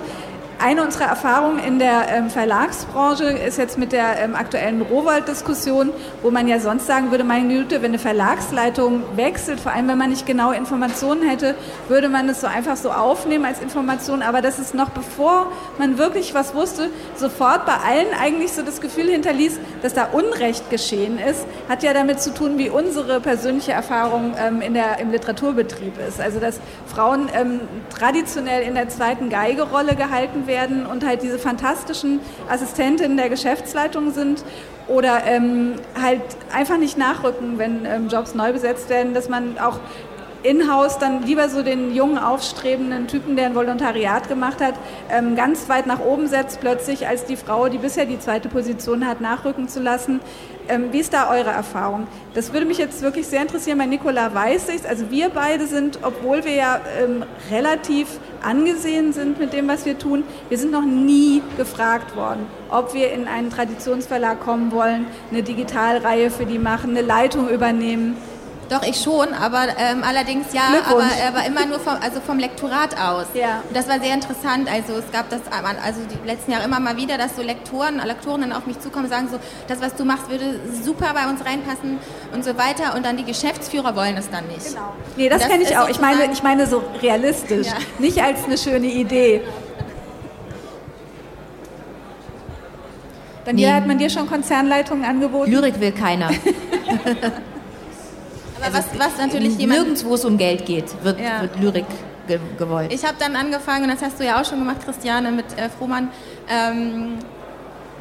Eine 0.63 0.83
unserer 0.83 1.07
Erfahrungen 1.07 1.59
in 1.59 1.79
der 1.79 2.09
ähm, 2.11 2.29
Verlagsbranche 2.29 3.25
ist 3.25 3.57
jetzt 3.57 3.79
mit 3.79 3.93
der 3.93 4.19
ähm, 4.23 4.35
aktuellen 4.35 4.83
Rohwald-Diskussion, 4.83 5.89
wo 6.21 6.31
man 6.31 6.49
ja 6.49 6.61
sonst 6.61 6.87
sagen 6.87 7.11
würde, 7.11 7.25
meine 7.25 7.49
Güte, 7.49 7.81
wenn 7.81 7.93
eine 7.93 7.99
Verlagsleitung 7.99 9.03
wechselt, 9.17 9.59
vor 9.59 9.73
allem 9.73 9.89
wenn 9.89 9.97
man 9.97 10.11
nicht 10.11 10.27
genaue 10.27 10.57
Informationen 10.57 11.27
hätte, 11.27 11.55
würde 11.89 12.11
man 12.11 12.29
es 12.29 12.43
so 12.43 12.47
einfach 12.47 12.77
so 12.77 12.91
aufnehmen 12.91 13.47
als 13.47 13.63
Information. 13.63 14.21
Aber 14.21 14.43
das 14.43 14.59
ist 14.59 14.75
noch 14.75 14.91
bevor 14.91 15.51
man 15.79 15.97
wirklich 15.97 16.35
was 16.35 16.55
wusste, 16.55 16.91
sofort 17.17 17.65
bei 17.65 17.77
allen 17.77 18.09
eigentlich 18.21 18.53
so 18.53 18.61
das 18.61 18.83
Gefühl 18.83 19.09
hinterließ, 19.09 19.59
dass 19.81 19.95
da 19.95 20.09
Unrecht 20.13 20.69
geschehen 20.69 21.19
ist, 21.19 21.47
hat 21.71 21.83
ja 21.83 21.95
damit 21.95 22.21
zu 22.21 22.35
tun, 22.35 22.59
wie 22.59 22.69
unsere 22.69 23.21
persönliche 23.21 23.73
Erfahrung 23.73 24.35
ähm, 24.39 24.61
in 24.61 24.75
der, 24.75 24.99
im 24.99 25.11
Literaturbetrieb 25.11 25.95
ist. 26.07 26.21
Also 26.21 26.39
dass 26.39 26.61
Frauen 26.87 27.31
traditionell 27.89 28.63
in 28.63 28.75
der 28.75 28.91
zweiten 28.91 29.31
Geigerolle 29.31 29.95
gehalten 29.95 30.47
werden 30.47 30.50
werden 30.51 30.85
und 30.85 31.07
halt 31.07 31.23
diese 31.23 31.39
fantastischen 31.39 32.21
Assistentinnen 32.51 33.17
der 33.17 33.31
Geschäftsleitung 33.31 34.13
sind 34.13 34.45
oder 34.89 35.23
ähm, 35.25 35.77
halt 35.99 36.21
einfach 36.53 36.77
nicht 36.77 36.99
nachrücken, 36.99 37.59
wenn 37.59 37.87
ähm, 37.87 38.09
Jobs 38.09 38.35
neu 38.35 38.53
besetzt 38.53 38.91
werden, 38.91 39.15
dass 39.15 39.29
man 39.29 39.57
auch 39.59 39.79
in-house 40.43 40.99
dann 40.99 41.23
lieber 41.25 41.49
so 41.49 41.63
den 41.63 41.95
jungen, 41.95 42.19
aufstrebenden 42.19 43.07
Typen, 43.09 43.37
der 43.37 43.47
ein 43.47 43.55
Volontariat 43.55 44.29
gemacht 44.29 44.61
hat, 44.61 44.75
ähm, 45.11 45.37
ganz 45.37 45.69
weit 45.69 45.87
nach 45.87 46.01
oben 46.01 46.27
setzt 46.29 46.61
plötzlich, 46.61 47.07
als 47.07 47.25
die 47.25 47.37
Frau, 47.37 47.69
die 47.69 47.79
bisher 47.79 48.07
die 48.07 48.19
zweite 48.19 48.49
Position 48.49 49.07
hat, 49.07 49.21
nachrücken 49.21 49.69
zu 49.69 49.81
lassen. 49.81 50.21
Ähm, 50.69 50.93
wie 50.93 51.01
ist 51.01 51.13
da 51.13 51.31
eure 51.31 51.51
Erfahrung? 51.51 52.07
Das 52.35 52.53
würde 52.53 52.65
mich 52.65 52.79
jetzt 52.79 53.03
wirklich 53.03 53.27
sehr 53.27 53.43
interessieren. 53.43 53.79
Bei 53.79 53.87
Nicola 53.87 54.33
weiß 54.33 54.69
ich 54.69 54.89
Also 54.89 55.11
wir 55.11 55.31
beide 55.31 55.67
sind, 55.67 55.99
obwohl 56.03 56.45
wir 56.45 56.55
ja 56.55 56.81
ähm, 57.03 57.25
relativ 57.51 58.21
angesehen 58.43 59.13
sind 59.13 59.39
mit 59.39 59.53
dem, 59.53 59.69
was 59.69 59.85
wir 59.85 59.99
tun, 59.99 60.23
wir 60.49 60.59
sind 60.59 60.71
noch 60.71 60.85
nie 60.85 61.43
gefragt 61.57 62.15
worden, 62.17 62.47
ob 62.71 62.95
wir 62.95 63.13
in 63.13 63.27
einen 63.27 63.51
Traditionsverlag 63.51 64.41
kommen 64.41 64.71
wollen, 64.73 65.07
eine 65.31 65.43
Digitalreihe 65.43 66.31
für 66.31 66.47
die 66.47 66.59
machen, 66.59 66.91
eine 66.91 67.03
Leitung 67.03 67.49
übernehmen. 67.49 68.17
Doch, 68.71 68.85
ich 68.85 69.01
schon, 69.01 69.35
aber 69.35 69.65
ähm, 69.79 70.05
allerdings 70.05 70.53
ja, 70.53 70.63
aber, 70.89 71.03
aber 71.27 71.45
immer 71.45 71.67
nur 71.67 71.81
vom, 71.81 71.95
also 72.01 72.21
vom 72.21 72.39
Lektorat 72.39 72.97
aus. 72.97 73.27
Ja. 73.35 73.65
Und 73.67 73.77
das 73.77 73.89
war 73.89 73.99
sehr 73.99 74.15
interessant. 74.15 74.71
Also 74.73 74.93
es 74.93 75.11
gab 75.11 75.29
das 75.29 75.41
also 75.51 76.03
die 76.03 76.25
letzten 76.25 76.53
Jahre 76.53 76.67
immer 76.67 76.79
mal 76.79 76.97
wieder, 76.97 77.19
dass 77.19 77.35
so 77.35 77.43
Lektoren, 77.43 77.97
Lektoren 77.99 78.43
dann 78.43 78.53
auf 78.53 78.67
mich 78.67 78.79
zukommen 78.79 79.07
und 79.07 79.11
sagen 79.11 79.29
so, 79.29 79.41
das, 79.67 79.81
was 79.81 79.97
du 79.97 80.05
machst, 80.05 80.31
würde 80.31 80.61
super 80.85 81.13
bei 81.15 81.29
uns 81.29 81.45
reinpassen 81.45 81.99
und 82.33 82.45
so 82.45 82.57
weiter. 82.57 82.95
Und 82.95 83.05
dann 83.05 83.17
die 83.17 83.25
Geschäftsführer 83.25 83.97
wollen 83.97 84.17
es 84.17 84.31
dann 84.31 84.47
nicht. 84.47 84.69
Genau. 84.69 84.95
Nee, 85.17 85.29
das, 85.29 85.43
das 85.43 85.51
kenne 85.51 85.65
ich 85.65 85.77
auch. 85.77 85.89
Ich 85.89 86.01
meine, 86.01 86.33
ich 86.33 86.43
meine 86.45 86.69
so 86.69 86.85
realistisch, 87.03 87.67
ja. 87.67 87.75
nicht 87.99 88.23
als 88.23 88.45
eine 88.45 88.57
schöne 88.57 88.87
Idee. 88.87 89.43
Dann 93.45 93.57
nee. 93.57 93.69
hat 93.69 93.89
man 93.89 93.99
dir 93.99 94.11
schon 94.11 94.29
Konzernleitungen 94.29 95.05
angeboten? 95.05 95.51
Lyrik 95.51 95.81
will 95.81 95.91
keiner. 95.91 96.31
Also 98.63 98.79
was, 98.79 98.87
was 98.99 99.19
natürlich 99.19 99.57
jemand... 99.59 99.81
Nirgends, 99.81 100.05
wo 100.05 100.15
es 100.15 100.25
um 100.25 100.39
Geld 100.39 100.67
geht, 100.67 100.87
wird, 101.03 101.21
ja. 101.21 101.43
wird 101.43 101.59
Lyrik 101.59 101.87
ge 102.27 102.39
gewollt. 102.59 102.93
Ich 102.93 103.05
habe 103.05 103.17
dann 103.19 103.37
angefangen, 103.37 103.85
und 103.85 103.91
das 103.91 104.03
hast 104.03 104.21
du 104.21 104.25
ja 104.25 104.41
auch 104.41 104.45
schon 104.45 104.59
gemacht, 104.59 104.85
Christiane, 104.85 105.33
mit 105.33 105.47
äh, 105.57 105.69
Frohmann, 105.69 106.09
ähm, 106.49 107.19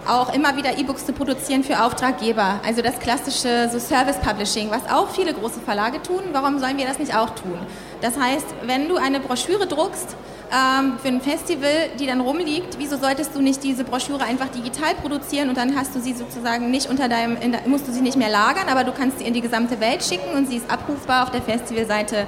auch 0.08 0.34
immer 0.34 0.56
wieder 0.56 0.78
E-Books 0.78 1.06
zu 1.06 1.14
produzieren 1.14 1.64
für 1.64 1.84
Auftraggeber. 1.84 2.60
Also 2.66 2.82
das 2.82 3.00
klassische 3.00 3.70
so 3.72 3.80
Service 3.80 4.18
Publishing, 4.18 4.72
was 4.72 4.90
auch 4.92 5.10
viele 5.10 5.34
große 5.34 5.60
Verlage 5.60 6.02
tun. 6.02 6.22
Warum 6.32 6.60
sollen 6.60 6.78
wir 6.78 6.88
das 6.88 7.00
nicht 7.00 7.16
auch 7.16 7.32
tun? 7.32 7.60
Das 8.02 8.18
heißt, 8.18 8.46
wenn 8.64 8.88
du 8.88 8.96
eine 8.96 9.20
Broschüre 9.20 9.68
druckst, 9.68 10.16
ähm, 10.52 10.98
für 11.02 11.10
ein 11.10 11.22
Festival, 11.22 11.90
die 12.00 12.08
dann 12.08 12.22
rumliegt, 12.22 12.78
wieso 12.80 12.98
solltest 12.98 13.36
du 13.36 13.42
nicht 13.42 13.64
diese 13.64 13.84
Broschüre 13.84 14.24
einfach 14.24 14.50
digital 14.50 14.96
produzieren 14.96 15.50
und 15.50 15.58
dann 15.58 15.76
hast 15.78 15.96
du 15.96 16.00
sie 16.00 16.14
sozusagen 16.14 16.72
nicht 16.72 16.90
unter 16.90 17.08
deinem, 17.08 17.38
musst 17.66 17.88
du 17.88 17.92
sie 17.92 18.02
nicht 18.02 18.18
mehr 18.18 18.30
lagern, 18.30 18.68
aber 18.70 18.84
du 18.84 18.92
kannst 18.92 19.20
sie 19.20 19.26
in 19.26 19.34
die 19.34 19.42
gesamte 19.42 19.80
Welt 19.80 20.04
schicken 20.04 20.36
und 20.36 20.48
sie 20.48 20.58
ist 20.58 20.70
abrufbar 20.70 21.24
auf 21.24 21.32
der 21.32 21.42
Festivalseite, 21.42 22.26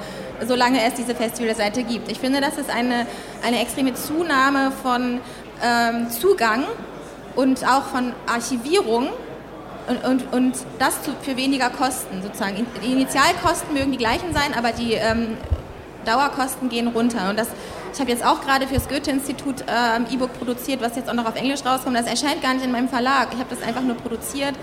solange 0.48 0.84
es 0.84 0.94
diese 0.94 1.16
Festivalseite 1.16 1.84
gibt. 1.84 2.12
Ich 2.12 2.20
finde, 2.20 2.42
das 2.42 2.58
ist 2.58 2.70
eine, 2.70 3.08
eine 3.44 3.60
extreme 3.60 3.94
Zunahme 3.96 4.72
von 4.84 5.20
ähm, 5.64 6.10
Zugang 6.12 6.66
und 7.36 7.66
auch 7.66 7.86
von 7.86 8.14
Archivierung 8.28 9.10
und, 9.88 10.04
und, 10.04 10.34
und 10.34 10.58
das 10.78 11.00
für 11.24 11.38
weniger 11.38 11.70
Kosten 11.70 12.22
sozusagen. 12.22 12.66
Die 12.86 12.92
Initialkosten 12.92 13.74
mögen 13.74 13.92
die 13.92 13.98
gleichen 13.98 14.34
sein, 14.34 14.54
aber 14.56 14.72
die 14.72 14.94
ähm, 14.94 15.38
Dauerkosten 16.06 16.70
gehen 16.70 16.88
runter. 16.88 17.30
Und 17.30 17.40
das 17.40 17.48
ich 17.94 18.00
habe 18.00 18.10
jetzt 18.10 18.26
auch 18.26 18.42
gerade 18.42 18.68
für 18.68 18.76
das 18.76 18.88
Goethe-Institut 18.88 19.62
äh, 19.62 19.72
ein 19.72 20.08
E-Book 20.12 20.34
produziert, 20.38 20.82
was 20.82 20.96
jetzt 20.96 21.10
auch 21.10 21.14
noch 21.14 21.26
auf 21.26 21.36
Englisch 21.36 21.66
rauskommt. 21.66 21.98
Das 21.98 22.08
erscheint 22.08 22.42
gar 22.42 22.54
nicht 22.54 22.66
in 22.66 22.72
meinem 22.72 22.90
Verlag. 22.90 23.30
Ich 23.34 23.40
habe 23.40 23.50
das 23.50 23.62
einfach 23.62 23.82
nur 23.82 23.96
produziert. 23.96 24.56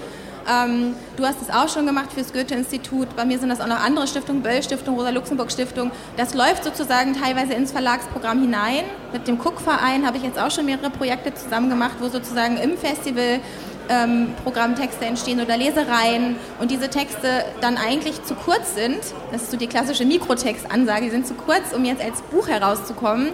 Ähm, 0.51 0.95
du 1.17 1.27
hast 1.27 1.43
es 1.43 1.51
auch 1.51 1.69
schon 1.69 1.85
gemacht 1.85 2.11
fürs 2.13 2.33
Goethe-Institut. 2.33 3.15
Bei 3.17 3.27
mir 3.27 3.39
sind 3.39 3.51
das 3.51 3.61
auch 3.61 3.67
noch 3.67 3.81
andere 3.81 4.07
Stiftungen, 4.07 4.43
Böll-Stiftung, 4.43 4.97
Rosa-Luxemburg-Stiftung. 4.97 5.91
Das 6.17 6.33
läuft 6.33 6.65
sozusagen 6.65 7.15
teilweise 7.15 7.53
ins 7.53 7.71
Verlagsprogramm 7.71 8.41
hinein. 8.41 8.85
Mit 9.13 9.29
dem 9.29 9.39
Cook-Verein 9.39 10.07
habe 10.07 10.17
ich 10.17 10.23
jetzt 10.23 10.39
auch 10.39 10.51
schon 10.51 10.65
mehrere 10.65 10.89
Projekte 10.89 11.35
zusammen 11.35 11.69
gemacht, 11.69 11.97
wo 12.01 12.09
sozusagen 12.09 12.57
im 12.57 12.79
Festival 12.79 13.41
ähm, 13.89 14.35
Programmtexte 14.45 15.05
entstehen 15.05 15.41
oder 15.41 15.57
Lesereien 15.57 16.37
und 16.61 16.71
diese 16.71 16.89
Texte 16.89 17.45
dann 17.61 17.77
eigentlich 17.77 18.23
zu 18.25 18.35
kurz 18.35 18.75
sind, 18.75 18.99
das 19.33 19.43
ist 19.43 19.51
so 19.51 19.57
die 19.57 19.67
klassische 19.67 20.05
Mikrotextansage, 20.05 21.03
die 21.03 21.11
sind 21.11 21.27
zu 21.27 21.35
kurz, 21.35 21.73
um 21.75 21.85
jetzt 21.85 22.03
als 22.03 22.23
Buch 22.23 22.49
herauszukommen. 22.49 23.31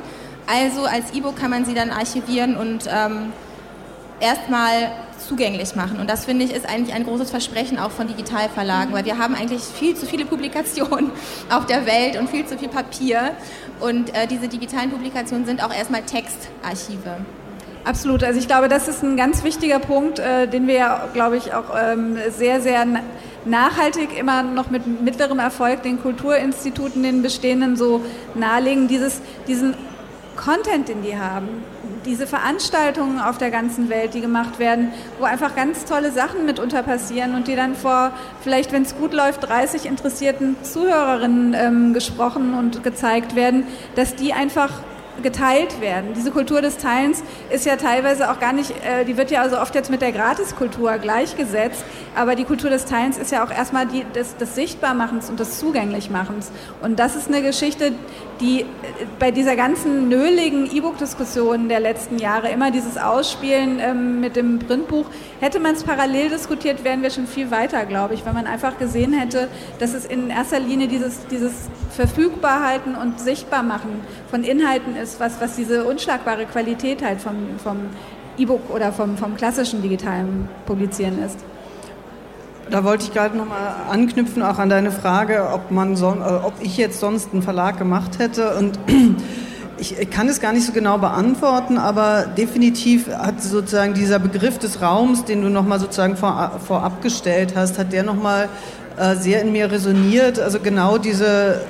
Also 0.47 0.85
als 0.85 1.13
E-Book 1.15 1.37
kann 1.37 1.51
man 1.51 1.65
sie 1.65 1.75
dann 1.75 1.91
archivieren 1.91 2.57
und 2.57 2.87
ähm, 2.89 3.33
erstmal 4.21 4.93
zugänglich 5.27 5.75
machen. 5.75 5.99
Und 6.01 6.09
das 6.09 6.25
finde 6.25 6.45
ich 6.45 6.53
ist 6.53 6.69
eigentlich 6.69 6.95
ein 6.95 7.05
großes 7.05 7.31
Versprechen 7.31 7.79
auch 7.79 7.91
von 7.91 8.07
Digitalverlagen, 8.07 8.93
weil 8.93 9.05
wir 9.05 9.19
haben 9.19 9.35
eigentlich 9.35 9.63
viel 9.63 9.97
zu 9.97 10.07
viele 10.07 10.25
Publikationen 10.25 11.11
auf 11.51 11.67
der 11.67 11.87
Welt 11.87 12.19
und 12.19 12.29
viel 12.29 12.47
zu 12.47 12.59
viel 12.59 12.69
Papier. 12.69 13.33
Und 13.81 14.15
äh, 14.15 14.27
diese 14.27 14.49
digitalen 14.49 14.91
Publikationen 14.91 15.47
sind 15.47 15.63
auch 15.65 15.73
erstmal 15.73 16.03
Textarchive. 16.03 17.17
Absolut. 17.85 18.25
Also 18.25 18.39
ich 18.39 18.47
glaube, 18.47 18.69
das 18.69 18.89
ist 18.89 19.03
ein 19.03 19.17
ganz 19.17 19.45
wichtiger 19.45 19.79
Punkt, 19.79 20.19
äh, 20.19 20.49
den 20.49 20.67
wir 20.67 20.75
ja, 20.75 21.09
glaube 21.13 21.37
ich, 21.37 21.53
auch 21.53 21.75
ähm, 21.77 22.17
sehr, 22.31 22.63
sehr 22.63 22.87
nachhaltig 23.45 24.19
immer 24.19 24.43
noch 24.43 24.71
mit 24.71 25.03
mittlerem 25.03 25.39
Erfolg 25.39 25.83
den 25.83 26.01
Kulturinstituten, 26.01 27.03
den 27.03 27.21
bestehenden 27.21 27.77
so 27.77 28.03
nahelegen, 28.35 28.89
dieses, 28.89 29.21
diesen 29.47 29.75
Content, 30.35 30.89
den 30.89 31.03
die 31.03 31.17
haben, 31.19 31.49
diese 32.07 32.27
Veranstaltungen 32.27 33.21
auf 33.21 33.37
der 33.37 33.51
ganzen 33.51 33.91
Welt, 33.91 34.15
die 34.15 34.21
gemacht 34.23 34.59
werden, 34.59 34.93
wo 35.19 35.25
einfach 35.25 35.55
ganz 35.55 35.85
tolle 35.85 36.11
Sachen 36.11 36.47
mitunter 36.47 36.83
passieren 36.83 37.35
und 37.35 37.49
die 37.49 37.55
dann 37.55 37.75
vor 37.75 38.13
vielleicht, 38.41 38.73
wenn 38.73 38.83
es 38.83 38.97
gut 38.97 39.13
läuft, 39.13 39.47
30 39.47 39.87
interessierten 39.87 40.57
Zuhörerinnen 40.63 41.55
ähm, 41.55 41.95
gesprochen 41.95 42.55
und 42.55 42.83
gezeigt 42.83 43.37
werden, 43.37 43.65
dass 43.95 44.17
die 44.17 44.33
einfach 44.33 44.71
geteilt 45.23 45.81
werden. 45.81 46.11
Diese 46.15 46.31
Kultur 46.31 46.61
des 46.61 46.77
Teilens 46.79 47.23
ist 47.51 47.67
ja 47.67 47.77
teilweise 47.77 48.31
auch 48.31 48.41
gar 48.41 48.53
nicht, 48.53 48.71
äh, 48.71 49.05
die 49.05 49.17
wird 49.17 49.31
ja 49.31 49.43
also 49.43 49.59
oft 49.59 49.75
jetzt 49.75 49.91
mit 49.91 50.03
der 50.03 50.13
Gratiskultur 50.13 50.99
gleichgesetzt, 50.99 51.85
aber 52.15 52.35
die 52.35 52.45
Kultur 52.45 52.71
des 52.71 52.85
Teilens 52.85 53.19
ist 53.19 53.33
ja 53.33 53.45
auch 53.45 53.51
erstmal 53.51 53.87
die 53.87 54.05
des, 54.15 54.37
des 54.37 54.55
Sichtbarmachens 54.55 55.31
und 55.31 55.41
des 55.41 55.59
Zugänglichmachens. 55.59 56.51
Und 56.83 56.99
das 56.99 57.17
ist 57.17 57.29
eine 57.29 57.43
Geschichte, 57.43 57.93
die 58.41 58.63
äh, 58.63 58.65
bei 59.19 59.31
dieser 59.31 59.57
ganzen 59.57 60.09
nöligen 60.09 60.71
E-Book-Diskussion 60.75 61.69
der 61.69 61.81
letzten 61.81 62.19
Jahre 62.19 62.49
immer 62.49 62.71
dieses 62.71 62.99
Ausspielen 62.99 63.79
ähm, 63.81 64.21
mit 64.21 64.37
dem 64.37 64.59
Printbuch, 64.59 65.07
hätte 65.41 65.61
man 65.61 65.75
es 65.75 65.85
parallel 65.85 66.31
diskutiert, 66.31 66.85
wären 66.85 67.03
wir 67.03 67.11
schon 67.11 67.27
viel 67.27 67.51
weiter, 67.51 67.85
glaube 67.87 68.15
ich, 68.15 68.25
wenn 68.25 68.35
man 68.35 68.47
einfach 68.47 68.79
gesehen 68.79 69.13
hätte, 69.13 69.49
dass 69.79 69.95
es 69.95 70.05
in 70.05 70.31
erster 70.31 70.61
Linie 70.61 70.89
dieses, 70.89 71.27
dieses 71.27 71.53
Verfügbarhalten 71.91 72.97
und 72.97 73.21
Sichtbarmachen 73.21 74.01
von 74.31 74.43
Inhalten 74.43 74.97
ist, 74.97 75.04
was, 75.19 75.41
was 75.41 75.57
diese 75.57 75.85
unschlagbare 75.85 76.47
Qualität 76.47 77.03
halt 77.03 77.21
vom, 77.21 77.59
vom 77.63 77.79
E-Book 78.39 78.75
oder 78.75 78.93
vom, 78.93 79.17
vom 79.17 79.37
klassischen 79.37 79.83
digitalen 79.83 80.49
Publizieren 80.67 81.23
ist. 81.23 81.39
Da 82.71 82.83
wollte 82.83 83.05
ich 83.05 83.13
gerade 83.13 83.37
nochmal 83.37 83.75
anknüpfen, 83.91 84.43
auch 84.43 84.59
an 84.59 84.71
deine 84.71 84.91
Frage, 84.91 85.51
ob, 85.53 85.71
man 85.71 85.97
so, 85.97 86.09
äh, 86.09 86.45
ob 86.45 86.55
ich 86.61 86.77
jetzt 86.77 86.99
sonst 87.01 87.33
einen 87.33 87.43
Verlag 87.43 87.79
gemacht 87.79 88.19
hätte. 88.19 88.57
Und 88.57 88.79
ich 89.79 90.11
kann 90.11 90.29
es 90.29 90.41
gar 90.41 90.53
nicht 90.53 90.67
so 90.67 90.73
genau 90.73 90.99
beantworten, 90.99 91.77
aber 91.79 92.27
definitiv 92.39 93.09
hat 93.09 93.43
sozusagen 93.43 93.95
dieser 93.95 94.19
Begriff 94.19 94.59
des 94.59 94.81
Raums, 94.81 95.25
den 95.25 95.43
du 95.43 95.51
nochmal 95.51 95.79
sozusagen 95.79 96.17
vor, 96.17 96.53
vorab 96.67 97.03
gestellt 97.03 97.55
hast, 97.55 97.79
hat 97.79 97.93
der 97.93 98.03
nochmal 98.03 98.49
äh, 98.97 99.15
sehr 99.17 99.43
in 99.43 99.53
mir 99.53 99.71
resoniert. 99.71 100.39
Also 100.41 100.59
genau 100.61 100.97
diese, 100.97 101.61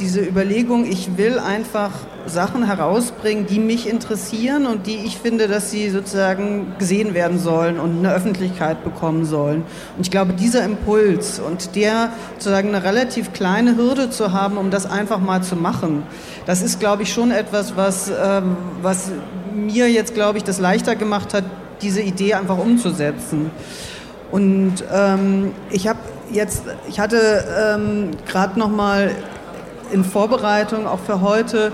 diese 0.00 0.20
Überlegung, 0.20 0.84
ich 0.84 1.16
will 1.18 1.38
einfach 1.38 1.90
Sachen 2.26 2.64
herausbringen, 2.64 3.46
die 3.46 3.58
mich 3.58 3.88
interessieren 3.88 4.66
und 4.66 4.86
die 4.86 4.96
ich 4.96 5.18
finde, 5.18 5.46
dass 5.46 5.70
sie 5.70 5.90
sozusagen 5.90 6.74
gesehen 6.78 7.14
werden 7.14 7.38
sollen 7.38 7.78
und 7.78 7.98
eine 7.98 8.12
Öffentlichkeit 8.12 8.82
bekommen 8.82 9.24
sollen. 9.24 9.62
Und 9.96 10.02
ich 10.02 10.10
glaube, 10.10 10.32
dieser 10.32 10.64
Impuls 10.64 11.38
und 11.38 11.76
der 11.76 12.12
sozusagen 12.34 12.68
eine 12.68 12.82
relativ 12.82 13.32
kleine 13.32 13.76
Hürde 13.76 14.10
zu 14.10 14.32
haben, 14.32 14.56
um 14.56 14.70
das 14.70 14.90
einfach 14.90 15.20
mal 15.20 15.42
zu 15.42 15.56
machen, 15.56 16.02
das 16.46 16.62
ist, 16.62 16.80
glaube 16.80 17.02
ich, 17.02 17.12
schon 17.12 17.30
etwas, 17.30 17.76
was, 17.76 18.10
ähm, 18.10 18.56
was 18.82 19.10
mir 19.54 19.90
jetzt, 19.90 20.14
glaube 20.14 20.38
ich, 20.38 20.44
das 20.44 20.58
leichter 20.58 20.96
gemacht 20.96 21.34
hat, 21.34 21.44
diese 21.82 22.00
Idee 22.00 22.34
einfach 22.34 22.58
umzusetzen. 22.58 23.50
Und 24.30 24.84
ähm, 24.92 25.52
ich 25.70 25.88
habe 25.88 25.98
jetzt, 26.32 26.62
ich 26.88 27.00
hatte 27.00 27.44
ähm, 27.74 28.10
gerade 28.26 28.58
noch 28.58 28.70
mal 28.70 29.10
in 29.92 30.04
Vorbereitung 30.04 30.86
auch 30.86 31.00
für 31.00 31.20
heute. 31.20 31.72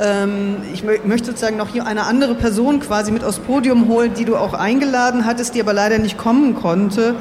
Ähm, 0.00 0.56
ich 0.72 0.84
möchte 0.84 1.26
sozusagen 1.26 1.56
noch 1.56 1.68
hier 1.68 1.86
eine 1.86 2.04
andere 2.04 2.34
Person 2.34 2.80
quasi 2.80 3.12
mit 3.12 3.24
aufs 3.24 3.38
Podium 3.38 3.88
holen, 3.88 4.14
die 4.14 4.24
du 4.24 4.36
auch 4.36 4.54
eingeladen 4.54 5.26
hattest, 5.26 5.54
die 5.54 5.60
aber 5.60 5.72
leider 5.72 5.98
nicht 5.98 6.18
kommen 6.18 6.54
konnte. 6.54 7.14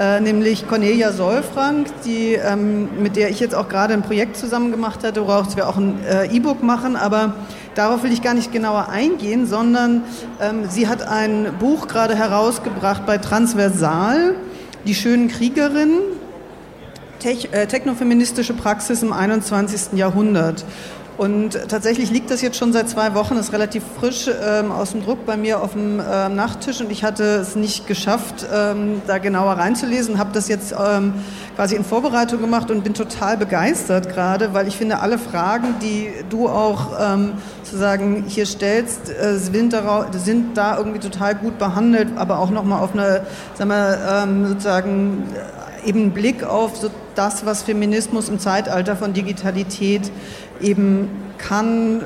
Äh, 0.00 0.20
nämlich 0.20 0.66
Cornelia 0.66 1.12
Solfrank, 1.12 1.88
die, 2.06 2.32
ähm, 2.32 2.88
mit 3.02 3.16
der 3.16 3.28
ich 3.28 3.38
jetzt 3.38 3.54
auch 3.54 3.68
gerade 3.68 3.92
ein 3.92 4.00
Projekt 4.00 4.34
zusammen 4.34 4.70
gemacht 4.70 5.04
hatte, 5.04 5.20
woraus 5.20 5.56
wir 5.56 5.68
auch 5.68 5.76
ein 5.76 5.98
äh, 6.04 6.34
E-Book 6.34 6.62
machen, 6.62 6.96
aber 6.96 7.34
darauf 7.74 8.02
will 8.02 8.10
ich 8.10 8.22
gar 8.22 8.32
nicht 8.32 8.50
genauer 8.50 8.88
eingehen, 8.88 9.46
sondern 9.46 10.04
ähm, 10.40 10.64
sie 10.70 10.88
hat 10.88 11.06
ein 11.06 11.48
Buch 11.58 11.86
gerade 11.86 12.14
herausgebracht 12.14 13.04
bei 13.04 13.18
Transversal, 13.18 14.36
Die 14.86 14.94
schönen 14.94 15.28
Kriegerinnen, 15.28 15.98
technofeministische 17.20 18.54
Praxis 18.54 19.02
im 19.02 19.12
21. 19.12 19.98
Jahrhundert. 19.98 20.64
Und 21.20 21.68
tatsächlich 21.68 22.10
liegt 22.10 22.30
das 22.30 22.40
jetzt 22.40 22.56
schon 22.56 22.72
seit 22.72 22.88
zwei 22.88 23.14
Wochen, 23.14 23.36
ist 23.36 23.52
relativ 23.52 23.82
frisch 23.98 24.26
ähm, 24.42 24.72
aus 24.72 24.92
dem 24.92 25.04
Druck 25.04 25.26
bei 25.26 25.36
mir 25.36 25.62
auf 25.62 25.72
dem 25.72 26.00
ähm, 26.00 26.34
Nachttisch 26.34 26.80
und 26.80 26.90
ich 26.90 27.04
hatte 27.04 27.24
es 27.24 27.56
nicht 27.56 27.86
geschafft, 27.86 28.46
ähm, 28.50 29.02
da 29.06 29.18
genauer 29.18 29.52
reinzulesen, 29.52 30.18
habe 30.18 30.30
das 30.32 30.48
jetzt 30.48 30.72
ähm, 30.72 31.12
quasi 31.56 31.76
in 31.76 31.84
Vorbereitung 31.84 32.40
gemacht 32.40 32.70
und 32.70 32.84
bin 32.84 32.94
total 32.94 33.36
begeistert 33.36 34.08
gerade, 34.08 34.54
weil 34.54 34.66
ich 34.66 34.78
finde, 34.78 35.00
alle 35.00 35.18
Fragen, 35.18 35.74
die 35.82 36.08
du 36.30 36.48
auch 36.48 36.92
ähm, 36.98 37.32
sozusagen 37.64 38.24
hier 38.26 38.46
stellst, 38.46 39.10
äh, 39.10 39.36
sind, 39.36 39.74
darauf, 39.74 40.06
sind, 40.14 40.56
da 40.56 40.78
irgendwie 40.78 41.00
total 41.00 41.34
gut 41.34 41.58
behandelt, 41.58 42.08
aber 42.16 42.38
auch 42.38 42.48
nochmal 42.48 42.82
auf 42.82 42.94
eine, 42.94 43.26
sagen 43.58 43.68
wir, 43.68 43.98
ähm, 44.24 44.46
sozusagen 44.46 45.24
eben 45.84 46.12
Blick 46.12 46.44
auf 46.44 46.76
so 46.76 46.90
das, 47.14 47.44
was 47.46 47.62
Feminismus 47.62 48.28
im 48.28 48.38
Zeitalter 48.38 48.96
von 48.96 49.12
Digitalität 49.12 50.10
eben 50.60 51.08
kann, 51.38 52.02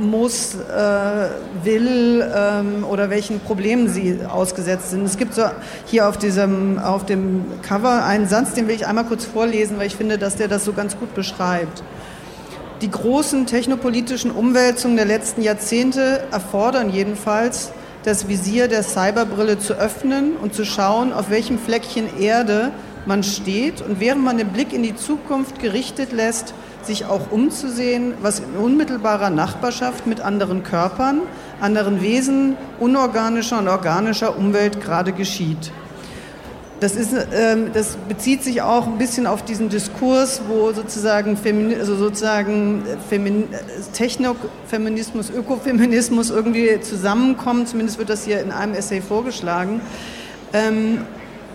muss, 0.00 0.54
äh, 0.54 1.28
will 1.64 2.24
ähm, 2.34 2.84
oder 2.84 3.10
welchen 3.10 3.40
Problemen 3.40 3.88
sie 3.88 4.20
ausgesetzt 4.26 4.90
sind. 4.90 5.04
Es 5.04 5.16
gibt 5.16 5.34
so 5.34 5.42
hier 5.86 6.08
auf, 6.08 6.16
diesem, 6.16 6.78
auf 6.78 7.04
dem 7.04 7.44
Cover 7.62 8.04
einen 8.04 8.26
Satz, 8.26 8.54
den 8.54 8.68
will 8.68 8.74
ich 8.74 8.86
einmal 8.86 9.04
kurz 9.04 9.24
vorlesen, 9.24 9.78
weil 9.78 9.86
ich 9.86 9.96
finde, 9.96 10.18
dass 10.18 10.36
der 10.36 10.48
das 10.48 10.64
so 10.64 10.72
ganz 10.72 10.96
gut 10.96 11.14
beschreibt. 11.14 11.82
Die 12.80 12.90
großen 12.90 13.46
technopolitischen 13.46 14.30
Umwälzungen 14.30 14.96
der 14.96 15.06
letzten 15.06 15.42
Jahrzehnte 15.42 16.24
erfordern 16.32 16.90
jedenfalls, 16.90 17.70
das 18.04 18.26
Visier 18.26 18.66
der 18.66 18.82
Cyberbrille 18.82 19.58
zu 19.58 19.74
öffnen 19.74 20.36
und 20.36 20.54
zu 20.54 20.64
schauen, 20.64 21.12
auf 21.12 21.30
welchem 21.30 21.58
Fleckchen 21.58 22.18
Erde 22.18 22.72
man 23.06 23.22
steht 23.22 23.80
und 23.82 24.00
während 24.00 24.24
man 24.24 24.38
den 24.38 24.48
Blick 24.48 24.72
in 24.72 24.82
die 24.82 24.94
Zukunft 24.94 25.60
gerichtet 25.60 26.12
lässt, 26.12 26.54
sich 26.82 27.06
auch 27.06 27.30
umzusehen, 27.30 28.14
was 28.22 28.40
in 28.40 28.56
unmittelbarer 28.56 29.30
Nachbarschaft 29.30 30.06
mit 30.06 30.20
anderen 30.20 30.62
Körpern, 30.62 31.20
anderen 31.60 32.02
Wesen, 32.02 32.56
unorganischer 32.80 33.58
und 33.58 33.68
organischer 33.68 34.36
Umwelt 34.36 34.80
gerade 34.80 35.12
geschieht. 35.12 35.72
Das, 36.80 36.96
ist, 36.96 37.14
ähm, 37.32 37.70
das 37.72 37.96
bezieht 38.08 38.42
sich 38.42 38.60
auch 38.60 38.88
ein 38.88 38.98
bisschen 38.98 39.28
auf 39.28 39.44
diesen 39.44 39.68
Diskurs, 39.68 40.42
wo 40.48 40.72
sozusagen, 40.72 41.36
Femini 41.36 41.76
also 41.76 41.94
sozusagen 41.94 42.82
Femin 43.08 43.44
Technofeminismus, 43.92 45.30
Ökofeminismus 45.30 46.30
irgendwie 46.30 46.80
zusammenkommen. 46.80 47.68
Zumindest 47.68 47.98
wird 47.98 48.08
das 48.08 48.24
hier 48.24 48.40
in 48.40 48.50
einem 48.50 48.74
Essay 48.74 49.00
vorgeschlagen. 49.00 49.80
Ähm, 50.52 51.02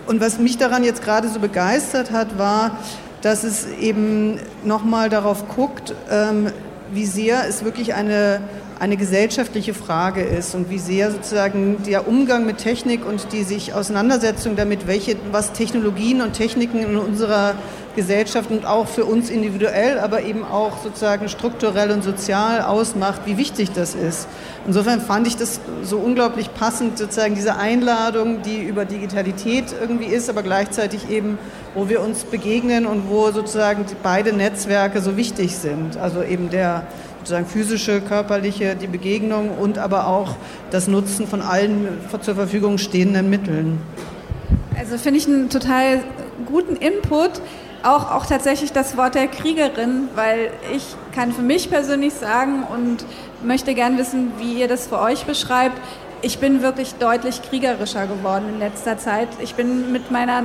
und 0.08 0.22
was 0.22 0.38
mich 0.38 0.56
daran 0.56 0.84
jetzt 0.84 1.02
gerade 1.02 1.28
so 1.28 1.38
begeistert 1.38 2.10
hat, 2.10 2.38
war, 2.38 2.78
dass 3.20 3.44
es 3.44 3.66
eben 3.78 4.40
nochmal 4.64 5.10
darauf 5.10 5.48
guckt, 5.48 5.94
ähm, 6.10 6.50
wie 6.90 7.04
sehr 7.04 7.46
es 7.46 7.62
wirklich 7.62 7.92
eine, 7.92 8.40
eine 8.80 8.96
gesellschaftliche 8.96 9.74
Frage 9.74 10.22
ist 10.22 10.54
und 10.54 10.70
wie 10.70 10.78
sehr 10.78 11.10
sozusagen 11.10 11.82
der 11.84 12.06
Umgang 12.06 12.46
mit 12.46 12.58
Technik 12.58 13.04
und 13.04 13.32
die 13.32 13.42
sich 13.42 13.74
Auseinandersetzung 13.74 14.54
damit, 14.54 14.86
welche, 14.86 15.16
was 15.32 15.52
Technologien 15.52 16.22
und 16.22 16.34
Techniken 16.34 16.78
in 16.78 16.96
unserer 16.96 17.54
Gesellschaft 17.96 18.52
und 18.52 18.64
auch 18.64 18.86
für 18.86 19.04
uns 19.04 19.28
individuell, 19.28 19.98
aber 19.98 20.22
eben 20.22 20.44
auch 20.44 20.84
sozusagen 20.84 21.28
strukturell 21.28 21.90
und 21.90 22.04
sozial 22.04 22.62
ausmacht, 22.62 23.22
wie 23.24 23.36
wichtig 23.36 23.72
das 23.72 23.96
ist. 23.96 24.28
Insofern 24.68 25.00
fand 25.00 25.26
ich 25.26 25.36
das 25.36 25.60
so 25.82 25.96
unglaublich 25.96 26.54
passend, 26.54 26.96
sozusagen 26.96 27.34
diese 27.34 27.56
Einladung, 27.56 28.42
die 28.42 28.62
über 28.62 28.84
Digitalität 28.84 29.74
irgendwie 29.80 30.06
ist, 30.06 30.30
aber 30.30 30.44
gleichzeitig 30.44 31.10
eben, 31.10 31.38
wo 31.74 31.88
wir 31.88 32.00
uns 32.00 32.22
begegnen 32.22 32.86
und 32.86 33.08
wo 33.08 33.32
sozusagen 33.32 33.84
beide 34.04 34.32
Netzwerke 34.32 35.00
so 35.02 35.16
wichtig 35.16 35.56
sind. 35.56 35.96
Also 35.96 36.22
eben 36.22 36.50
der 36.50 36.86
sozusagen 37.18 37.46
physische, 37.46 38.00
körperliche, 38.00 38.76
die 38.76 38.86
Begegnung 38.86 39.50
und 39.58 39.78
aber 39.78 40.06
auch 40.06 40.36
das 40.70 40.88
Nutzen 40.88 41.26
von 41.26 41.42
allen 41.42 41.88
zur 42.20 42.34
Verfügung 42.34 42.78
stehenden 42.78 43.30
Mitteln. 43.30 43.80
Also 44.78 44.96
finde 44.96 45.18
ich 45.18 45.26
einen 45.26 45.50
total 45.50 46.00
guten 46.46 46.76
Input 46.76 47.40
auch, 47.82 48.10
auch 48.10 48.26
tatsächlich 48.26 48.72
das 48.72 48.96
Wort 48.96 49.14
der 49.14 49.28
Kriegerin, 49.28 50.08
weil 50.14 50.50
ich 50.74 50.84
kann 51.14 51.32
für 51.32 51.42
mich 51.42 51.70
persönlich 51.70 52.14
sagen 52.14 52.64
und 52.64 53.04
möchte 53.42 53.74
gern 53.74 53.98
wissen, 53.98 54.32
wie 54.38 54.60
ihr 54.60 54.68
das 54.68 54.88
für 54.88 54.98
euch 54.98 55.24
beschreibt. 55.24 55.80
Ich 56.20 56.40
bin 56.40 56.62
wirklich 56.62 56.94
deutlich 56.94 57.42
kriegerischer 57.42 58.08
geworden 58.08 58.48
in 58.48 58.58
letzter 58.58 58.98
Zeit. 58.98 59.28
Ich 59.40 59.54
bin 59.54 59.92
mit 59.92 60.10
meiner 60.10 60.42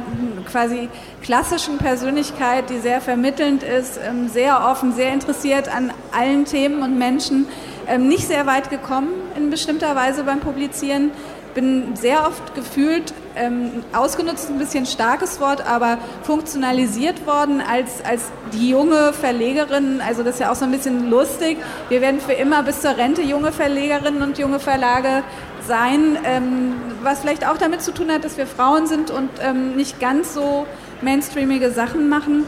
quasi 0.52 0.88
klassischen 1.24 1.80
Persönlichkeit, 1.80 2.70
die 2.70 2.78
sehr 2.78 3.02
vermittelnd 3.02 3.64
ist, 3.64 4.00
ähm, 4.08 4.30
sehr 4.30 4.70
offen, 4.70 4.94
sehr 4.94 5.12
interessiert 5.12 5.74
an 5.76 5.92
allen 6.12 6.46
Themen 6.46 6.84
und 6.84 7.00
Menschen, 7.00 7.48
ähm, 7.88 8.08
nicht 8.08 8.28
sehr 8.28 8.46
weit 8.46 8.70
gekommen 8.70 9.14
in 9.36 9.50
bestimmter 9.50 9.96
Weise 9.96 10.24
beim 10.24 10.42
Publizieren 10.42 11.10
bin 11.54 11.96
sehr 11.96 12.28
oft 12.28 12.56
gefühlt, 12.56 13.14
ähm, 13.36 13.84
ausgenutzt 13.94 14.50
ein 14.50 14.58
bisschen 14.58 14.86
starkes 14.86 15.40
Wort, 15.40 15.66
aber 15.66 15.98
funktionalisiert 16.24 17.26
worden 17.26 17.62
als, 17.62 18.04
als 18.04 18.32
die 18.52 18.70
junge 18.70 19.14
Verlegerin. 19.14 20.02
Also 20.06 20.24
das 20.24 20.36
ist 20.36 20.40
ja 20.42 20.52
auch 20.52 20.56
so 20.56 20.66
ein 20.66 20.72
bisschen 20.72 21.10
lustig. 21.10 21.58
Wir 21.90 22.02
werden 22.02 22.20
für 22.20 22.34
immer 22.34 22.64
bis 22.64 22.82
zur 22.82 22.98
Rente 22.98 23.22
junge 23.22 23.52
Verlegerinnen 23.52 24.22
und 24.22 24.38
junge 24.38 24.60
Verlage 24.60 25.24
sein, 25.68 26.18
ähm, 26.24 26.74
was 27.02 27.20
vielleicht 27.22 27.48
auch 27.48 27.58
damit 27.58 27.82
zu 27.82 27.94
tun 27.94 28.12
hat, 28.12 28.24
dass 28.24 28.38
wir 28.38 28.48
Frauen 28.48 28.88
sind 28.88 29.12
und 29.12 29.30
ähm, 29.42 29.76
nicht 29.76 30.00
ganz 30.00 30.34
so 30.34 30.66
mainstreamige 31.02 31.72
Sachen 31.72 32.10
machen 32.10 32.46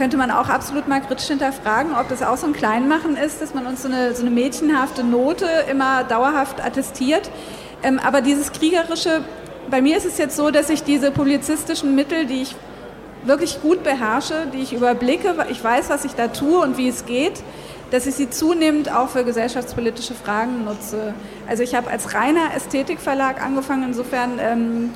könnte 0.00 0.16
man 0.16 0.30
auch 0.30 0.48
absolut 0.48 0.88
mal 0.88 1.02
kritisch 1.02 1.26
hinterfragen, 1.26 1.92
ob 1.94 2.08
das 2.08 2.22
auch 2.22 2.38
so 2.38 2.46
ein 2.46 2.54
Kleinmachen 2.54 3.18
ist, 3.18 3.42
dass 3.42 3.52
man 3.52 3.66
uns 3.66 3.82
so 3.82 3.88
eine, 3.88 4.14
so 4.14 4.22
eine 4.22 4.30
mädchenhafte 4.30 5.04
Note 5.04 5.46
immer 5.70 6.04
dauerhaft 6.04 6.64
attestiert. 6.64 7.30
Ähm, 7.82 7.98
aber 7.98 8.22
dieses 8.22 8.50
Kriegerische, 8.52 9.20
bei 9.70 9.82
mir 9.82 9.98
ist 9.98 10.06
es 10.06 10.16
jetzt 10.16 10.36
so, 10.36 10.50
dass 10.50 10.70
ich 10.70 10.84
diese 10.84 11.10
publizistischen 11.10 11.94
Mittel, 11.94 12.24
die 12.24 12.40
ich 12.40 12.56
wirklich 13.24 13.60
gut 13.60 13.82
beherrsche, 13.82 14.46
die 14.54 14.62
ich 14.62 14.72
überblicke, 14.72 15.34
ich 15.50 15.62
weiß, 15.62 15.90
was 15.90 16.06
ich 16.06 16.14
da 16.14 16.28
tue 16.28 16.60
und 16.60 16.78
wie 16.78 16.88
es 16.88 17.04
geht, 17.04 17.42
dass 17.90 18.06
ich 18.06 18.14
sie 18.14 18.30
zunehmend 18.30 18.92
auch 18.92 19.08
für 19.08 19.24
gesellschaftspolitische 19.24 20.14
Fragen 20.14 20.64
nutze. 20.64 21.14
Also 21.48 21.62
ich 21.62 21.74
habe 21.74 21.90
als 21.90 22.14
reiner 22.14 22.54
Ästhetikverlag 22.54 23.42
angefangen, 23.42 23.84
insofern 23.84 24.38
ähm, 24.38 24.90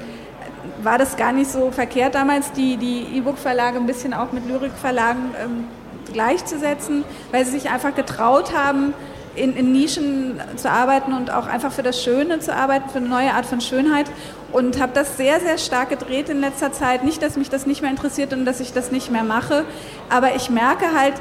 war 0.82 0.98
das 0.98 1.16
gar 1.16 1.32
nicht 1.32 1.50
so 1.50 1.70
verkehrt 1.70 2.14
damals, 2.14 2.52
die, 2.52 2.76
E-Book-Verlage 3.16 3.78
ein 3.78 3.86
bisschen 3.86 4.14
auch 4.14 4.32
mit 4.32 4.46
Lyrikverlagen 4.46 5.34
ähm, 5.42 5.64
gleichzusetzen, 6.12 7.04
weil 7.32 7.44
sie 7.44 7.52
sich 7.52 7.70
einfach 7.70 7.94
getraut 7.94 8.54
haben, 8.56 8.94
in, 9.36 9.56
in, 9.56 9.72
Nischen 9.72 10.40
zu 10.56 10.70
arbeiten 10.70 11.12
und 11.12 11.32
auch 11.32 11.46
einfach 11.46 11.72
für 11.72 11.82
das 11.82 12.02
Schöne 12.02 12.38
zu 12.38 12.54
arbeiten, 12.54 12.88
für 12.88 12.98
eine 12.98 13.08
neue 13.08 13.32
Art 13.32 13.46
von 13.46 13.60
Schönheit. 13.60 14.06
Und 14.52 14.80
habe 14.80 14.92
das 14.94 15.16
sehr, 15.16 15.40
sehr 15.40 15.58
stark 15.58 15.88
gedreht 15.88 16.28
in 16.28 16.40
letzter 16.40 16.72
Zeit. 16.72 17.02
Nicht, 17.02 17.20
dass 17.20 17.36
mich 17.36 17.50
das 17.50 17.66
nicht 17.66 17.82
mehr 17.82 17.90
interessiert 17.90 18.32
und 18.32 18.44
dass 18.44 18.60
ich 18.60 18.72
das 18.72 18.92
nicht 18.92 19.10
mehr 19.10 19.24
mache, 19.24 19.64
aber 20.08 20.36
ich 20.36 20.48
merke 20.50 20.94
halt, 20.96 21.14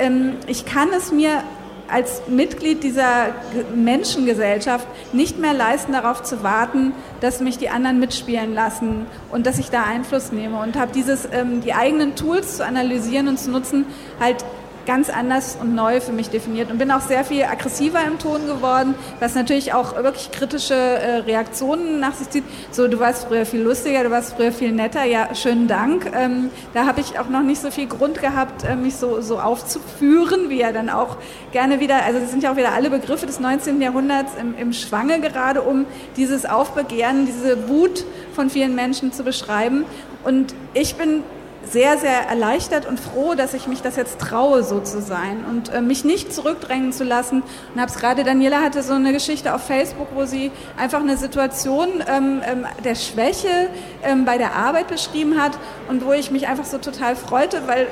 ähm, 0.00 0.32
ich 0.46 0.64
kann 0.64 0.88
es 0.96 1.12
mir 1.12 1.42
als 1.90 2.22
Mitglied 2.28 2.82
dieser 2.82 3.34
Menschengesellschaft 3.74 4.86
nicht 5.12 5.38
mehr 5.38 5.52
leisten, 5.52 5.92
darauf 5.92 6.22
zu 6.22 6.42
warten, 6.42 6.92
dass 7.20 7.40
mich 7.40 7.58
die 7.58 7.68
anderen 7.68 7.98
mitspielen 7.98 8.54
lassen 8.54 9.06
und 9.30 9.46
dass 9.46 9.58
ich 9.58 9.70
da 9.70 9.82
Einfluss 9.82 10.32
nehme 10.32 10.60
und 10.60 10.76
habe 10.76 10.92
dieses, 10.92 11.28
ähm, 11.32 11.60
die 11.62 11.74
eigenen 11.74 12.14
Tools 12.14 12.58
zu 12.58 12.64
analysieren 12.64 13.28
und 13.28 13.38
zu 13.38 13.50
nutzen, 13.50 13.86
halt 14.20 14.44
ganz 14.86 15.10
anders 15.10 15.56
und 15.60 15.74
neu 15.74 16.00
für 16.00 16.12
mich 16.12 16.30
definiert 16.30 16.70
und 16.70 16.78
bin 16.78 16.90
auch 16.90 17.00
sehr 17.00 17.24
viel 17.24 17.44
aggressiver 17.44 18.00
im 18.06 18.18
Ton 18.18 18.46
geworden, 18.46 18.94
was 19.18 19.34
natürlich 19.34 19.72
auch 19.72 19.94
wirklich 19.96 20.30
kritische 20.30 20.74
äh, 20.74 21.16
Reaktionen 21.18 22.00
nach 22.00 22.14
sich 22.14 22.30
zieht. 22.30 22.44
So, 22.70 22.88
du 22.88 22.98
warst 22.98 23.28
früher 23.28 23.46
viel 23.46 23.60
lustiger, 23.60 24.04
du 24.04 24.10
warst 24.10 24.34
früher 24.34 24.52
viel 24.52 24.72
netter. 24.72 25.04
Ja, 25.04 25.34
schönen 25.34 25.68
Dank. 25.68 26.10
Ähm, 26.14 26.50
da 26.74 26.86
habe 26.86 27.00
ich 27.00 27.18
auch 27.18 27.28
noch 27.28 27.42
nicht 27.42 27.60
so 27.60 27.70
viel 27.70 27.86
Grund 27.86 28.20
gehabt, 28.20 28.64
äh, 28.64 28.76
mich 28.76 28.96
so, 28.96 29.20
so 29.20 29.38
aufzuführen, 29.38 30.48
wie 30.48 30.60
ja 30.60 30.72
dann 30.72 30.90
auch 30.90 31.16
gerne 31.52 31.80
wieder, 31.80 32.04
also 32.04 32.20
das 32.20 32.30
sind 32.30 32.42
ja 32.42 32.52
auch 32.52 32.56
wieder 32.56 32.72
alle 32.72 32.90
Begriffe 32.90 33.26
des 33.26 33.40
19. 33.40 33.80
Jahrhunderts 33.80 34.32
im, 34.40 34.56
im 34.56 34.72
Schwange 34.72 35.20
gerade, 35.20 35.62
um 35.62 35.86
dieses 36.16 36.46
Aufbegehren, 36.46 37.26
diese 37.26 37.68
Wut 37.68 38.04
von 38.34 38.50
vielen 38.50 38.74
Menschen 38.74 39.12
zu 39.12 39.24
beschreiben. 39.24 39.84
Und 40.24 40.54
ich 40.74 40.96
bin 40.96 41.22
sehr, 41.64 41.98
sehr 41.98 42.28
erleichtert 42.28 42.86
und 42.86 42.98
froh, 42.98 43.34
dass 43.34 43.54
ich 43.54 43.66
mich 43.66 43.82
das 43.82 43.96
jetzt 43.96 44.18
traue, 44.18 44.62
so 44.62 44.80
zu 44.80 45.00
sein 45.00 45.44
und 45.48 45.72
äh, 45.72 45.80
mich 45.80 46.04
nicht 46.04 46.32
zurückdrängen 46.32 46.92
zu 46.92 47.04
lassen. 47.04 47.42
Und 47.74 47.80
habe 47.80 47.90
es 47.90 47.98
gerade, 47.98 48.24
Daniela 48.24 48.60
hatte 48.60 48.82
so 48.82 48.94
eine 48.94 49.12
Geschichte 49.12 49.54
auf 49.54 49.62
Facebook, 49.62 50.08
wo 50.14 50.24
sie 50.24 50.50
einfach 50.76 51.00
eine 51.00 51.16
Situation 51.16 51.88
ähm, 52.08 52.42
ähm, 52.44 52.66
der 52.84 52.94
Schwäche 52.94 53.68
ähm, 54.02 54.24
bei 54.24 54.38
der 54.38 54.54
Arbeit 54.54 54.88
beschrieben 54.88 55.40
hat 55.40 55.52
und 55.88 56.04
wo 56.04 56.12
ich 56.12 56.30
mich 56.30 56.48
einfach 56.48 56.64
so 56.64 56.78
total 56.78 57.14
freute, 57.16 57.62
weil 57.66 57.86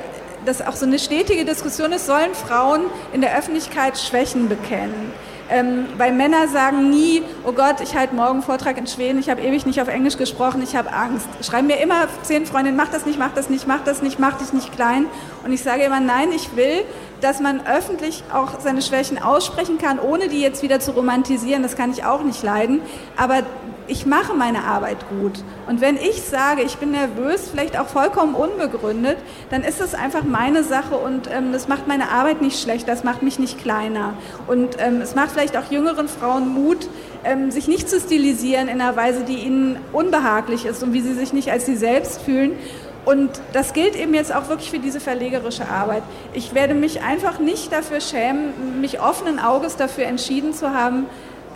das 0.45 0.65
auch 0.65 0.75
so 0.75 0.85
eine 0.85 0.99
stetige 0.99 1.45
Diskussion 1.45 1.91
ist, 1.91 2.05
sollen 2.05 2.33
Frauen 2.33 2.81
in 3.13 3.21
der 3.21 3.37
Öffentlichkeit 3.37 3.97
Schwächen 3.97 4.49
bekennen? 4.49 5.11
Ähm, 5.51 5.87
weil 5.97 6.11
Männer 6.11 6.47
sagen 6.47 6.91
nie, 6.91 7.23
oh 7.43 7.51
Gott, 7.51 7.81
ich 7.81 7.95
halte 7.95 8.13
morgen 8.13 8.43
Vortrag 8.43 8.77
in 8.77 8.85
Schweden, 8.85 9.19
ich 9.19 9.29
habe 9.29 9.41
ewig 9.41 9.65
nicht 9.65 9.81
auf 9.81 9.87
Englisch 9.87 10.15
gesprochen, 10.15 10.61
ich 10.61 10.75
habe 10.75 10.93
Angst. 10.93 11.27
Schreiben 11.41 11.65
mir 11.65 11.77
immer 11.77 12.07
zehn 12.21 12.45
Freundinnen, 12.45 12.77
mach 12.77 12.89
das 12.89 13.07
nicht, 13.07 13.17
mach 13.17 13.33
das 13.33 13.49
nicht, 13.49 13.67
mach 13.67 13.83
das 13.83 14.03
nicht, 14.03 14.19
mach 14.19 14.37
dich 14.37 14.53
nicht 14.53 14.71
klein. 14.71 15.07
Und 15.43 15.51
ich 15.51 15.63
sage 15.63 15.81
immer, 15.81 15.99
nein, 15.99 16.31
ich 16.35 16.55
will, 16.55 16.83
dass 17.21 17.39
man 17.39 17.65
öffentlich 17.65 18.23
auch 18.31 18.59
seine 18.59 18.83
Schwächen 18.83 19.21
aussprechen 19.21 19.79
kann, 19.79 19.97
ohne 19.99 20.27
die 20.27 20.39
jetzt 20.39 20.61
wieder 20.61 20.79
zu 20.79 20.91
romantisieren, 20.91 21.63
das 21.63 21.75
kann 21.75 21.91
ich 21.91 22.05
auch 22.05 22.23
nicht 22.23 22.43
leiden. 22.43 22.81
Aber 23.17 23.41
ich 23.89 24.05
mache 24.05 24.33
meine 24.33 24.63
Arbeit 24.63 24.97
gut. 25.09 25.43
Und 25.67 25.81
wenn 25.81 25.97
ich 25.97 26.21
sage, 26.21 26.61
ich 26.61 26.77
bin 26.77 26.91
nervös, 26.91 27.49
vielleicht 27.49 27.77
auch 27.77 27.87
vollkommen 27.87 28.35
unbegründet, 28.35 29.17
dann 29.49 29.63
ist 29.63 29.81
es 29.81 29.93
einfach 29.93 30.23
meine 30.23 30.63
Sache 30.63 30.95
und 30.95 31.29
ähm, 31.31 31.51
das 31.51 31.67
macht 31.67 31.87
meine 31.87 32.09
Arbeit 32.09 32.41
nicht 32.41 32.61
schlecht, 32.61 32.87
das 32.87 33.03
macht 33.03 33.21
mich 33.21 33.39
nicht 33.39 33.59
kleiner. 33.59 34.13
Und 34.47 34.77
ähm, 34.79 35.01
es 35.01 35.15
macht 35.15 35.31
vielleicht 35.31 35.57
auch 35.57 35.71
jüngeren 35.71 36.07
Frauen 36.07 36.49
Mut, 36.49 36.87
ähm, 37.23 37.51
sich 37.51 37.67
nicht 37.67 37.89
zu 37.89 37.99
stilisieren 37.99 38.67
in 38.67 38.79
einer 38.79 38.95
Weise, 38.95 39.23
die 39.23 39.39
ihnen 39.39 39.77
unbehaglich 39.91 40.65
ist 40.65 40.83
und 40.83 40.93
wie 40.93 41.01
sie 41.01 41.13
sich 41.13 41.33
nicht 41.33 41.51
als 41.51 41.65
sie 41.65 41.75
selbst 41.75 42.21
fühlen. 42.21 42.51
Und 43.05 43.41
das 43.53 43.73
gilt 43.73 43.95
eben 43.95 44.13
jetzt 44.13 44.33
auch 44.33 44.49
wirklich 44.49 44.69
für 44.69 44.77
diese 44.77 44.99
verlegerische 44.99 45.67
Arbeit. 45.67 46.03
Ich 46.33 46.53
werde 46.53 46.75
mich 46.75 47.01
einfach 47.01 47.39
nicht 47.39 47.71
dafür 47.71 48.01
schämen, 48.01 48.81
mich 48.81 49.01
offenen 49.01 49.39
Auges 49.39 49.77
dafür 49.77 50.05
entschieden 50.05 50.53
zu 50.53 50.73
haben, 50.73 51.07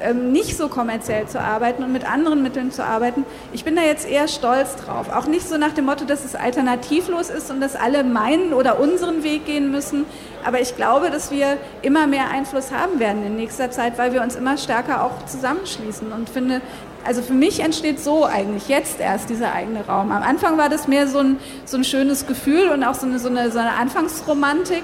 ähm, 0.03 0.31
nicht 0.31 0.57
so 0.57 0.67
kommerziell 0.67 1.27
zu 1.27 1.39
arbeiten 1.39 1.83
und 1.83 1.91
mit 1.91 2.09
anderen 2.09 2.43
Mitteln 2.43 2.71
zu 2.71 2.83
arbeiten. 2.83 3.25
Ich 3.53 3.63
bin 3.63 3.75
da 3.75 3.81
jetzt 3.81 4.07
eher 4.07 4.27
stolz 4.27 4.75
drauf. 4.75 5.09
Auch 5.09 5.25
nicht 5.25 5.47
so 5.47 5.57
nach 5.57 5.71
dem 5.71 5.85
Motto, 5.85 6.05
dass 6.05 6.25
es 6.25 6.35
alternativlos 6.35 7.29
ist 7.29 7.49
und 7.49 7.61
dass 7.61 7.75
alle 7.75 8.03
meinen 8.03 8.53
oder 8.53 8.79
unseren 8.79 9.23
Weg 9.23 9.45
gehen 9.45 9.71
müssen. 9.71 10.05
Aber 10.43 10.59
ich 10.59 10.75
glaube, 10.75 11.09
dass 11.09 11.31
wir 11.31 11.57
immer 11.81 12.05
mehr 12.05 12.29
Einfluss 12.29 12.71
haben 12.71 12.99
werden 12.99 13.25
in 13.25 13.37
nächster 13.37 13.71
Zeit, 13.71 13.97
weil 13.97 14.13
wir 14.13 14.21
uns 14.21 14.35
immer 14.35 14.57
stärker 14.57 15.03
auch 15.03 15.25
zusammenschließen. 15.25 16.11
Und 16.11 16.29
finde, 16.29 16.61
also 17.05 17.21
für 17.21 17.33
mich 17.33 17.61
entsteht 17.61 17.99
so 17.99 18.25
eigentlich 18.25 18.67
jetzt 18.67 18.99
erst 18.99 19.29
dieser 19.29 19.53
eigene 19.53 19.85
Raum. 19.85 20.11
Am 20.11 20.23
Anfang 20.23 20.57
war 20.57 20.69
das 20.69 20.87
mehr 20.87 21.07
so 21.07 21.19
ein, 21.19 21.39
so 21.65 21.77
ein 21.77 21.83
schönes 21.83 22.27
Gefühl 22.27 22.69
und 22.69 22.83
auch 22.83 22.95
so 22.95 23.07
eine, 23.07 23.19
so 23.19 23.29
eine, 23.29 23.51
so 23.51 23.59
eine 23.59 23.71
Anfangsromantik. 23.73 24.83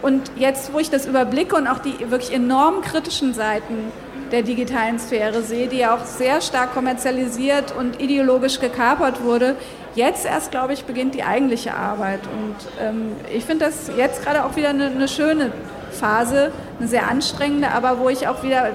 Und 0.00 0.30
jetzt, 0.36 0.72
wo 0.72 0.78
ich 0.78 0.90
das 0.90 1.06
überblicke 1.06 1.56
und 1.56 1.66
auch 1.66 1.78
die 1.78 2.10
wirklich 2.10 2.32
enorm 2.32 2.82
kritischen 2.82 3.34
Seiten 3.34 3.90
der 4.34 4.42
digitalen 4.42 4.98
Sphäre 4.98 5.42
sehe, 5.42 5.68
die 5.68 5.78
ja 5.78 5.94
auch 5.94 6.04
sehr 6.04 6.40
stark 6.40 6.74
kommerzialisiert 6.74 7.72
und 7.72 8.02
ideologisch 8.02 8.58
gekapert 8.58 9.22
wurde. 9.22 9.54
Jetzt 9.94 10.26
erst, 10.26 10.50
glaube 10.50 10.72
ich, 10.72 10.84
beginnt 10.84 11.14
die 11.14 11.22
eigentliche 11.22 11.72
Arbeit. 11.72 12.18
Und 12.26 12.56
ähm, 12.82 13.12
ich 13.32 13.44
finde 13.44 13.66
das 13.66 13.92
jetzt 13.96 14.24
gerade 14.24 14.44
auch 14.44 14.56
wieder 14.56 14.70
eine, 14.70 14.86
eine 14.86 15.06
schöne 15.06 15.52
Phase, 15.92 16.50
eine 16.80 16.88
sehr 16.88 17.08
anstrengende, 17.08 17.70
aber 17.70 18.00
wo 18.00 18.08
ich 18.08 18.26
auch 18.26 18.42
wieder 18.42 18.70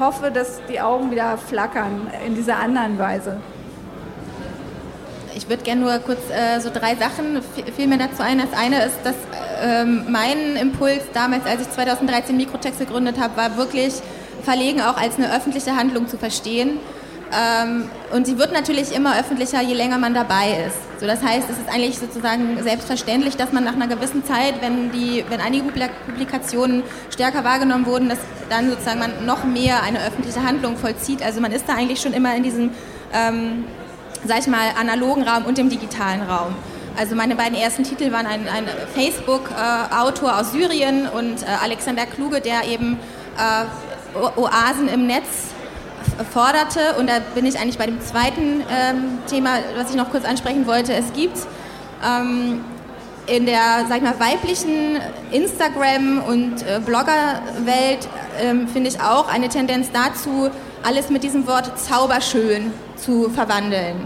hoffe, 0.00 0.32
dass 0.32 0.60
die 0.68 0.80
Augen 0.80 1.12
wieder 1.12 1.38
flackern 1.38 2.08
in 2.26 2.34
dieser 2.34 2.56
anderen 2.56 2.98
Weise. 2.98 3.36
Ich 5.36 5.48
würde 5.48 5.62
gerne 5.62 5.80
nur 5.82 5.96
kurz 6.00 6.18
äh, 6.30 6.58
so 6.58 6.70
drei 6.70 6.96
Sachen 6.96 7.40
fiel 7.76 7.86
mir 7.86 7.98
dazu 7.98 8.22
ein. 8.24 8.38
Das 8.38 8.58
eine 8.58 8.84
ist, 8.84 8.98
dass 9.04 9.14
ähm, 9.62 10.06
mein 10.08 10.56
Impuls 10.60 11.02
damals, 11.12 11.46
als 11.46 11.62
ich 11.62 11.70
2013 11.70 12.36
Mikrotext 12.36 12.80
gegründet 12.80 13.20
habe, 13.20 13.36
war 13.36 13.56
wirklich 13.56 13.94
Verlegen 14.44 14.80
auch 14.80 14.96
als 14.96 15.16
eine 15.16 15.34
öffentliche 15.34 15.76
Handlung 15.76 16.08
zu 16.08 16.18
verstehen. 16.18 16.78
Ähm, 17.32 17.90
und 18.12 18.26
sie 18.26 18.38
wird 18.38 18.52
natürlich 18.52 18.94
immer 18.94 19.18
öffentlicher, 19.18 19.60
je 19.60 19.74
länger 19.74 19.98
man 19.98 20.14
dabei 20.14 20.66
ist. 20.66 21.00
So, 21.00 21.06
das 21.06 21.22
heißt, 21.22 21.50
es 21.50 21.58
ist 21.58 21.68
eigentlich 21.68 21.98
sozusagen 21.98 22.62
selbstverständlich, 22.62 23.36
dass 23.36 23.52
man 23.52 23.64
nach 23.64 23.74
einer 23.74 23.88
gewissen 23.88 24.24
Zeit, 24.24 24.60
wenn, 24.60 24.92
die, 24.92 25.24
wenn 25.28 25.40
einige 25.40 25.64
Publikationen 25.64 26.84
stärker 27.10 27.42
wahrgenommen 27.42 27.86
wurden, 27.86 28.08
dass 28.08 28.18
dann 28.50 28.70
sozusagen 28.70 29.00
man 29.00 29.26
noch 29.26 29.44
mehr 29.44 29.82
eine 29.82 29.98
öffentliche 29.98 30.42
Handlung 30.44 30.76
vollzieht. 30.76 31.22
Also 31.22 31.40
man 31.40 31.50
ist 31.50 31.68
da 31.68 31.74
eigentlich 31.74 32.00
schon 32.00 32.12
immer 32.12 32.36
in 32.36 32.44
diesem, 32.44 32.70
ähm, 33.12 33.64
sag 34.24 34.40
ich 34.40 34.46
mal, 34.46 34.68
analogen 34.78 35.26
Raum 35.26 35.44
und 35.44 35.58
dem 35.58 35.70
digitalen 35.70 36.22
Raum. 36.22 36.54
Also 36.96 37.16
meine 37.16 37.34
beiden 37.34 37.58
ersten 37.58 37.82
Titel 37.82 38.12
waren 38.12 38.26
ein, 38.26 38.46
ein 38.46 38.66
Facebook-Autor 38.94 40.28
äh, 40.28 40.32
aus 40.32 40.52
Syrien 40.52 41.08
und 41.08 41.42
äh, 41.42 41.46
Alexander 41.62 42.06
Kluge, 42.06 42.40
der 42.40 42.68
eben 42.68 43.00
äh, 43.36 43.64
Oasen 44.14 44.88
im 44.88 45.06
Netz 45.06 45.54
forderte. 46.32 46.96
Und 46.98 47.08
da 47.08 47.14
bin 47.34 47.46
ich 47.46 47.58
eigentlich 47.58 47.78
bei 47.78 47.86
dem 47.86 48.00
zweiten 48.00 48.60
ähm, 48.70 49.18
Thema, 49.26 49.58
was 49.76 49.90
ich 49.90 49.96
noch 49.96 50.10
kurz 50.10 50.24
ansprechen 50.24 50.66
wollte. 50.66 50.92
Es 50.94 51.12
gibt 51.12 51.38
ähm, 52.04 52.64
in 53.26 53.46
der, 53.46 53.86
sag 53.88 53.98
ich 53.98 54.02
mal, 54.02 54.18
weiblichen 54.20 54.98
Instagram- 55.32 56.22
und 56.22 56.62
äh, 56.62 56.80
Bloggerwelt, 56.84 58.08
ähm, 58.40 58.68
finde 58.68 58.90
ich 58.90 59.00
auch 59.00 59.28
eine 59.28 59.48
Tendenz 59.48 59.90
dazu, 59.92 60.50
alles 60.82 61.08
mit 61.08 61.22
diesem 61.22 61.46
Wort 61.46 61.78
zauberschön 61.78 62.72
zu 62.96 63.30
verwandeln. 63.30 63.96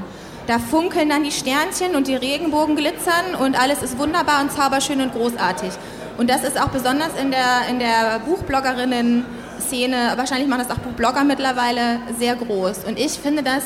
Da 0.47 0.59
funkeln 0.59 1.11
dann 1.11 1.25
die 1.25 1.33
Sternchen 1.33 1.95
und 1.97 2.07
die 2.07 2.15
Regenbogen 2.15 2.77
glitzern 2.77 3.35
und 3.39 3.61
alles 3.61 3.83
ist 3.83 3.99
wunderbar 3.99 4.41
und 4.41 4.53
zauberschön 4.53 5.01
und 5.01 5.13
großartig. 5.13 5.71
Und 6.17 6.31
das 6.31 6.43
ist 6.43 6.61
auch 6.61 6.69
besonders 6.69 7.11
in 7.21 7.31
der, 7.31 7.69
in 7.69 7.79
der 7.79 8.21
Buchbloggerinnen- 8.21 9.25
Szene, 9.61 10.13
wahrscheinlich 10.17 10.49
machen 10.49 10.65
das 10.67 10.77
auch 10.77 10.81
Blogger 10.97 11.25
mittlerweile, 11.25 12.01
sehr 12.19 12.37
groß. 12.37 12.85
Und 12.87 12.99
ich 12.99 13.13
finde 13.13 13.43
das 13.43 13.65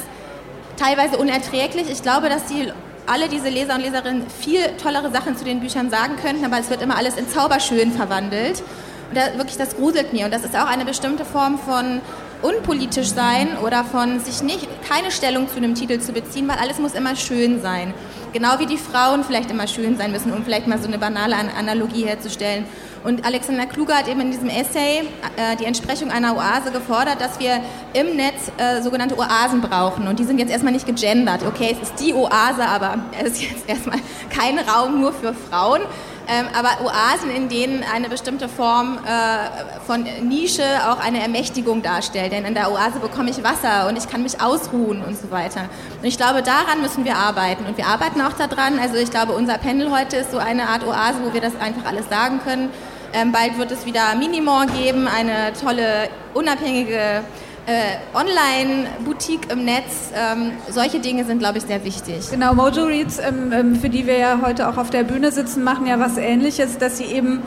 teilweise 0.77 1.17
unerträglich. 1.19 1.91
Ich 1.91 2.03
glaube, 2.03 2.29
dass 2.29 2.47
die 2.47 2.73
alle 3.07 3.29
diese 3.29 3.49
Leser 3.49 3.75
und 3.75 3.83
Leserinnen 3.83 4.27
viel 4.29 4.61
tollere 4.83 5.11
Sachen 5.11 5.37
zu 5.37 5.45
den 5.45 5.61
Büchern 5.61 5.91
sagen 5.91 6.17
könnten, 6.23 6.45
aber 6.45 6.59
es 6.59 6.71
wird 6.71 6.83
immer 6.83 6.97
alles 6.97 7.17
in 7.17 7.29
Zauberschön 7.29 7.93
verwandelt. 7.93 8.63
Und 9.11 9.17
da, 9.17 9.37
wirklich, 9.37 9.57
das 9.57 9.77
gruselt 9.77 10.13
mir. 10.13 10.25
Und 10.25 10.33
das 10.33 10.45
ist 10.45 10.57
auch 10.57 10.67
eine 10.67 10.85
bestimmte 10.85 11.25
Form 11.25 11.59
von 11.59 12.01
unpolitisch 12.43 13.09
sein 13.09 13.57
oder 13.65 13.85
von 13.85 14.21
sich 14.21 14.43
nicht 14.43 14.67
keine 14.89 15.11
Stellung 15.11 15.49
zu 15.49 15.57
einem 15.57 15.75
Titel 15.75 16.01
zu 16.01 16.13
beziehen, 16.13 16.49
weil 16.49 16.59
alles 16.59 16.79
muss 16.79 16.95
immer 16.95 17.15
schön 17.15 17.63
sein. 17.63 17.95
Genau 18.33 18.59
wie 18.59 18.67
die 18.67 18.79
Frauen 18.79 19.25
vielleicht 19.25 19.51
immer 19.51 19.67
schön 19.67 19.97
sein 19.97 20.11
müssen, 20.11 20.33
um 20.33 20.45
vielleicht 20.45 20.67
mal 20.67 20.79
so 20.79 20.89
eine 20.89 20.99
banale 20.99 21.37
Analogie 21.37 22.05
herzustellen. 22.05 22.65
Und 23.05 23.25
Alexander 23.25 23.67
Kluge 23.67 23.95
hat 23.95 24.09
eben 24.09 24.21
in 24.21 24.31
diesem 24.31 24.49
Essay 24.49 25.01
äh, 25.37 25.57
die 25.57 25.65
Entsprechung 25.65 26.11
einer 26.11 26.37
Oase 26.37 26.71
gefordert, 26.71 27.21
dass 27.21 27.39
wir 27.41 27.61
im 27.95 28.17
Netz 28.17 28.53
äh, 28.59 28.81
sogenannte 28.81 29.17
Oasen 29.19 29.61
brauchen. 29.61 30.07
Und 30.07 30.19
die 30.19 30.25
sind 30.25 30.39
jetzt 30.39 30.51
erstmal 30.51 30.73
nicht 30.73 30.87
gegendert. 30.87 31.43
Okay, 31.45 31.77
es 31.81 31.89
ist 31.89 32.01
die 32.01 32.15
Oase, 32.15 32.65
aber 32.65 32.99
es 33.19 33.33
ist 33.33 33.43
jetzt 33.43 33.69
erstmal 33.69 33.99
kein 34.31 34.59
Raum 34.59 35.01
nur 35.01 35.13
für 35.13 35.35
Frauen. 35.35 35.83
Ähm, 36.29 36.47
aber 36.57 36.87
Oasen, 36.87 37.31
in 37.35 37.49
denen 37.49 37.85
eine 37.93 38.09
bestimmte 38.09 38.49
Form 38.49 39.01
äh, 39.05 39.81
von 39.85 40.07
Nische 40.23 40.63
auch 40.89 41.01
eine 41.01 41.21
Ermächtigung 41.21 41.83
darstellt. 41.83 42.31
Denn 42.31 42.45
in 42.45 42.55
der 42.55 42.71
Oase 42.71 43.01
bekomme 43.01 43.31
ich 43.31 43.43
Wasser 43.43 43.89
und 43.89 43.99
ich 43.99 44.09
kann 44.09 44.23
mich 44.23 44.41
ausruhen 44.41 45.03
und 45.05 45.19
so 45.19 45.33
weiter. 45.33 45.63
Und 46.01 46.07
ich 46.07 46.17
glaube, 46.17 46.43
daran 46.43 46.81
müssen 46.81 47.05
wir 47.05 47.17
arbeiten. 47.17 47.67
Und 47.67 47.77
wir 47.77 47.89
arbeiten 47.89 48.21
auch 48.21 48.35
daran. 48.35 48.79
Also 48.79 48.95
ich 48.95 49.11
glaube, 49.11 49.33
unser 49.33 49.59
Panel 49.59 49.91
heute 49.91 50.19
ist 50.19 50.31
so 50.31 50.39
eine 50.39 50.69
Art 50.69 50.87
Oase, 50.87 51.19
wo 51.25 51.35
wir 51.35 51.41
das 51.41 51.57
einfach 51.61 51.85
alles 51.85 52.09
sagen 52.09 52.41
können. 52.45 52.71
Ähm, 53.15 53.33
bald 53.33 53.59
wird 53.59 53.71
es 53.71 53.85
wieder 53.85 54.15
Minimore 54.19 54.67
geben, 54.67 55.07
eine 55.07 55.53
tolle, 55.53 56.09
unabhängige 56.35 57.23
äh, 57.67 57.99
Online-Boutique 58.15 59.51
im 59.53 59.65
Netz. 59.65 60.13
Ähm, 60.15 60.53
solche 60.71 60.99
Dinge 60.99 61.25
sind, 61.25 61.39
glaube 61.39 61.59
ich, 61.59 61.65
sehr 61.65 61.85
wichtig. 61.85 62.31
Genau, 62.31 62.55
Mojo 62.55 62.85
Reads, 62.85 63.19
ähm, 63.19 63.53
ähm, 63.53 63.77
für 63.77 63.89
die 63.89 64.07
wir 64.07 64.19
ja 64.19 64.41
heute 64.43 64.69
auch 64.69 64.77
auf 64.77 64.91
der 64.91 65.05
Bühne 65.05 65.31
sitzen, 65.31 65.63
machen 65.63 65.87
ja 65.87 66.01
was 66.01 66.17
Ähnliches, 66.17 66.79
dass 66.79 66.99
sie 66.99 67.05
eben 67.05 67.43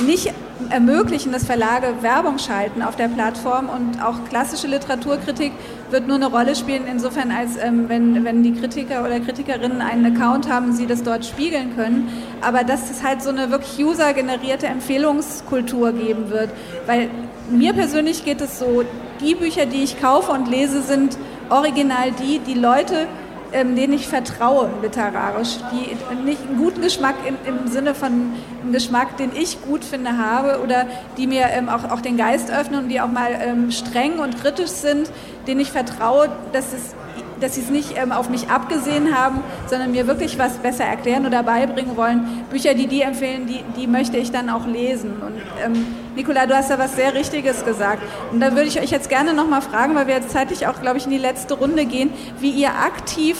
nicht 0.00 0.32
ermöglichen, 0.70 1.32
dass 1.32 1.44
Verlage 1.44 2.02
Werbung 2.02 2.38
schalten 2.38 2.82
auf 2.82 2.96
der 2.96 3.08
Plattform 3.08 3.68
und 3.68 4.02
auch 4.02 4.24
klassische 4.28 4.66
Literaturkritik 4.66 5.52
wird 5.90 6.06
nur 6.06 6.16
eine 6.16 6.26
Rolle 6.26 6.54
spielen, 6.54 6.84
insofern 6.90 7.30
als 7.30 7.56
ähm, 7.56 7.88
wenn, 7.88 8.24
wenn 8.24 8.42
die 8.42 8.52
Kritiker 8.52 9.04
oder 9.04 9.20
Kritikerinnen 9.20 9.80
einen 9.80 10.16
Account 10.16 10.50
haben, 10.50 10.72
sie 10.72 10.86
das 10.86 11.02
dort 11.02 11.24
spiegeln 11.24 11.74
können. 11.76 12.08
Aber 12.40 12.64
dass 12.64 12.90
es 12.90 13.02
halt 13.02 13.22
so 13.22 13.30
eine 13.30 13.50
wirklich 13.50 13.84
user-generierte 13.84 14.66
Empfehlungskultur 14.66 15.92
geben 15.92 16.30
wird. 16.30 16.50
Weil 16.86 17.10
mir 17.50 17.72
persönlich 17.72 18.24
geht 18.24 18.40
es 18.40 18.58
so, 18.58 18.84
die 19.20 19.34
Bücher, 19.34 19.66
die 19.66 19.82
ich 19.82 20.00
kaufe 20.00 20.32
und 20.32 20.48
lese, 20.48 20.82
sind 20.82 21.18
original 21.50 22.12
die, 22.12 22.38
die 22.40 22.58
Leute 22.58 23.06
ähm, 23.52 23.76
denen 23.76 23.92
ich 23.92 24.08
vertraue 24.08 24.70
literarisch, 24.82 25.58
die 25.72 25.96
nicht 26.24 26.40
einen 26.48 26.58
guten 26.58 26.82
Geschmack 26.82 27.14
in, 27.26 27.36
im 27.46 27.68
Sinne 27.68 27.94
von 27.94 28.32
einem 28.62 28.72
Geschmack, 28.72 29.16
den 29.16 29.30
ich 29.34 29.62
gut 29.62 29.84
finde, 29.84 30.18
habe 30.18 30.60
oder 30.62 30.86
die 31.16 31.26
mir 31.26 31.46
ähm, 31.50 31.68
auch, 31.68 31.84
auch 31.90 32.00
den 32.00 32.16
Geist 32.16 32.50
öffnen 32.50 32.84
und 32.84 32.88
die 32.88 33.00
auch 33.00 33.10
mal 33.10 33.30
ähm, 33.40 33.70
streng 33.70 34.18
und 34.18 34.40
kritisch 34.40 34.70
sind, 34.70 35.10
denen 35.46 35.60
ich 35.60 35.72
vertraue, 35.72 36.28
dass 36.52 36.72
es 36.72 36.94
dass 37.40 37.54
sie 37.54 37.62
es 37.62 37.70
nicht 37.70 37.96
ähm, 37.96 38.12
auf 38.12 38.28
mich 38.28 38.48
abgesehen 38.48 39.16
haben, 39.16 39.40
sondern 39.66 39.92
mir 39.92 40.06
wirklich 40.06 40.38
was 40.38 40.58
besser 40.58 40.84
erklären 40.84 41.26
oder 41.26 41.42
beibringen 41.42 41.96
wollen. 41.96 42.44
Bücher, 42.50 42.74
die 42.74 42.86
die 42.86 43.02
empfehlen, 43.02 43.46
die, 43.46 43.62
die 43.78 43.86
möchte 43.86 44.16
ich 44.16 44.30
dann 44.30 44.48
auch 44.50 44.66
lesen. 44.66 45.12
Und 45.20 45.40
ähm, 45.64 45.86
Nicola, 46.14 46.46
du 46.46 46.56
hast 46.56 46.70
da 46.70 46.78
was 46.78 46.96
sehr 46.96 47.14
Richtiges 47.14 47.64
gesagt. 47.64 48.02
Und 48.32 48.40
da 48.40 48.52
würde 48.52 48.64
ich 48.64 48.80
euch 48.80 48.90
jetzt 48.90 49.08
gerne 49.08 49.34
nochmal 49.34 49.62
fragen, 49.62 49.94
weil 49.94 50.06
wir 50.06 50.14
jetzt 50.14 50.30
zeitlich 50.30 50.66
auch, 50.66 50.80
glaube 50.80 50.98
ich, 50.98 51.04
in 51.04 51.10
die 51.10 51.18
letzte 51.18 51.54
Runde 51.54 51.86
gehen, 51.86 52.10
wie 52.40 52.50
ihr 52.50 52.70
aktiv 52.70 53.38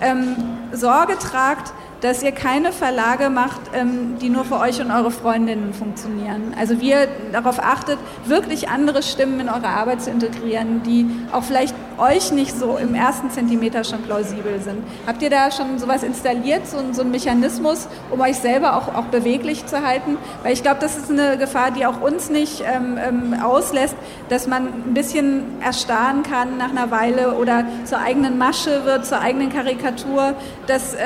ähm, 0.00 0.36
Sorge 0.72 1.18
tragt, 1.18 1.72
dass 2.00 2.22
ihr 2.22 2.32
keine 2.32 2.72
Verlage 2.72 3.30
macht, 3.30 3.60
ähm, 3.74 4.16
die 4.20 4.28
nur 4.28 4.44
für 4.44 4.58
euch 4.58 4.80
und 4.80 4.90
eure 4.90 5.10
Freundinnen 5.10 5.74
funktionieren. 5.74 6.54
Also 6.58 6.80
wie 6.80 6.90
ihr 6.90 7.08
darauf 7.32 7.58
achtet, 7.58 7.98
wirklich 8.24 8.68
andere 8.68 9.02
Stimmen 9.02 9.40
in 9.40 9.48
eure 9.48 9.68
Arbeit 9.68 10.02
zu 10.02 10.10
integrieren, 10.10 10.82
die 10.82 11.06
auch 11.32 11.42
vielleicht 11.42 11.74
euch 11.98 12.32
nicht 12.32 12.56
so 12.56 12.78
im 12.78 12.94
ersten 12.94 13.30
Zentimeter 13.30 13.84
schon 13.84 14.02
plausibel 14.02 14.60
sind. 14.60 14.82
Habt 15.06 15.22
ihr 15.22 15.30
da 15.30 15.50
schon 15.50 15.78
sowas 15.78 16.02
installiert, 16.02 16.66
so, 16.66 16.78
so 16.92 17.02
einen 17.02 17.10
Mechanismus, 17.10 17.88
um 18.10 18.20
euch 18.20 18.38
selber 18.38 18.76
auch, 18.76 18.94
auch 18.94 19.06
beweglich 19.06 19.66
zu 19.66 19.86
halten? 19.86 20.16
Weil 20.42 20.54
ich 20.54 20.62
glaube, 20.62 20.80
das 20.80 20.96
ist 20.96 21.10
eine 21.10 21.36
Gefahr, 21.36 21.70
die 21.70 21.84
auch 21.86 22.00
uns 22.00 22.30
nicht 22.30 22.62
ähm, 22.62 22.98
ähm, 22.98 23.40
auslässt, 23.42 23.96
dass 24.28 24.46
man 24.46 24.66
ein 24.66 24.94
bisschen 24.94 25.60
erstarren 25.62 26.22
kann 26.22 26.56
nach 26.56 26.70
einer 26.70 26.90
Weile 26.90 27.36
oder 27.36 27.64
zur 27.84 27.98
eigenen 27.98 28.38
Masche 28.38 28.84
wird, 28.84 29.04
zur 29.04 29.20
eigenen 29.20 29.50
Karikatur, 29.50 30.34
dass 30.66 30.94
äh, 30.94 30.98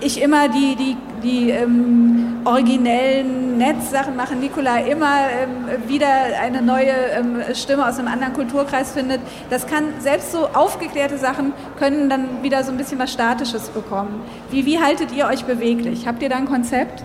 ich 0.00 0.20
immer 0.20 0.48
die, 0.48 0.76
die, 0.76 0.96
die 1.22 1.50
ähm, 1.50 2.40
originellen 2.44 3.58
Netzsachen 3.58 4.16
mache, 4.16 4.36
Nikola 4.36 4.78
immer 4.78 5.16
ähm, 5.30 5.88
wieder 5.88 6.08
eine 6.40 6.62
neue 6.62 6.92
ähm, 6.92 7.42
Stimme 7.54 7.86
aus 7.86 7.98
einem 7.98 8.08
anderen 8.08 8.32
Kulturkreis 8.32 8.92
findet. 8.92 9.20
Das 9.50 9.66
kann, 9.66 9.84
selbst 9.98 10.32
so 10.32 10.46
aufgeklärte 10.48 11.18
Sachen 11.18 11.52
können 11.78 12.08
dann 12.08 12.42
wieder 12.42 12.62
so 12.64 12.70
ein 12.70 12.78
bisschen 12.78 12.98
was 12.98 13.12
Statisches 13.12 13.68
bekommen. 13.70 14.20
Wie, 14.50 14.64
wie 14.66 14.78
haltet 14.78 15.12
ihr 15.12 15.26
euch 15.26 15.44
beweglich? 15.44 16.06
Habt 16.06 16.22
ihr 16.22 16.28
da 16.28 16.36
ein 16.36 16.46
Konzept? 16.46 17.02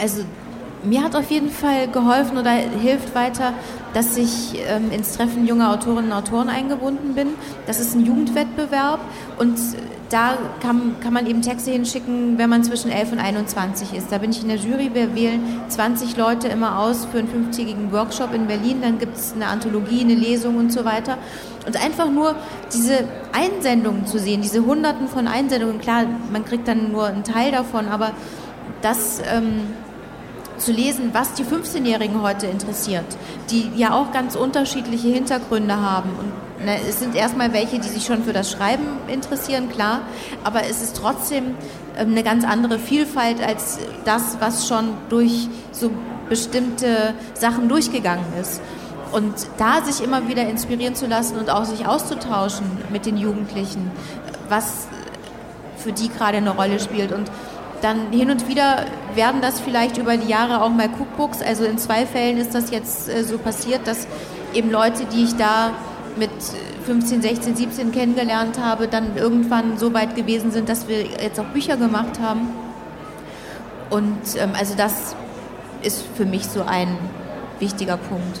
Also 0.00 0.22
mir 0.84 1.02
hat 1.02 1.16
auf 1.16 1.30
jeden 1.30 1.50
Fall 1.50 1.88
geholfen 1.88 2.38
oder 2.38 2.50
hilft 2.50 3.14
weiter, 3.14 3.52
dass 3.94 4.16
ich 4.16 4.54
ähm, 4.68 4.90
ins 4.92 5.16
Treffen 5.16 5.46
junger 5.46 5.72
Autorinnen 5.72 6.12
und 6.12 6.16
Autoren 6.16 6.48
eingebunden 6.48 7.14
bin. 7.14 7.28
Das 7.66 7.80
ist 7.80 7.94
ein 7.94 8.06
Jugendwettbewerb 8.06 9.00
und 9.38 9.58
da 10.10 10.38
kann, 10.60 10.96
kann 11.00 11.12
man 11.12 11.26
eben 11.26 11.42
Texte 11.42 11.70
hinschicken, 11.70 12.38
wenn 12.38 12.48
man 12.48 12.64
zwischen 12.64 12.90
11 12.90 13.12
und 13.12 13.18
21 13.18 13.92
ist. 13.92 14.10
Da 14.10 14.18
bin 14.18 14.30
ich 14.30 14.42
in 14.42 14.48
der 14.48 14.56
Jury. 14.56 14.90
Wir 14.94 15.14
wählen 15.14 15.40
20 15.68 16.16
Leute 16.16 16.48
immer 16.48 16.78
aus 16.78 17.06
für 17.06 17.18
einen 17.18 17.28
fünftägigen 17.28 17.92
Workshop 17.92 18.32
in 18.32 18.46
Berlin. 18.46 18.80
Dann 18.80 18.98
gibt 18.98 19.16
es 19.16 19.34
eine 19.34 19.46
Anthologie, 19.46 20.00
eine 20.00 20.14
Lesung 20.14 20.56
und 20.56 20.72
so 20.72 20.84
weiter. 20.84 21.18
Und 21.66 21.76
einfach 21.76 22.10
nur 22.10 22.34
diese 22.72 23.04
Einsendungen 23.32 24.06
zu 24.06 24.18
sehen, 24.18 24.40
diese 24.40 24.64
Hunderten 24.64 25.08
von 25.08 25.28
Einsendungen. 25.28 25.78
Klar, 25.78 26.04
man 26.32 26.44
kriegt 26.44 26.66
dann 26.66 26.90
nur 26.90 27.06
einen 27.06 27.24
Teil 27.24 27.52
davon, 27.52 27.88
aber 27.88 28.12
das... 28.82 29.20
Ähm, 29.30 29.62
zu 30.58 30.72
lesen, 30.72 31.10
was 31.12 31.34
die 31.34 31.44
15-Jährigen 31.44 32.20
heute 32.20 32.48
interessiert, 32.48 33.04
die 33.48 33.70
ja 33.76 33.92
auch 33.92 34.10
ganz 34.10 34.34
unterschiedliche 34.34 35.06
Hintergründe 35.06 35.76
haben. 35.76 36.10
Und 36.18 36.32
ne, 36.64 36.78
es 36.88 36.98
sind 36.98 37.14
erstmal 37.14 37.52
welche, 37.52 37.78
die 37.78 37.88
sich 37.88 38.04
schon 38.04 38.24
für 38.24 38.32
das 38.32 38.50
Schreiben 38.50 38.84
interessieren, 39.08 39.68
klar, 39.68 40.00
aber 40.44 40.64
es 40.64 40.82
ist 40.82 40.96
trotzdem 40.96 41.54
ähm, 41.96 42.10
eine 42.10 42.22
ganz 42.22 42.44
andere 42.44 42.78
Vielfalt 42.78 43.42
als 43.44 43.78
das, 44.04 44.38
was 44.40 44.68
schon 44.68 44.94
durch 45.08 45.48
so 45.72 45.90
bestimmte 46.28 47.14
Sachen 47.34 47.68
durchgegangen 47.68 48.26
ist. 48.40 48.60
Und 49.10 49.34
da 49.56 49.82
sich 49.82 50.04
immer 50.04 50.28
wieder 50.28 50.46
inspirieren 50.46 50.94
zu 50.94 51.06
lassen 51.06 51.38
und 51.38 51.48
auch 51.48 51.64
sich 51.64 51.86
auszutauschen 51.86 52.66
mit 52.90 53.06
den 53.06 53.16
Jugendlichen, 53.16 53.90
was 54.50 54.86
für 55.78 55.92
die 55.92 56.08
gerade 56.08 56.36
eine 56.36 56.50
Rolle 56.50 56.78
spielt. 56.78 57.12
Und 57.12 57.30
dann 57.80 58.12
hin 58.12 58.30
und 58.30 58.48
wieder 58.48 58.84
werden 59.14 59.40
das 59.40 59.60
vielleicht 59.60 59.96
über 59.96 60.16
die 60.16 60.28
Jahre 60.28 60.62
auch 60.62 60.68
mal 60.68 60.88
Cookbooks. 60.88 61.40
Also 61.40 61.64
in 61.64 61.78
zwei 61.78 62.04
Fällen 62.04 62.36
ist 62.36 62.54
das 62.54 62.70
jetzt 62.70 63.08
äh, 63.08 63.24
so 63.24 63.38
passiert, 63.38 63.86
dass 63.86 64.06
eben 64.52 64.70
Leute, 64.70 65.04
die 65.06 65.24
ich 65.24 65.36
da 65.36 65.72
mit 66.18 66.30
15, 66.84 67.22
16, 67.22 67.56
17 67.56 67.92
kennengelernt 67.92 68.58
habe, 68.58 68.88
dann 68.88 69.16
irgendwann 69.16 69.78
so 69.78 69.94
weit 69.94 70.16
gewesen 70.16 70.50
sind, 70.50 70.68
dass 70.68 70.88
wir 70.88 71.02
jetzt 71.02 71.38
auch 71.38 71.44
Bücher 71.46 71.76
gemacht 71.76 72.20
haben. 72.20 72.48
Und 73.90 74.18
ähm, 74.38 74.50
also 74.58 74.74
das 74.76 75.14
ist 75.82 76.04
für 76.16 76.26
mich 76.26 76.46
so 76.46 76.62
ein 76.62 76.98
wichtiger 77.58 77.96
Punkt. 77.96 78.40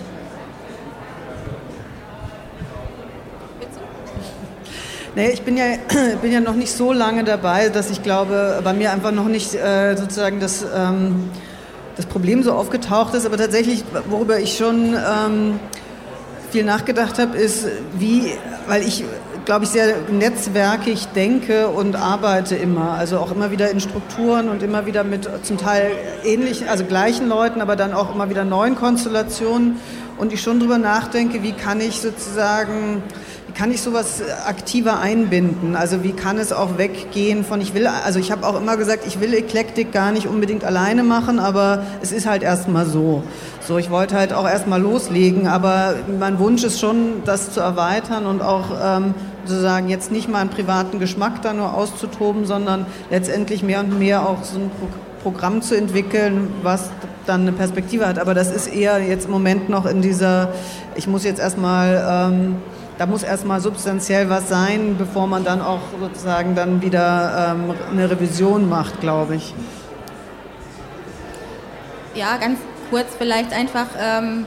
Nee, 5.14 5.30
ich 5.30 5.42
bin 5.42 5.56
ja, 5.56 5.64
bin 6.22 6.30
ja 6.30 6.38
noch 6.40 6.54
nicht 6.54 6.70
so 6.70 6.92
lange 6.92 7.24
dabei, 7.24 7.70
dass 7.70 7.90
ich 7.90 8.04
glaube, 8.04 8.60
bei 8.62 8.72
mir 8.72 8.92
einfach 8.92 9.10
noch 9.10 9.26
nicht 9.26 9.54
äh, 9.54 9.96
sozusagen 9.96 10.38
das, 10.38 10.64
ähm, 10.76 11.30
das 11.96 12.06
Problem 12.06 12.44
so 12.44 12.52
aufgetaucht 12.52 13.14
ist. 13.14 13.26
Aber 13.26 13.36
tatsächlich, 13.36 13.82
worüber 14.08 14.38
ich 14.38 14.56
schon 14.56 14.94
ähm, 14.94 15.58
viel 16.50 16.64
nachgedacht 16.64 17.18
habe, 17.18 17.36
ist, 17.36 17.66
wie, 17.98 18.32
weil 18.66 18.82
ich 18.82 19.04
glaube 19.48 19.64
ich, 19.64 19.70
sehr 19.70 19.94
netzwerkig 20.12 21.06
denke 21.14 21.68
und 21.68 21.96
arbeite 21.96 22.54
immer. 22.54 22.90
Also 22.90 23.16
auch 23.16 23.32
immer 23.32 23.50
wieder 23.50 23.70
in 23.70 23.80
Strukturen 23.80 24.50
und 24.50 24.62
immer 24.62 24.84
wieder 24.84 25.04
mit 25.04 25.26
zum 25.42 25.56
Teil 25.56 25.90
ähnlichen, 26.22 26.68
also 26.68 26.84
gleichen 26.84 27.28
Leuten, 27.28 27.62
aber 27.62 27.74
dann 27.74 27.94
auch 27.94 28.14
immer 28.14 28.28
wieder 28.28 28.44
neuen 28.44 28.74
Konstellationen. 28.74 29.78
Und 30.18 30.34
ich 30.34 30.42
schon 30.42 30.58
darüber 30.58 30.76
nachdenke, 30.76 31.42
wie 31.42 31.52
kann 31.52 31.80
ich 31.80 31.98
sozusagen 31.98 33.02
kann 33.54 33.70
ich 33.70 33.82
sowas 33.82 34.22
aktiver 34.46 35.00
einbinden? 35.00 35.74
Also 35.74 36.04
wie 36.04 36.12
kann 36.12 36.38
es 36.38 36.52
auch 36.52 36.78
weggehen 36.78 37.44
von, 37.44 37.60
ich 37.60 37.74
will, 37.74 37.86
also 37.86 38.18
ich 38.18 38.30
habe 38.30 38.46
auch 38.46 38.56
immer 38.56 38.76
gesagt, 38.76 39.04
ich 39.06 39.20
will 39.20 39.34
Eklektik 39.34 39.92
gar 39.92 40.12
nicht 40.12 40.26
unbedingt 40.26 40.64
alleine 40.64 41.02
machen, 41.02 41.38
aber 41.38 41.82
es 42.02 42.12
ist 42.12 42.26
halt 42.26 42.42
erstmal 42.42 42.86
so. 42.86 43.22
So, 43.66 43.78
ich 43.78 43.90
wollte 43.90 44.16
halt 44.16 44.32
auch 44.32 44.48
erstmal 44.48 44.80
loslegen, 44.80 45.46
aber 45.46 45.94
mein 46.18 46.38
Wunsch 46.38 46.64
ist 46.64 46.80
schon, 46.80 47.22
das 47.24 47.52
zu 47.52 47.60
erweitern 47.60 48.26
und 48.26 48.42
auch 48.42 48.66
ähm, 48.82 49.14
sozusagen 49.44 49.88
jetzt 49.88 50.12
nicht 50.12 50.28
mal 50.28 50.40
einen 50.40 50.50
privaten 50.50 50.98
Geschmack 50.98 51.42
da 51.42 51.52
nur 51.52 51.74
auszutoben, 51.74 52.46
sondern 52.46 52.86
letztendlich 53.10 53.62
mehr 53.62 53.80
und 53.80 53.98
mehr 53.98 54.26
auch 54.26 54.42
so 54.42 54.58
ein 54.58 54.70
Programm 55.22 55.62
zu 55.62 55.74
entwickeln, 55.74 56.48
was 56.62 56.90
dann 57.26 57.42
eine 57.42 57.52
Perspektive 57.52 58.06
hat. 58.06 58.18
Aber 58.18 58.34
das 58.34 58.50
ist 58.50 58.68
eher 58.68 59.00
jetzt 59.00 59.26
im 59.26 59.32
Moment 59.32 59.68
noch 59.68 59.84
in 59.84 60.00
dieser, 60.00 60.52
ich 60.94 61.06
muss 61.06 61.24
jetzt 61.24 61.40
erstmal 61.40 62.30
ähm, 62.32 62.56
da 62.98 63.06
muss 63.06 63.22
erstmal 63.22 63.60
substanziell 63.60 64.28
was 64.28 64.48
sein, 64.48 64.96
bevor 64.98 65.26
man 65.28 65.44
dann 65.44 65.62
auch 65.62 65.80
sozusagen 65.98 66.54
dann 66.54 66.82
wieder 66.82 67.54
ähm, 67.56 67.74
eine 67.90 68.10
Revision 68.10 68.68
macht, 68.68 69.00
glaube 69.00 69.36
ich. 69.36 69.54
Ja, 72.14 72.36
ganz 72.36 72.58
kurz 72.90 73.06
vielleicht 73.16 73.52
einfach. 73.52 73.86
Ähm, 73.98 74.46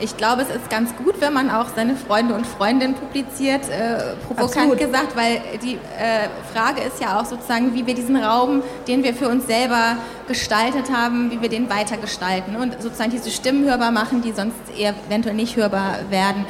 ich 0.00 0.16
glaube, 0.16 0.42
es 0.42 0.48
ist 0.48 0.68
ganz 0.68 0.94
gut, 0.96 1.20
wenn 1.20 1.32
man 1.32 1.48
auch 1.48 1.68
seine 1.74 1.96
Freunde 1.96 2.34
und 2.34 2.46
Freundinnen 2.46 2.94
publiziert, 2.94 3.62
äh, 3.70 4.16
provokant 4.26 4.72
Absolut. 4.72 4.78
gesagt, 4.78 5.16
weil 5.16 5.40
die 5.62 5.74
äh, 5.74 6.28
Frage 6.52 6.82
ist 6.82 7.00
ja 7.00 7.18
auch 7.18 7.24
sozusagen, 7.24 7.72
wie 7.74 7.86
wir 7.86 7.94
diesen 7.94 8.16
Raum, 8.16 8.62
den 8.88 9.04
wir 9.04 9.14
für 9.14 9.28
uns 9.28 9.46
selber 9.46 9.96
gestaltet 10.28 10.90
haben, 10.92 11.30
wie 11.30 11.40
wir 11.40 11.48
den 11.48 11.70
weitergestalten 11.70 12.56
und 12.56 12.82
sozusagen 12.82 13.10
diese 13.10 13.30
Stimmen 13.30 13.64
hörbar 13.64 13.90
machen, 13.90 14.20
die 14.20 14.32
sonst 14.32 14.56
eher 14.76 14.92
eventuell 15.08 15.36
nicht 15.36 15.56
hörbar 15.56 16.00
werden. 16.10 16.44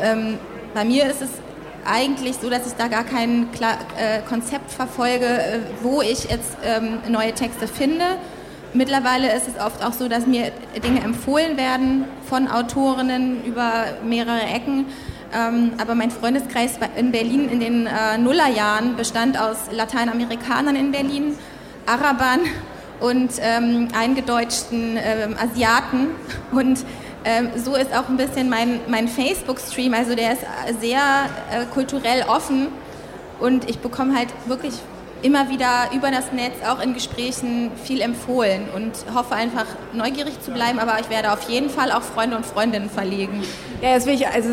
Ähm, 0.00 0.38
bei 0.74 0.84
mir 0.84 1.06
ist 1.06 1.22
es 1.22 1.30
eigentlich 1.84 2.36
so, 2.36 2.50
dass 2.50 2.66
ich 2.66 2.74
da 2.74 2.88
gar 2.88 3.04
kein 3.04 3.50
Klar 3.52 3.78
äh, 3.96 4.20
Konzept 4.28 4.70
verfolge, 4.70 5.26
äh, 5.26 5.58
wo 5.82 6.02
ich 6.02 6.24
jetzt 6.24 6.56
ähm, 6.64 6.98
neue 7.08 7.32
Texte 7.32 7.66
finde. 7.66 8.04
Mittlerweile 8.74 9.34
ist 9.34 9.48
es 9.48 9.62
oft 9.62 9.82
auch 9.82 9.94
so, 9.94 10.08
dass 10.08 10.26
mir 10.26 10.52
Dinge 10.84 11.00
empfohlen 11.00 11.56
werden 11.56 12.04
von 12.28 12.48
Autorinnen 12.48 13.42
über 13.44 13.84
mehrere 14.04 14.42
Ecken. 14.42 14.86
Ähm, 15.34 15.72
aber 15.78 15.94
mein 15.94 16.10
Freundeskreis 16.10 16.72
in 16.96 17.10
Berlin 17.10 17.48
in 17.48 17.60
den 17.60 17.86
äh, 17.86 18.18
Nullerjahren 18.18 18.96
bestand 18.96 19.38
aus 19.38 19.56
Lateinamerikanern 19.72 20.76
in 20.76 20.92
Berlin, 20.92 21.34
Arabern 21.86 22.40
und 23.00 23.30
ähm, 23.40 23.88
eingedeutschten 23.98 24.98
ähm, 24.98 25.36
Asiaten. 25.38 26.08
Und 26.52 26.84
ähm, 27.24 27.50
so 27.56 27.74
ist 27.74 27.94
auch 27.94 28.08
ein 28.08 28.16
bisschen 28.16 28.48
mein, 28.48 28.80
mein 28.88 29.08
Facebook-Stream. 29.08 29.94
Also 29.94 30.14
der 30.14 30.32
ist 30.32 30.42
sehr 30.80 31.00
äh, 31.50 31.64
kulturell 31.72 32.24
offen 32.28 32.68
und 33.40 33.68
ich 33.68 33.78
bekomme 33.78 34.16
halt 34.16 34.28
wirklich 34.46 34.74
immer 35.22 35.50
wieder 35.50 35.90
über 35.94 36.10
das 36.10 36.32
Netz, 36.32 36.54
auch 36.66 36.82
in 36.82 36.94
Gesprächen, 36.94 37.70
viel 37.84 38.00
empfohlen 38.00 38.68
und 38.74 38.92
hoffe 39.14 39.34
einfach 39.34 39.66
neugierig 39.92 40.40
zu 40.40 40.50
bleiben, 40.50 40.78
aber 40.78 40.98
ich 41.00 41.10
werde 41.10 41.32
auf 41.32 41.48
jeden 41.48 41.70
Fall 41.70 41.92
auch 41.92 42.02
Freunde 42.02 42.36
und 42.36 42.46
Freundinnen 42.46 42.88
verlegen. 42.88 43.42
Ja, 43.82 43.94
das, 43.94 44.06
also, 44.06 44.50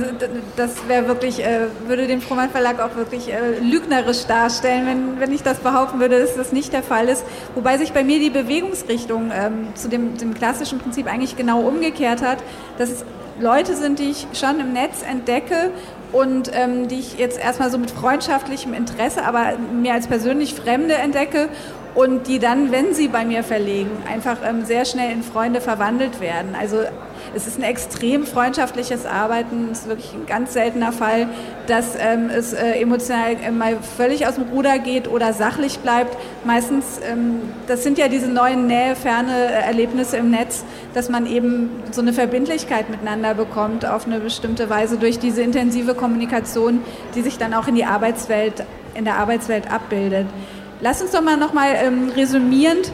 das 0.55 0.87
wäre 0.87 1.07
wirklich, 1.07 1.43
äh, 1.43 1.67
würde 1.87 2.07
den 2.07 2.21
Frohmann 2.21 2.49
Verlag 2.49 2.79
auch 2.79 2.95
wirklich 2.95 3.31
äh, 3.31 3.59
lügnerisch 3.59 4.25
darstellen, 4.25 4.85
wenn, 4.85 5.19
wenn 5.19 5.31
ich 5.31 5.43
das 5.43 5.59
behaupten 5.59 5.99
würde, 5.99 6.19
dass 6.19 6.35
das 6.35 6.51
nicht 6.51 6.73
der 6.73 6.83
Fall 6.83 7.07
ist. 7.07 7.25
Wobei 7.53 7.77
sich 7.77 7.93
bei 7.93 8.03
mir 8.03 8.19
die 8.19 8.29
Bewegungsrichtung 8.29 9.31
ähm, 9.33 9.67
zu 9.75 9.87
dem, 9.87 10.17
dem 10.17 10.33
klassischen 10.33 10.79
Prinzip 10.79 11.07
eigentlich 11.07 11.35
genau 11.35 11.61
umgekehrt 11.61 12.21
hat, 12.21 12.39
dass 12.77 12.89
es 12.89 13.05
Leute 13.39 13.75
sind, 13.75 13.99
die 13.99 14.11
ich 14.11 14.27
schon 14.33 14.59
im 14.61 14.71
Netz 14.71 15.03
entdecke 15.03 15.71
und 16.11 16.51
ähm, 16.53 16.87
die 16.87 16.99
ich 16.99 17.17
jetzt 17.17 17.39
erstmal 17.39 17.71
so 17.71 17.77
mit 17.77 17.91
freundschaftlichem 17.91 18.73
Interesse, 18.73 19.23
aber 19.25 19.57
mir 19.73 19.93
als 19.93 20.07
persönlich 20.07 20.53
Fremde 20.53 20.95
entdecke 20.95 21.49
und 21.95 22.27
die 22.27 22.39
dann, 22.39 22.71
wenn 22.71 22.93
sie 22.93 23.07
bei 23.07 23.25
mir 23.25 23.43
verlegen, 23.43 23.91
einfach 24.11 24.37
ähm, 24.45 24.65
sehr 24.65 24.85
schnell 24.85 25.11
in 25.11 25.23
Freunde 25.23 25.61
verwandelt 25.61 26.19
werden. 26.19 26.55
Also 26.59 26.77
es 27.35 27.47
ist 27.47 27.59
ein 27.59 27.63
extrem 27.63 28.25
freundschaftliches 28.25 29.05
Arbeiten. 29.05 29.69
Es 29.71 29.79
ist 29.79 29.87
wirklich 29.89 30.13
ein 30.13 30.25
ganz 30.25 30.53
seltener 30.53 30.91
Fall, 30.93 31.27
dass 31.67 31.95
ähm, 31.99 32.29
es 32.29 32.53
äh, 32.53 32.79
emotional 32.79 33.35
mal 33.51 33.77
völlig 33.97 34.25
aus 34.25 34.35
dem 34.35 34.45
Ruder 34.45 34.79
geht 34.79 35.09
oder 35.09 35.33
sachlich 35.33 35.79
bleibt. 35.79 36.17
Meistens, 36.45 36.99
ähm, 37.05 37.41
das 37.67 37.83
sind 37.83 37.97
ja 37.97 38.07
diese 38.07 38.27
neuen 38.27 38.67
Nähe, 38.67 38.95
ferne 38.95 39.33
Erlebnisse 39.33 40.17
im 40.17 40.31
Netz, 40.31 40.63
dass 40.93 41.09
man 41.09 41.25
eben 41.27 41.69
so 41.91 42.01
eine 42.01 42.13
Verbindlichkeit 42.13 42.89
miteinander 42.89 43.33
bekommt 43.33 43.85
auf 43.85 44.07
eine 44.07 44.21
bestimmte 44.21 44.69
Weise 44.69 44.97
durch 44.97 45.19
diese 45.19 45.41
intensive 45.41 45.93
Kommunikation, 45.93 46.81
die 47.15 47.21
sich 47.21 47.37
dann 47.37 47.53
auch 47.53 47.67
in 47.67 47.75
die 47.75 47.85
Arbeitswelt, 47.85 48.63
in 48.93 49.03
der 49.03 49.17
Arbeitswelt 49.17 49.69
abbildet. 49.69 50.27
Lass 50.79 51.01
uns 51.01 51.11
doch 51.11 51.21
mal 51.21 51.37
nochmal 51.37 51.69
ähm, 51.83 52.09
resümierend 52.15 52.91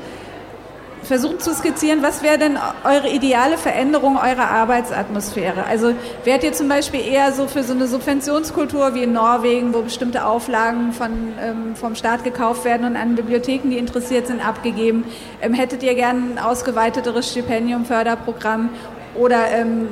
versuchen 1.03 1.39
zu 1.39 1.53
skizzieren, 1.53 2.03
was 2.03 2.21
wäre 2.21 2.37
denn 2.37 2.57
eure 2.83 3.09
ideale 3.09 3.57
Veränderung 3.57 4.17
eurer 4.17 4.49
Arbeitsatmosphäre? 4.49 5.65
Also 5.65 5.93
wärt 6.23 6.43
ihr 6.43 6.53
zum 6.53 6.69
Beispiel 6.69 7.01
eher 7.01 7.31
so 7.31 7.47
für 7.47 7.63
so 7.63 7.73
eine 7.73 7.87
Subventionskultur 7.87 8.93
wie 8.93 9.03
in 9.03 9.13
Norwegen, 9.13 9.73
wo 9.73 9.81
bestimmte 9.81 10.25
Auflagen 10.25 10.93
von, 10.93 11.11
ähm, 11.41 11.75
vom 11.75 11.95
Staat 11.95 12.23
gekauft 12.23 12.65
werden 12.65 12.85
und 12.85 12.95
an 12.95 13.15
Bibliotheken, 13.15 13.69
die 13.69 13.77
interessiert 13.77 14.27
sind, 14.27 14.45
abgegeben? 14.45 15.05
Ähm, 15.41 15.53
hättet 15.53 15.83
ihr 15.83 15.95
gern 15.95 16.33
ein 16.33 16.39
ausgeweiteteres 16.39 17.29
Stipendium, 17.29 17.85
Förderprogramm 17.85 18.69
oder 19.15 19.47
ähm, 19.51 19.89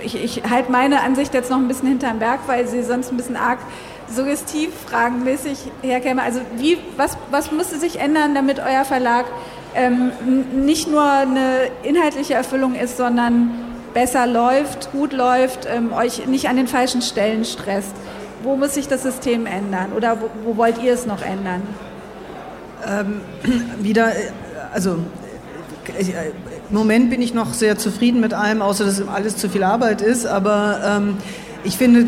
ich, 0.00 0.22
ich 0.22 0.42
halte 0.50 0.72
meine 0.72 1.00
Ansicht 1.02 1.32
jetzt 1.32 1.50
noch 1.50 1.58
ein 1.58 1.68
bisschen 1.68 1.88
hinterm 1.88 2.18
Berg, 2.18 2.40
weil 2.46 2.66
sie 2.66 2.82
sonst 2.82 3.10
ein 3.10 3.16
bisschen 3.16 3.36
arg 3.36 3.58
suggestiv 4.08 4.70
fragenmäßig 4.86 5.58
herkäme. 5.80 6.22
Also 6.22 6.40
wie, 6.56 6.78
was, 6.96 7.16
was 7.30 7.50
müsste 7.52 7.78
sich 7.78 7.98
ändern, 7.98 8.34
damit 8.34 8.58
euer 8.58 8.84
Verlag 8.84 9.26
ähm, 9.74 10.12
nicht 10.64 10.88
nur 10.88 11.02
eine 11.02 11.70
inhaltliche 11.82 12.34
Erfüllung 12.34 12.74
ist, 12.74 12.96
sondern 12.96 13.50
besser 13.94 14.26
läuft, 14.26 14.92
gut 14.92 15.12
läuft, 15.12 15.66
ähm, 15.70 15.92
euch 15.92 16.26
nicht 16.26 16.48
an 16.48 16.56
den 16.56 16.66
falschen 16.66 17.02
Stellen 17.02 17.44
stresst. 17.44 17.94
Wo 18.42 18.56
muss 18.56 18.74
sich 18.74 18.88
das 18.88 19.02
System 19.02 19.46
ändern 19.46 19.92
oder 19.92 20.20
wo, 20.20 20.30
wo 20.44 20.56
wollt 20.56 20.82
ihr 20.82 20.92
es 20.92 21.06
noch 21.06 21.22
ändern? 21.22 21.62
Ähm, 22.86 23.20
wieder, 23.80 24.12
äh, 24.12 24.30
also 24.72 24.98
ich, 25.98 26.10
äh, 26.10 26.32
im 26.70 26.76
Moment 26.76 27.10
bin 27.10 27.20
ich 27.20 27.34
noch 27.34 27.52
sehr 27.52 27.76
zufrieden 27.76 28.20
mit 28.20 28.34
allem, 28.34 28.62
außer 28.62 28.84
dass 28.84 29.06
alles 29.06 29.36
zu 29.36 29.48
viel 29.48 29.62
Arbeit 29.62 30.00
ist, 30.00 30.26
aber 30.26 30.80
ähm, 30.84 31.18
ich 31.64 31.76
finde, 31.76 32.06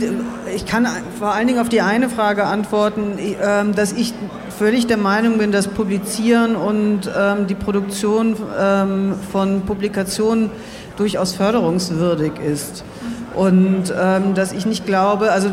ich 0.54 0.66
kann 0.66 0.86
vor 1.18 1.32
allen 1.32 1.46
Dingen 1.46 1.60
auf 1.60 1.68
die 1.68 1.80
eine 1.80 2.08
Frage 2.08 2.44
antworten, 2.44 3.18
ähm, 3.18 3.74
dass 3.74 3.92
ich 3.92 4.14
völlig 4.58 4.86
der 4.86 4.96
Meinung 4.96 5.38
bin, 5.38 5.52
dass 5.52 5.68
Publizieren 5.68 6.56
und 6.56 7.10
ähm, 7.16 7.46
die 7.46 7.54
Produktion 7.54 8.36
ähm, 8.58 9.14
von 9.30 9.62
Publikationen 9.62 10.50
durchaus 10.96 11.34
förderungswürdig 11.34 12.32
ist. 12.38 12.84
Und 13.34 13.86
dass 13.88 14.52
ich 14.52 14.64
nicht 14.64 14.86
glaube, 14.86 15.32
also 15.32 15.50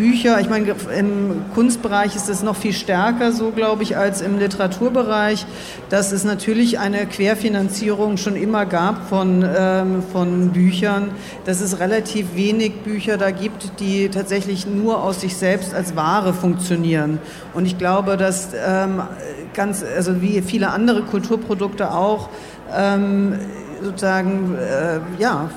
Bücher, 0.00 0.40
ich 0.40 0.48
meine, 0.48 0.74
im 0.98 1.42
Kunstbereich 1.52 2.16
ist 2.16 2.30
es 2.30 2.42
noch 2.42 2.56
viel 2.56 2.72
stärker 2.72 3.32
so, 3.32 3.50
glaube 3.50 3.82
ich, 3.82 3.98
als 3.98 4.22
im 4.22 4.38
Literaturbereich, 4.38 5.44
dass 5.90 6.10
es 6.12 6.24
natürlich 6.24 6.78
eine 6.78 7.04
Querfinanzierung 7.04 8.16
schon 8.16 8.34
immer 8.34 8.64
gab 8.64 9.10
von, 9.10 9.44
ähm, 9.46 10.02
von 10.10 10.52
Büchern, 10.52 11.10
dass 11.44 11.60
es 11.60 11.80
relativ 11.80 12.34
wenig 12.34 12.76
Bücher 12.76 13.18
da 13.18 13.30
gibt, 13.30 13.78
die 13.78 14.08
tatsächlich 14.08 14.66
nur 14.66 15.02
aus 15.02 15.20
sich 15.20 15.36
selbst 15.36 15.74
als 15.74 15.94
Ware 15.96 16.32
funktionieren. 16.32 17.18
Und 17.52 17.66
ich 17.66 17.76
glaube, 17.76 18.16
dass 18.16 18.54
ähm, 18.54 19.02
ganz, 19.52 19.84
also 19.84 20.22
wie 20.22 20.40
viele 20.40 20.70
andere 20.70 21.02
Kulturprodukte 21.02 21.92
auch, 21.92 22.30
ähm, 22.74 23.34
sozusagen, 23.82 24.56
äh, 24.56 25.00
ja, 25.18 25.50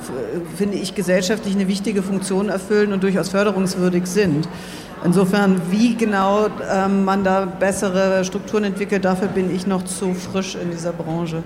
finde 0.55 0.77
ich, 0.77 0.95
gesellschaftlich 0.95 1.55
eine 1.55 1.67
wichtige 1.67 2.01
Funktion 2.03 2.47
erfüllen 2.49 2.93
und 2.93 3.03
durchaus 3.03 3.29
förderungswürdig 3.29 4.07
sind. 4.07 4.47
Insofern, 5.03 5.61
wie 5.69 5.95
genau 5.95 6.47
ähm, 6.71 7.03
man 7.03 7.25
da 7.25 7.45
bessere 7.45 8.23
Strukturen 8.23 8.63
entwickelt, 8.63 9.03
dafür 9.03 9.27
bin 9.27 9.53
ich 9.53 9.67
noch 9.67 9.83
zu 9.83 10.13
frisch 10.13 10.55
in 10.55 10.71
dieser 10.71 10.93
Branche. 10.93 11.43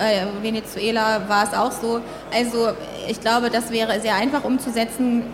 äh, 0.00 0.26
Venezuela 0.42 1.28
war 1.28 1.44
es 1.44 1.54
auch 1.54 1.72
so. 1.72 2.00
Also 2.34 2.70
ich 3.08 3.20
glaube, 3.20 3.50
das 3.50 3.70
wäre 3.70 4.00
sehr 4.00 4.14
einfach 4.14 4.44
umzusetzen 4.44 5.24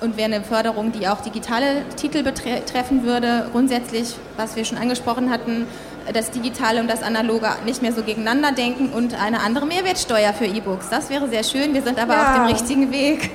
und 0.00 0.16
wäre 0.16 0.32
eine 0.32 0.42
Förderung, 0.42 0.92
die 0.92 1.08
auch 1.08 1.20
digitale 1.20 1.84
Titel 1.96 2.22
betreffen 2.22 3.04
würde. 3.04 3.48
Grundsätzlich, 3.52 4.16
was 4.36 4.56
wir 4.56 4.64
schon 4.64 4.78
angesprochen 4.78 5.30
hatten, 5.30 5.66
das 6.12 6.30
Digitale 6.30 6.80
und 6.80 6.88
das 6.88 7.02
Analoge 7.02 7.48
nicht 7.64 7.82
mehr 7.82 7.92
so 7.92 8.02
gegeneinander 8.02 8.52
denken 8.52 8.90
und 8.92 9.20
eine 9.20 9.40
andere 9.40 9.66
Mehrwertsteuer 9.66 10.32
für 10.32 10.46
E-Books. 10.46 10.88
Das 10.90 11.10
wäre 11.10 11.28
sehr 11.28 11.42
schön. 11.42 11.74
Wir 11.74 11.82
sind 11.82 11.98
aber 11.98 12.14
ja. 12.14 12.28
auf 12.28 12.34
dem 12.36 12.44
richtigen 12.44 12.92
Weg. 12.92 13.30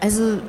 Also 0.00 0.40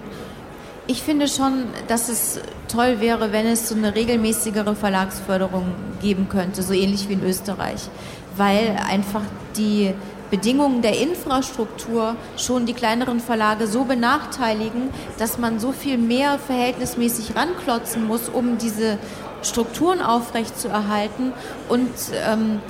ich 0.89 1.03
finde 1.03 1.27
schon, 1.27 1.65
dass 1.87 2.09
es 2.09 2.39
toll 2.67 2.99
wäre, 2.99 3.31
wenn 3.31 3.45
es 3.45 3.69
so 3.69 3.75
eine 3.75 3.93
regelmäßigere 3.93 4.73
Verlagsförderung 4.73 5.65
geben 6.01 6.29
könnte, 6.29 6.63
so 6.63 6.73
ähnlich 6.73 7.07
wie 7.07 7.13
in 7.13 7.23
Österreich, 7.23 7.87
weil 8.35 8.75
einfach 8.89 9.21
die 9.55 9.93
Bedingungen 10.31 10.81
der 10.81 10.99
Infrastruktur 10.99 12.15
schon 12.37 12.65
die 12.65 12.73
kleineren 12.73 13.19
Verlage 13.19 13.67
so 13.67 13.83
benachteiligen, 13.83 14.89
dass 15.19 15.37
man 15.37 15.59
so 15.59 15.73
viel 15.73 15.99
mehr 15.99 16.39
verhältnismäßig 16.39 17.35
ranklotzen 17.35 18.07
muss, 18.07 18.27
um 18.27 18.57
diese 18.57 18.97
Strukturen 19.43 20.01
aufrechtzuerhalten 20.01 21.33
und 21.69 21.91
ähm, 22.25 22.61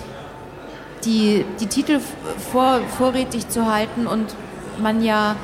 die, 1.06 1.46
die 1.62 1.68
Titel 1.68 2.02
vor, 2.52 2.82
vorrätig 2.98 3.48
zu 3.48 3.72
halten 3.72 4.08
und 4.08 4.36
man 4.82 5.02
ja, 5.02 5.38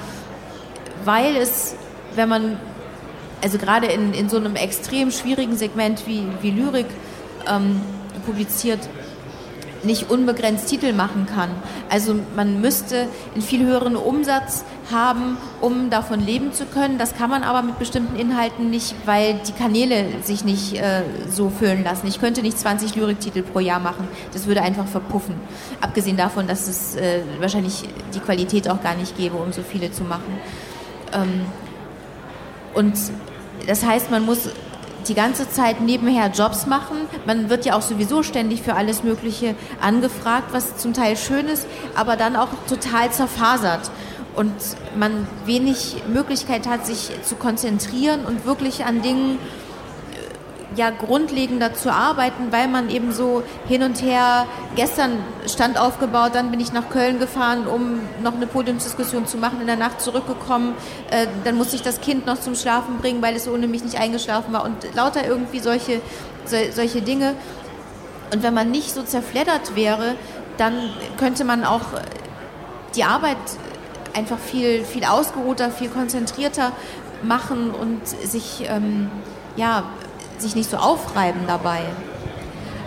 weil 1.06 1.38
es 1.38 1.76
wenn 2.16 2.30
man, 2.30 2.60
also 3.42 3.58
gerade 3.58 3.88
in, 3.88 4.14
in 4.14 4.30
so 4.30 4.38
einem 4.38 4.56
extrem 4.56 5.12
schwierigen 5.12 5.56
Segment 5.56 6.08
wie, 6.08 6.24
wie 6.42 6.52
Lyrik 6.52 6.88
ähm, 7.48 7.82
publiziert, 8.26 8.80
nicht 9.86 10.10
unbegrenzt 10.10 10.68
Titel 10.68 10.94
machen 10.94 11.26
kann. 11.26 11.50
Also 11.90 12.16
man 12.36 12.60
müsste 12.60 13.08
einen 13.34 13.42
viel 13.42 13.66
höheren 13.66 13.96
Umsatz 13.96 14.66
haben, 14.92 15.38
um 15.62 15.90
davon 15.90 16.20
leben 16.20 16.54
zu 16.54 16.66
können. 16.66 16.98
Das 16.98 17.16
kann 17.16 17.30
man 17.30 17.44
aber 17.44 17.62
mit 17.62 17.80
bestimmten 17.80 18.16
Inhalten 18.16 18.70
nicht, 18.70 18.96
weil 19.06 19.40
die 19.48 19.52
Kanäle 19.52 20.06
sich 20.24 20.44
nicht 20.44 20.76
äh, 20.76 21.04
so 21.30 21.50
füllen 21.50 21.84
lassen. 21.84 22.08
Ich 22.08 22.20
könnte 22.20 22.42
nicht 22.42 22.60
20 22.60 22.96
Lyriktitel 22.96 23.44
pro 23.44 23.60
Jahr 23.60 23.80
machen. 23.80 24.08
Das 24.34 24.48
würde 24.48 24.62
einfach 24.62 24.88
verpuffen. 24.88 25.36
Abgesehen 25.82 26.18
davon, 26.18 26.48
dass 26.48 26.68
es 26.68 26.96
äh, 26.96 27.22
wahrscheinlich 27.40 27.84
die 28.14 28.20
Qualität 28.20 28.70
auch 28.70 28.82
gar 28.82 28.96
nicht 28.96 29.16
gäbe, 29.18 29.38
um 29.38 29.52
so 29.54 29.62
viele 29.62 29.92
zu 29.92 30.04
machen. 30.04 30.40
Ähm, 31.14 31.42
und 32.76 32.94
das 33.68 33.86
heißt, 33.86 34.12
man 34.12 34.26
muss 34.26 34.50
die 35.08 35.14
ganze 35.14 35.50
Zeit 35.50 35.82
nebenher 35.82 36.30
Jobs 36.30 36.66
machen. 36.66 36.98
Man 37.26 37.50
wird 37.50 37.66
ja 37.66 37.76
auch 37.76 37.82
sowieso 37.82 38.24
ständig 38.24 38.62
für 38.62 38.76
alles 38.76 39.04
Mögliche 39.04 39.56
angefragt, 39.82 40.48
was 40.52 40.78
zum 40.78 40.94
Teil 40.94 41.16
schön 41.16 41.48
ist, 41.48 41.68
aber 41.96 42.16
dann 42.16 42.36
auch 42.36 42.50
total 42.68 43.12
zerfasert. 43.12 43.92
Und 44.36 44.54
man 44.98 45.28
wenig 45.46 45.96
Möglichkeit 46.12 46.68
hat, 46.68 46.86
sich 46.86 47.12
zu 47.24 47.36
konzentrieren 47.36 48.26
und 48.26 48.46
wirklich 48.46 48.84
an 48.86 49.02
Dingen 49.02 49.38
ja 50.76 50.90
grundlegender 50.90 51.74
zu 51.74 51.92
arbeiten, 51.92 52.52
weil 52.52 52.68
man 52.68 52.90
eben 52.90 53.12
so 53.12 53.44
hin 53.68 53.84
und 53.84 54.02
her, 54.02 54.46
gestern 54.76 55.18
stand 55.48 55.80
aufgebaut, 55.80 56.32
dann 56.34 56.52
bin 56.52 56.60
ich 56.60 56.74
nach 56.74 56.90
Köln 56.90 57.20
gefahren, 57.20 57.68
um 57.68 58.00
noch 58.24 58.36
eine 58.36 58.48
Podiumsdiskussion 58.48 59.26
zu 59.28 59.38
machen, 59.38 59.62
in 59.62 59.68
der 59.68 59.78
Nacht 59.78 60.02
zurückgekommen, 60.02 60.74
äh, 61.12 61.28
dann 61.44 61.56
musste 61.56 61.76
ich 61.76 61.82
das 61.82 62.02
Kind 62.02 62.26
noch 62.26 62.40
zum 62.40 62.56
Schlafen 62.56 62.98
bringen, 62.98 63.22
weil 63.22 63.36
es 63.36 63.48
ohne 63.48 63.68
mich 63.68 63.84
nicht 63.84 64.00
eingeschlafen 64.00 64.54
war 64.54 64.64
und 64.66 64.76
lauter 64.96 65.26
irgendwie 65.26 65.60
solche, 65.60 66.02
so, 66.46 66.58
solche 66.72 67.02
Dinge. 67.02 67.34
Und 68.34 68.44
wenn 68.44 68.54
man 68.54 68.72
nicht 68.72 68.94
so 68.94 69.04
zerfleddert 69.04 69.76
wäre, 69.76 70.16
dann 70.58 70.74
könnte 71.18 71.44
man 71.44 71.64
auch 71.64 71.82
die 72.96 73.04
Arbeit 73.04 73.38
einfach 74.14 74.40
viel, 74.40 74.84
viel 74.86 75.04
ausgeruhter, 75.04 75.70
viel 75.72 75.90
konzentrierter 75.90 76.72
machen 77.24 77.72
und 77.72 78.08
sich, 78.08 78.66
ähm, 78.68 79.10
ja, 79.56 79.84
sich 80.42 80.56
nicht 80.56 80.70
so 80.70 80.78
aufreiben 80.78 81.42
dabei. 81.48 81.82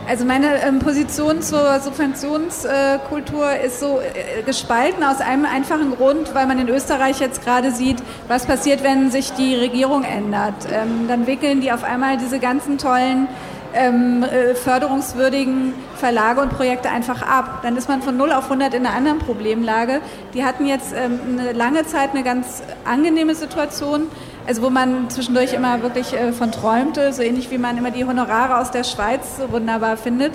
Also 0.09 0.25
meine 0.25 0.63
ähm, 0.63 0.79
Position 0.79 1.43
zur 1.43 1.81
Subventionskultur 1.81 3.51
äh, 3.51 3.67
ist 3.67 3.79
so 3.79 4.01
äh, 4.01 4.43
gespalten 4.43 5.05
aus 5.05 5.21
einem 5.21 5.45
einfachen 5.45 5.95
Grund, 5.95 6.35
weil 6.35 6.47
man 6.47 6.59
in 6.59 6.71
Österreich 6.71 7.21
jetzt 7.21 7.45
gerade 7.45 7.73
sieht, 7.73 7.99
was 8.27 8.47
passiert, 8.47 8.83
wenn 8.83 9.11
sich 9.11 9.33
die 9.33 9.55
Regierung 9.55 10.05
ändert. 10.05 10.55
Ähm, 10.73 11.09
dann 11.09 11.27
wickeln 11.27 11.61
die 11.61 11.73
auf 11.73 11.85
einmal 11.85 12.17
diese 12.17 12.39
ganzen 12.39 12.79
tollen 12.79 13.29
ähm, 13.75 14.23
äh, 14.23 14.55
förderungswürdigen 14.55 15.75
Verlage 15.97 16.41
und 16.41 16.51
Projekte 16.51 16.89
einfach 16.89 17.21
ab. 17.21 17.61
Dann 17.63 17.77
ist 17.77 17.89
man 17.89 18.01
von 18.01 18.17
0 18.17 18.33
auf 18.33 18.45
100 18.45 18.73
in 18.73 18.87
einer 18.87 18.97
anderen 18.97 19.19
Problemlage. 19.19 20.01
Die 20.33 20.43
hatten 20.43 20.67
jetzt 20.67 20.95
ähm, 20.97 21.21
eine 21.39 21.53
lange 21.53 21.85
Zeit 21.87 22.11
eine 22.15 22.23
ganz 22.23 22.63
angenehme 22.87 23.35
Situation, 23.35 24.07
also 24.49 24.63
wo 24.63 24.71
man 24.71 25.11
zwischendurch 25.11 25.53
immer 25.53 25.83
wirklich 25.83 26.15
äh, 26.15 26.33
von 26.33 26.51
träumte, 26.51 27.13
so 27.13 27.21
ähnlich 27.21 27.51
wie 27.51 27.59
man 27.59 27.77
immer 27.77 27.91
die 27.91 28.07
Honorare 28.07 28.57
aus 28.59 28.71
der 28.71 28.83
Schweiz 28.83 29.37
so 29.37 29.53
wunderbar 29.53 29.99
findet. 29.99 30.33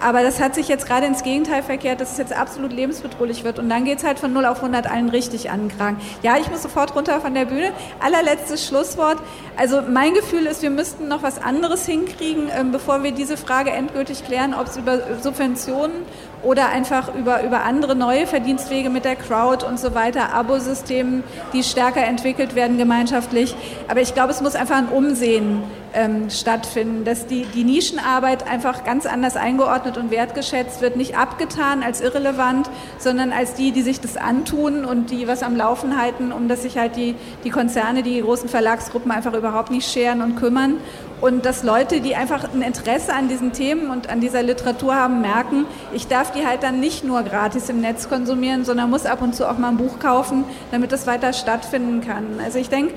Aber 0.00 0.22
das 0.22 0.38
hat 0.38 0.54
sich 0.54 0.68
jetzt 0.68 0.86
gerade 0.86 1.06
ins 1.06 1.22
Gegenteil 1.22 1.62
verkehrt, 1.62 2.00
dass 2.02 2.12
es 2.12 2.18
jetzt 2.18 2.36
absolut 2.36 2.74
lebensbedrohlich 2.74 3.42
wird. 3.42 3.58
Und 3.58 3.70
dann 3.70 3.86
geht 3.86 3.98
es 3.98 4.04
halt 4.04 4.18
von 4.18 4.34
0 4.34 4.44
auf 4.44 4.58
100 4.58 4.90
allen 4.90 5.08
richtig 5.08 5.50
an 5.50 5.60
den 5.60 5.78
Kragen. 5.78 5.96
Ja, 6.22 6.36
ich 6.36 6.50
muss 6.50 6.62
sofort 6.62 6.94
runter 6.94 7.22
von 7.22 7.32
der 7.32 7.46
Bühne. 7.46 7.72
Allerletztes 8.00 8.66
Schlusswort. 8.66 9.16
Also 9.56 9.80
mein 9.80 10.12
Gefühl 10.12 10.44
ist, 10.44 10.60
wir 10.60 10.68
müssten 10.68 11.08
noch 11.08 11.22
was 11.22 11.40
anderes 11.40 11.86
hinkriegen, 11.86 12.50
ähm, 12.54 12.70
bevor 12.70 13.02
wir 13.02 13.12
diese 13.12 13.38
Frage 13.38 13.70
endgültig 13.70 14.26
klären, 14.26 14.52
ob 14.52 14.66
es 14.66 14.76
über 14.76 14.98
Subventionen 15.22 16.02
oder 16.44 16.68
einfach 16.68 17.14
über, 17.14 17.42
über 17.42 17.64
andere 17.64 17.96
neue 17.96 18.26
Verdienstwege 18.26 18.90
mit 18.90 19.04
der 19.04 19.16
Crowd 19.16 19.64
und 19.64 19.78
so 19.78 19.94
weiter, 19.94 20.32
Abosystemen, 20.34 21.24
die 21.52 21.62
stärker 21.62 22.04
entwickelt 22.04 22.54
werden 22.54 22.78
gemeinschaftlich. 22.78 23.54
Aber 23.88 24.00
ich 24.00 24.14
glaube, 24.14 24.30
es 24.30 24.40
muss 24.40 24.54
einfach 24.54 24.76
ein 24.76 24.88
Umsehen 24.88 25.62
ähm, 25.94 26.28
stattfinden, 26.28 27.04
dass 27.04 27.26
die, 27.26 27.44
die 27.46 27.64
Nischenarbeit 27.64 28.48
einfach 28.48 28.84
ganz 28.84 29.06
anders 29.06 29.36
eingeordnet 29.36 29.96
und 29.96 30.10
wertgeschätzt 30.10 30.80
wird, 30.80 30.96
nicht 30.96 31.16
abgetan 31.16 31.82
als 31.82 32.00
irrelevant, 32.00 32.68
sondern 32.98 33.32
als 33.32 33.54
die, 33.54 33.72
die 33.72 33.82
sich 33.82 34.00
das 34.00 34.16
antun 34.16 34.84
und 34.84 35.10
die 35.10 35.28
was 35.28 35.42
am 35.42 35.56
Laufen 35.56 36.00
halten, 36.00 36.32
um 36.32 36.48
dass 36.48 36.62
sich 36.62 36.76
halt 36.76 36.96
die, 36.96 37.14
die 37.44 37.50
Konzerne, 37.50 38.02
die 38.02 38.20
großen 38.20 38.48
Verlagsgruppen 38.48 39.10
einfach 39.10 39.34
überhaupt 39.34 39.70
nicht 39.70 39.90
scheren 39.90 40.20
und 40.20 40.36
kümmern 40.36 40.78
und 41.24 41.46
dass 41.46 41.62
Leute, 41.62 42.02
die 42.02 42.16
einfach 42.16 42.52
ein 42.52 42.60
Interesse 42.60 43.14
an 43.14 43.28
diesen 43.28 43.52
Themen 43.52 43.88
und 43.88 44.10
an 44.10 44.20
dieser 44.20 44.42
Literatur 44.42 44.94
haben, 44.94 45.22
merken, 45.22 45.64
ich 45.94 46.06
darf 46.06 46.32
die 46.32 46.46
halt 46.46 46.62
dann 46.62 46.80
nicht 46.80 47.02
nur 47.02 47.22
gratis 47.22 47.70
im 47.70 47.80
Netz 47.80 48.10
konsumieren, 48.10 48.66
sondern 48.66 48.90
muss 48.90 49.06
ab 49.06 49.22
und 49.22 49.34
zu 49.34 49.48
auch 49.48 49.56
mal 49.56 49.70
ein 49.70 49.78
Buch 49.78 49.98
kaufen, 49.98 50.44
damit 50.70 50.92
das 50.92 51.06
weiter 51.06 51.32
stattfinden 51.32 52.02
kann. 52.02 52.40
Also 52.44 52.58
ich 52.58 52.68
denke, 52.68 52.92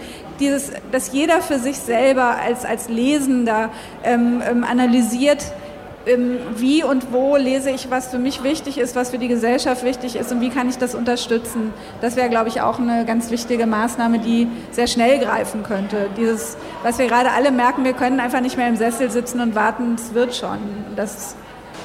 dass 0.92 1.14
jeder 1.14 1.40
für 1.40 1.58
sich 1.58 1.78
selber 1.78 2.36
als, 2.36 2.66
als 2.66 2.90
Lesender 2.90 3.70
ähm, 4.04 4.44
ähm, 4.46 4.66
analysiert, 4.66 5.46
wie 6.56 6.84
und 6.84 7.12
wo 7.12 7.36
lese 7.36 7.70
ich, 7.70 7.90
was 7.90 8.08
für 8.08 8.20
mich 8.20 8.44
wichtig 8.44 8.78
ist, 8.78 8.96
was 8.96 9.10
für 9.10 9.18
die 9.18 9.28
Gesellschaft 9.28 9.84
wichtig 9.84 10.16
ist 10.16 10.32
und 10.32 10.42
wie 10.42 10.50
kann 10.50 10.70
ich 10.70 10.78
das 10.78 10.96
unterstützen. 10.96 11.74
Das 12.02 12.16
wäre, 12.16 12.30
glaube 12.30 12.50
ich, 12.50 12.62
auch 12.62 12.80
eine 12.80 13.06
ganz 13.06 13.30
wichtige 13.32 13.66
Maßnahme, 13.66 14.20
die 14.20 14.48
sehr 14.72 14.88
schnell 14.88 15.20
greifen 15.20 15.64
könnte. 15.64 16.10
Dieses, 16.18 16.58
was 16.84 16.98
wir 16.98 17.08
gerade 17.08 17.32
alle 17.32 17.52
merken, 17.52 17.84
wir 17.84 17.94
können 17.94 18.20
einfach 18.20 18.42
nicht 18.42 18.58
mehr 18.58 18.68
im 18.68 18.76
Sessel 18.76 19.12
sitzen 19.12 19.42
und 19.42 19.56
warten, 19.56 19.96
es 19.96 20.14
wird 20.14 20.36
schon. 20.36 20.58
Das 20.96 21.36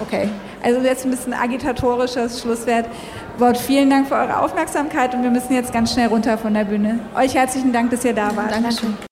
okay. 0.00 0.28
Also 0.62 0.80
jetzt 0.80 1.04
ein 1.04 1.10
bisschen 1.10 1.34
agitatorisches 1.34 2.40
Schlusswort. 2.40 2.86
Wort. 3.38 3.58
Vielen 3.58 3.90
Dank 3.90 4.08
für 4.08 4.14
eure 4.14 4.40
Aufmerksamkeit 4.40 5.14
und 5.14 5.22
wir 5.22 5.30
müssen 5.30 5.54
jetzt 5.54 5.72
ganz 5.72 5.92
schnell 5.92 6.08
runter 6.08 6.36
von 6.38 6.54
der 6.54 6.64
Bühne. 6.64 7.00
Euch 7.16 7.34
herzlichen 7.34 7.72
Dank, 7.72 7.90
dass 7.90 8.04
ihr 8.04 8.14
da 8.14 8.36
wart. 8.36 8.52
Dankeschön. 8.52 9.11